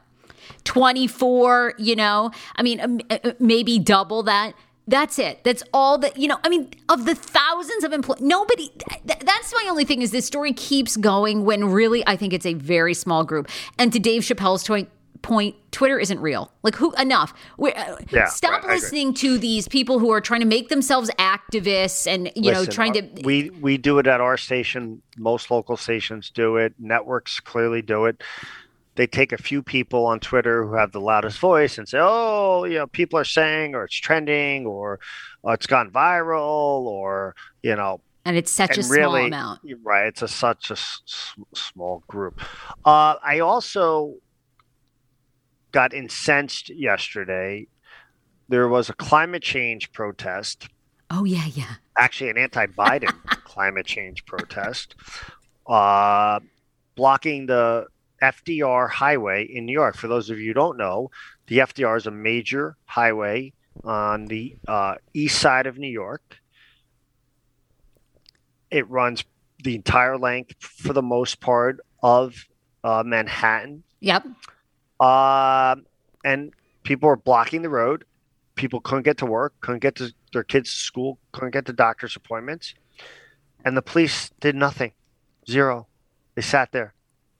24, 0.65 1.75
you 1.79 1.97
know? 1.97 2.31
I 2.57 2.63
mean, 2.63 2.81
um, 2.81 3.01
uh, 3.11 3.19
uh, 3.25 3.33
maybe 3.39 3.79
double 3.79 4.23
that. 4.25 4.55
That's 4.87 5.19
it. 5.19 5.43
That's 5.43 5.63
all 5.73 5.99
that, 5.99 6.17
you 6.17 6.29
know, 6.29 6.39
I 6.45 6.49
mean, 6.49 6.71
of 6.89 7.07
the 7.07 7.15
thousands 7.15 7.83
of 7.83 7.93
employees, 7.93 8.23
nobody, 8.23 8.69
th- 9.07 9.21
that's 9.21 9.53
my 9.53 9.67
only 9.69 9.85
thing 9.85 10.01
is 10.01 10.13
this 10.13 10.27
story 10.27 10.53
keeps 10.53 10.97
going 10.97 11.45
when 11.45 11.65
really 11.65 12.07
I 12.07 12.17
think 12.17 12.33
it's 12.33 12.47
a 12.47 12.55
very 12.55 12.95
small 12.95 13.25
group. 13.25 13.49
And 13.79 13.93
to 13.93 13.99
Dave 13.99 14.23
Chappelle's 14.23 14.63
point, 14.65 14.89
point 15.23 15.57
Twitter 15.73 15.99
isn't 15.99 16.21
real. 16.21 16.53
Like, 16.63 16.77
who, 16.77 16.93
enough. 16.93 17.35
We're, 17.59 17.75
uh, 17.77 17.97
Yeah, 18.11 18.27
stop 18.27 18.63
right, 18.63 18.75
listening 18.75 19.13
to 19.15 19.39
these 19.39 19.67
people 19.67 19.99
who 19.99 20.11
are 20.11 20.21
trying 20.21 20.41
to 20.41 20.47
make 20.47 20.69
themselves 20.69 21.11
activists 21.19 22.07
and, 22.07 22.31
you 22.37 22.53
know, 22.53 22.65
trying 22.65 22.93
uh, 22.93 23.01
to. 23.01 23.23
we 23.25 23.51
we 23.51 23.77
do 23.77 23.99
it 23.99 24.07
at 24.07 24.21
our 24.21 24.37
station 24.37 25.03
most 25.17 25.51
local 25.51 25.77
stations 25.77 26.31
do 26.31 26.57
it 26.57 26.75
networks 26.79 27.41
clearly 27.41 27.83
do 27.83 28.05
it 28.05 28.23
they 28.97 29.07
take 29.07 29.33
a 29.33 29.39
few 29.39 29.63
people 29.63 30.07
on 30.07 30.19
twitter 30.21 30.67
who 30.67 30.75
have 30.75 30.93
the 30.93 31.01
loudest 31.01 31.39
voice 31.39 31.79
and 31.79 31.89
say 31.89 31.99
oh 32.01 32.65
you 32.65 32.75
know 32.79 32.87
people 32.87 33.19
are 33.19 33.25
saying 33.25 33.75
or 33.75 33.85
it's 33.85 33.95
trending 33.97 34.67
or 34.67 34.99
oh, 35.45 35.51
it's 35.53 35.67
gone 35.67 35.91
viral 35.91 36.81
or 36.87 37.35
you 37.63 37.75
know 37.77 38.01
and 38.25 38.37
it's 38.37 38.51
such 38.51 38.71
and 38.71 38.79
a 38.79 38.83
small 38.83 39.15
amount. 39.17 39.61
right 39.85 40.07
it's 40.07 40.23
a 40.23 40.29
such 40.29 40.71
a 40.71 40.75
s- 40.75 41.35
small 41.55 42.03
group 42.09 42.41
uh, 42.85 43.15
i 43.25 43.39
also 43.41 44.15
got 45.73 45.93
incensed 45.93 46.71
yesterday 46.71 47.67
there 48.49 48.69
was 48.69 48.89
a 48.89 48.95
climate 48.95 49.43
change 49.43 49.93
protest 49.93 50.69
Oh, 51.09 51.23
yeah, 51.23 51.45
yeah. 51.55 51.75
actually 51.97 52.31
an 52.31 52.39
anti-Biden 52.39 53.15
climate 53.45 53.87
change 53.87 54.25
protest, 54.27 54.97
uh, 55.69 56.41
blocking 56.97 57.47
the 57.47 57.87
FDR 58.23 58.91
highway 58.91 59.45
in 59.45 59.67
New 59.67 59.73
York. 59.73 59.97
For 59.97 60.09
those 60.09 60.31
of 60.31 60.39
you 60.39 60.49
who 60.49 60.55
don't 60.55 60.77
know, 60.77 61.11
the 61.47 61.59
FDR 61.59 61.97
is 61.97 62.07
a 62.07 62.11
major 62.11 62.77
highway 62.85 63.53
on 63.85 64.27
the 64.27 64.57
uh, 64.67 64.97
east 65.15 65.39
side 65.39 65.67
of 65.67 65.79
New 65.79 65.91
York. 65.91 66.39
It 68.71 68.89
runs 68.91 69.25
the 69.63 69.75
entire 69.75 70.19
length, 70.19 70.55
for 70.61 70.93
the 70.93 71.03
most 71.03 71.41
part, 71.41 71.81
of 72.03 72.47
uh, 72.85 73.03
Manhattan. 73.05 73.83
Yep. 74.01 74.27
Uh, 74.99 75.77
and 76.25 76.53
people 76.83 77.09
were 77.09 77.17
blocking 77.17 77.63
the 77.63 77.69
road. 77.69 78.05
People 78.55 78.81
couldn't 78.81 79.03
get 79.03 79.19
to 79.19 79.27
work, 79.27 79.55
couldn't 79.61 79.81
get 79.81 79.97
to 79.97 80.13
their 80.33 80.43
kids 80.43 80.71
to 80.71 80.77
school, 80.79 81.19
couldn't 81.33 81.51
get 81.51 81.67
to 81.67 81.73
doctor's 81.73 82.17
appointments. 82.17 82.75
And 83.65 83.77
the 83.77 83.83
police 83.83 84.31
did 84.41 84.55
nothing. 84.55 84.93
Zero. 85.49 85.87
They 86.35 86.43
sat 86.43 86.73
there 86.73 86.96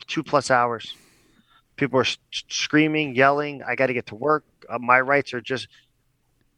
two 0.07 0.23
plus 0.23 0.51
hours. 0.51 0.95
People 1.77 1.99
were 1.99 2.03
s- 2.05 2.19
screaming, 2.49 3.15
yelling, 3.15 3.63
I 3.63 3.75
got 3.75 3.87
to 3.89 3.93
get 3.95 4.07
to 4.07 4.15
work. 4.15 4.45
Uh, 4.69 4.79
my 4.79 5.01
rights 5.01 5.35
are 5.35 5.41
just. 5.41 5.69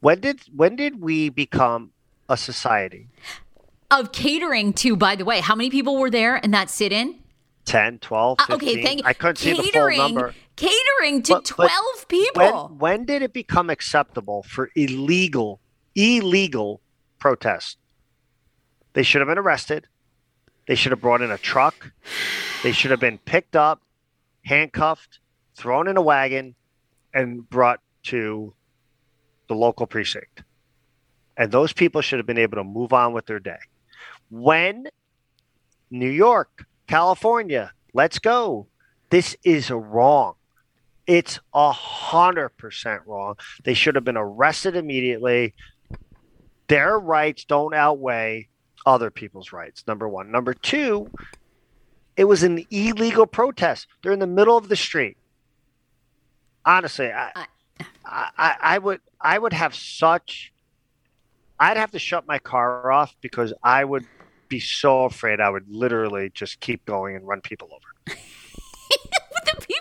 When 0.00 0.20
did 0.20 0.40
when 0.54 0.76
did 0.76 1.00
we 1.00 1.28
become 1.28 1.90
a 2.28 2.36
society? 2.36 3.08
Of 3.90 4.12
catering 4.12 4.72
to, 4.74 4.96
by 4.96 5.16
the 5.16 5.24
way, 5.24 5.40
how 5.40 5.54
many 5.54 5.70
people 5.70 5.96
were 5.96 6.10
there 6.10 6.36
in 6.36 6.50
that 6.52 6.68
sit 6.70 6.92
in? 6.92 7.18
10, 7.64 7.98
12, 7.98 8.38
Uh, 8.40 8.54
okay, 8.54 8.82
thank 8.82 9.00
you. 9.00 9.04
I 9.06 9.12
couldn't 9.12 9.36
see 9.36 9.50
the 9.50 9.56
full 9.56 9.64
Catering- 9.72 9.98
number. 9.98 10.34
Catering 10.56 11.22
to 11.24 11.34
But- 11.34 11.52
but 11.56 11.68
12 11.68 11.72
when, 11.74 12.06
people. 12.08 12.76
when 12.78 13.04
did 13.04 13.22
it 13.22 13.32
become 13.32 13.68
acceptable 13.70 14.42
for 14.42 14.70
illegal 14.74 15.60
illegal 15.94 16.80
protest 17.18 17.76
they 18.92 19.02
should 19.02 19.20
have 19.20 19.26
been 19.28 19.36
arrested 19.38 19.86
they 20.68 20.76
should 20.76 20.92
have 20.92 21.00
brought 21.00 21.22
in 21.22 21.32
a 21.32 21.38
truck. 21.38 21.92
They 22.62 22.70
should 22.70 22.92
have 22.92 23.00
been 23.00 23.18
picked 23.18 23.56
up 23.56 23.82
handcuffed 24.44 25.18
thrown 25.56 25.88
in 25.88 25.96
a 25.96 26.02
wagon 26.02 26.54
and 27.12 27.48
brought 27.50 27.80
to 28.04 28.54
the 29.48 29.54
local 29.54 29.86
precinct. 29.86 30.42
And 31.36 31.50
those 31.50 31.72
people 31.72 32.00
should 32.00 32.18
have 32.18 32.26
been 32.26 32.38
able 32.38 32.56
to 32.56 32.64
move 32.64 32.92
on 32.92 33.12
with 33.12 33.26
their 33.26 33.40
day. 33.40 33.58
When 34.30 34.86
new 35.90 36.10
york 36.10 36.66
california 36.86 37.72
let's 37.94 38.18
go. 38.18 38.66
This 39.10 39.36
is 39.42 39.70
wrong. 39.70 40.34
It's 41.06 41.40
a 41.54 41.72
hundred 41.72 42.50
percent 42.50 43.02
wrong. 43.06 43.36
They 43.64 43.72
should 43.72 43.94
have 43.94 44.04
been 44.04 44.18
arrested 44.18 44.76
immediately. 44.76 45.54
Their 46.66 46.98
rights 46.98 47.44
don't 47.44 47.74
outweigh 47.74 48.48
other 48.88 49.10
people's 49.10 49.52
rights. 49.52 49.84
Number 49.86 50.08
one. 50.08 50.30
Number 50.30 50.54
two, 50.54 51.10
it 52.16 52.24
was 52.24 52.42
an 52.42 52.64
illegal 52.70 53.26
protest. 53.26 53.86
They're 54.02 54.12
in 54.12 54.18
the 54.18 54.26
middle 54.26 54.56
of 54.56 54.68
the 54.68 54.76
street. 54.76 55.18
Honestly, 56.64 57.12
I, 57.12 57.30
I, 58.04 58.28
I, 58.36 58.56
I 58.60 58.78
would, 58.78 59.00
I 59.20 59.38
would 59.38 59.52
have 59.52 59.74
such. 59.74 60.52
I'd 61.60 61.76
have 61.76 61.90
to 61.90 61.98
shut 61.98 62.26
my 62.26 62.38
car 62.38 62.90
off 62.90 63.14
because 63.20 63.52
I 63.62 63.84
would 63.84 64.06
be 64.48 64.60
so 64.60 65.04
afraid. 65.04 65.40
I 65.40 65.50
would 65.50 65.66
literally 65.68 66.30
just 66.30 66.60
keep 66.60 66.84
going 66.86 67.14
and 67.14 67.26
run 67.26 67.42
people 67.42 67.68
over. 67.72 67.94
the 68.06 69.60
people, 69.60 69.66
people, 69.66 69.77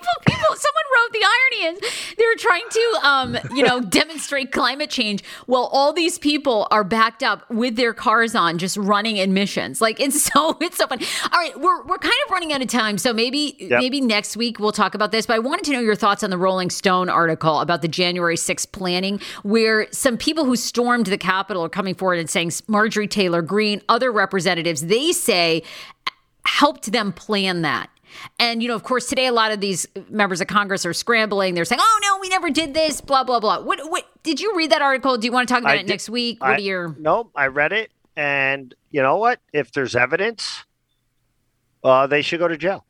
someone 0.65 0.83
wrote 0.95 1.13
the 1.13 1.25
irony 1.25 1.77
is 1.77 2.15
they're 2.17 2.35
trying 2.35 2.63
to, 2.69 2.99
um, 3.03 3.37
you 3.55 3.63
know, 3.63 3.81
demonstrate 3.97 4.51
climate 4.51 4.89
change 4.89 5.23
while 5.45 5.69
all 5.71 5.93
these 5.93 6.17
people 6.19 6.67
are 6.71 6.83
backed 6.83 7.23
up 7.23 7.49
with 7.49 7.75
their 7.75 7.93
cars 7.93 8.35
on, 8.35 8.57
just 8.57 8.77
running 8.77 9.17
emissions. 9.17 9.81
Like 9.81 9.99
it's 9.99 10.21
so, 10.21 10.57
it's 10.61 10.77
so 10.77 10.87
funny. 10.87 11.05
All 11.31 11.39
right, 11.39 11.59
we're 11.59 11.83
we're 11.85 11.97
kind 11.97 12.15
of 12.25 12.31
running 12.31 12.53
out 12.53 12.61
of 12.61 12.67
time, 12.67 12.97
so 12.97 13.13
maybe 13.13 13.55
Yep. 13.59 13.79
maybe 13.81 14.01
next 14.01 14.37
week 14.37 14.59
we'll 14.59 14.71
talk 14.71 14.93
about 14.95 15.11
this. 15.11 15.25
But 15.25 15.35
I 15.35 15.39
wanted 15.39 15.65
to 15.65 15.71
know 15.73 15.79
your 15.79 15.95
thoughts 15.95 16.23
on 16.23 16.29
the 16.29 16.37
Rolling 16.37 16.69
Stone 16.69 17.09
article 17.09 17.59
about 17.59 17.81
the 17.81 17.87
January 17.87 18.35
6th 18.35 18.71
planning, 18.71 19.19
where 19.43 19.87
some 19.91 20.17
people 20.17 20.45
who 20.45 20.55
stormed 20.55 21.07
the 21.07 21.17
Capitol 21.17 21.63
are 21.65 21.69
coming 21.69 21.95
forward 21.95 22.19
and 22.19 22.29
saying 22.29 22.51
Marjorie 22.67 23.07
Taylor 23.07 23.41
Greene, 23.41 23.81
other 23.89 24.11
representatives, 24.11 24.85
they 24.87 25.11
say 25.11 25.63
helped 26.45 26.91
them 26.91 27.11
plan 27.11 27.61
that. 27.63 27.89
And, 28.39 28.61
you 28.61 28.67
know, 28.67 28.75
of 28.75 28.83
course, 28.83 29.07
today 29.07 29.27
a 29.27 29.31
lot 29.31 29.51
of 29.51 29.59
these 29.59 29.87
members 30.09 30.41
of 30.41 30.47
Congress 30.47 30.85
are 30.85 30.93
scrambling. 30.93 31.53
They're 31.55 31.65
saying, 31.65 31.81
oh, 31.81 31.99
no, 32.01 32.19
we 32.19 32.29
never 32.29 32.49
did 32.49 32.73
this, 32.73 33.01
blah, 33.01 33.23
blah, 33.23 33.39
blah. 33.39 33.61
What, 33.61 33.89
what, 33.89 34.05
did 34.23 34.39
you 34.39 34.55
read 34.55 34.71
that 34.71 34.81
article? 34.81 35.17
Do 35.17 35.25
you 35.25 35.31
want 35.31 35.47
to 35.47 35.53
talk 35.53 35.61
about 35.61 35.73
I 35.73 35.75
it 35.75 35.83
did- 35.83 35.89
next 35.89 36.09
week? 36.09 36.41
What 36.41 36.51
I- 36.51 36.55
are 36.55 36.59
your. 36.59 36.95
Nope, 36.99 37.31
I 37.35 37.47
read 37.47 37.73
it, 37.73 37.91
and 38.15 38.73
you 38.91 39.01
know 39.01 39.17
what? 39.17 39.39
If 39.53 39.71
there's 39.71 39.95
evidence, 39.95 40.65
uh, 41.83 42.07
they 42.07 42.21
should 42.21 42.39
go 42.39 42.47
to 42.47 42.57
jail. 42.57 42.85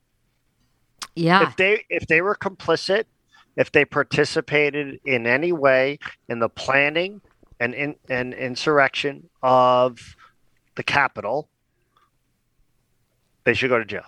Yeah. 1.15 1.47
If 1.47 1.55
they 1.55 1.83
if 1.89 2.07
they 2.07 2.21
were 2.21 2.35
complicit, 2.35 3.05
if 3.55 3.71
they 3.71 3.85
participated 3.85 4.99
in 5.03 5.25
any 5.25 5.51
way 5.51 5.97
in 6.29 6.39
the 6.39 6.47
planning 6.49 7.21
and 7.59 7.73
in 7.73 7.95
and 8.07 8.33
insurrection 8.35 9.29
of 9.41 10.15
the 10.75 10.83
Capitol, 10.83 11.49
they 13.45 13.55
should 13.55 13.69
go 13.69 13.79
to 13.79 13.85
jail. 13.85 14.03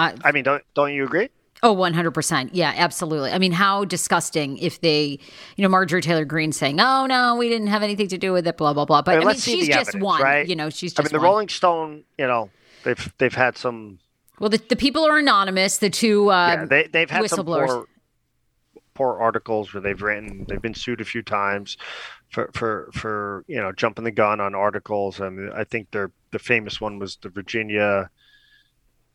Uh, 0.00 0.16
I 0.24 0.32
mean, 0.32 0.44
don't 0.44 0.62
don't 0.74 0.92
you 0.92 1.04
agree? 1.04 1.28
oh, 1.62 1.76
100%. 1.76 2.50
Yeah, 2.54 2.72
absolutely. 2.74 3.32
I 3.32 3.38
mean, 3.38 3.52
how 3.52 3.84
disgusting 3.84 4.56
if 4.56 4.80
they, 4.80 5.18
you 5.56 5.62
know, 5.62 5.68
Marjorie 5.68 6.00
Taylor 6.00 6.24
Greene 6.24 6.52
saying, 6.52 6.80
oh, 6.80 7.04
no, 7.04 7.36
we 7.36 7.50
didn't 7.50 7.66
have 7.66 7.82
anything 7.82 8.08
to 8.08 8.16
do 8.16 8.32
with 8.32 8.46
it, 8.46 8.56
blah, 8.56 8.72
blah, 8.72 8.86
blah. 8.86 9.02
But 9.02 9.12
I 9.12 9.16
I 9.16 9.18
mean, 9.18 9.26
mean, 9.28 9.36
she's 9.36 9.66
just 9.66 9.90
evidence, 9.90 10.02
one. 10.02 10.22
right? 10.22 10.48
You 10.48 10.56
know, 10.56 10.70
she's 10.70 10.98
I 10.98 11.02
just 11.02 11.12
mean, 11.12 11.18
the 11.20 11.22
one. 11.22 11.32
Rolling 11.32 11.48
Stone, 11.50 12.04
you 12.16 12.26
know, 12.26 12.48
they've 12.84 13.12
they've 13.18 13.34
had 13.34 13.58
some. 13.58 13.98
Well, 14.38 14.48
the, 14.48 14.56
the 14.56 14.76
people 14.76 15.04
are 15.06 15.18
anonymous. 15.18 15.76
The 15.76 15.90
two 15.90 16.30
uh, 16.30 16.48
yeah, 16.60 16.64
they 16.64 16.86
they've 16.90 17.10
had 17.10 17.28
some 17.28 17.44
whistleblowers. 17.44 17.66
poor, 17.68 17.86
poor 18.94 19.18
articles 19.20 19.74
where 19.74 19.82
they've 19.82 20.00
written. 20.00 20.46
They've 20.48 20.62
been 20.62 20.72
sued 20.74 21.02
a 21.02 21.04
few 21.04 21.20
times 21.22 21.76
for 22.30 22.50
for 22.54 22.88
for 22.94 23.44
you 23.48 23.60
know 23.60 23.70
jumping 23.72 24.04
the 24.04 24.10
gun 24.12 24.40
on 24.40 24.54
articles. 24.54 25.20
And 25.20 25.52
I 25.52 25.64
think 25.64 25.90
their 25.90 26.10
the 26.30 26.38
famous 26.38 26.80
one 26.80 26.98
was 26.98 27.16
the 27.16 27.28
Virginia, 27.28 28.08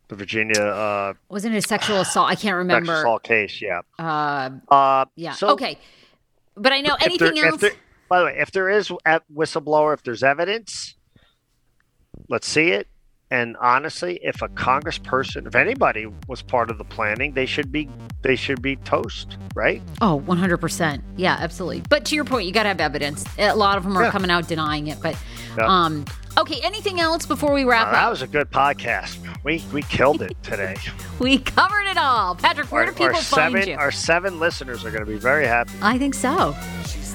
the 0.08 0.14
Virginia 0.14 0.60
uh, 0.60 1.12
wasn't 1.28 1.54
it 1.54 1.58
a 1.64 1.66
sexual 1.66 2.00
assault? 2.00 2.28
I 2.30 2.34
can't 2.34 2.56
remember 2.56 2.86
sexual 2.86 3.00
assault 3.00 3.22
case. 3.24 3.60
Yeah. 3.62 3.80
Uh, 3.98 4.50
Uh, 4.70 5.04
yeah. 5.16 5.32
so 5.32 5.48
okay. 5.50 5.78
But 6.56 6.72
I 6.72 6.80
know 6.80 6.94
if 7.00 7.18
there- 7.18 7.28
anything 7.28 7.44
else. 7.44 7.60
there- 7.60 7.72
by 8.08 8.20
the 8.20 8.24
way, 8.26 8.36
if 8.38 8.52
there 8.52 8.70
is 8.70 8.90
a 9.04 9.20
whistleblower, 9.34 9.92
if 9.92 10.04
there's 10.04 10.22
evidence, 10.22 10.94
let's 12.28 12.46
see 12.46 12.70
it. 12.70 12.86
And 13.32 13.56
honestly, 13.60 14.20
if 14.22 14.40
a 14.42 14.48
congressperson, 14.48 15.48
if 15.48 15.56
anybody 15.56 16.06
was 16.28 16.42
part 16.42 16.70
of 16.70 16.78
the 16.78 16.84
planning, 16.84 17.32
they 17.32 17.46
should 17.46 17.72
be 17.72 17.88
they 18.22 18.36
should 18.36 18.62
be 18.62 18.76
toast, 18.76 19.36
right? 19.56 19.82
Oh, 20.00 20.22
100%. 20.26 21.02
Yeah, 21.16 21.36
absolutely. 21.40 21.82
But 21.90 22.04
to 22.06 22.14
your 22.14 22.24
point, 22.24 22.46
you 22.46 22.52
got 22.52 22.62
to 22.62 22.68
have 22.68 22.80
evidence. 22.80 23.24
A 23.38 23.54
lot 23.54 23.76
of 23.76 23.82
them 23.82 23.96
are 23.98 24.04
Yeah. 24.04 24.10
coming 24.12 24.30
out 24.30 24.46
denying 24.48 24.86
it. 24.86 24.98
But, 25.02 25.16
Yeah. 25.58 25.66
um, 25.66 26.04
okay, 26.38 26.60
anything 26.62 27.00
else 27.00 27.26
before 27.26 27.52
we 27.52 27.64
wrap 27.64 27.88
Uh, 27.88 27.92
that 27.92 28.04
up? 28.04 28.10
was 28.10 28.22
a 28.22 28.26
good 28.26 28.50
podcast. 28.50 29.18
We 29.44 29.64
we 29.72 29.82
killed 29.82 30.22
it 30.22 30.36
today. 30.42 30.76
We 31.18 31.38
covered 31.38 31.86
it 31.86 31.96
all. 31.96 32.34
Patrick, 32.34 32.70
where 32.70 32.82
our, 32.84 32.90
do 32.90 32.92
people 32.92 33.14
find 33.14 33.54
seven 33.54 33.68
you? 33.68 33.76
our 33.76 33.90
seven 33.90 34.38
listeners 34.38 34.84
are 34.84 34.90
going 34.90 35.02
to 35.04 35.10
be 35.10 35.16
very 35.16 35.46
happy. 35.46 35.72
I 35.80 35.96
think 35.98 36.12
so. 36.12 36.54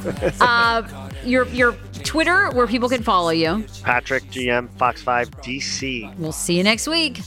uh, 0.41 0.81
your 1.23 1.45
your 1.49 1.73
Twitter, 2.03 2.49
where 2.49 2.65
people 2.65 2.89
can 2.89 3.03
follow 3.03 3.29
you. 3.29 3.63
Patrick 3.83 4.23
GM 4.31 4.69
Fox 4.77 5.03
Five 5.03 5.29
DC. 5.41 6.17
We'll 6.17 6.31
see 6.31 6.57
you 6.57 6.63
next 6.63 6.87
week. 6.87 7.21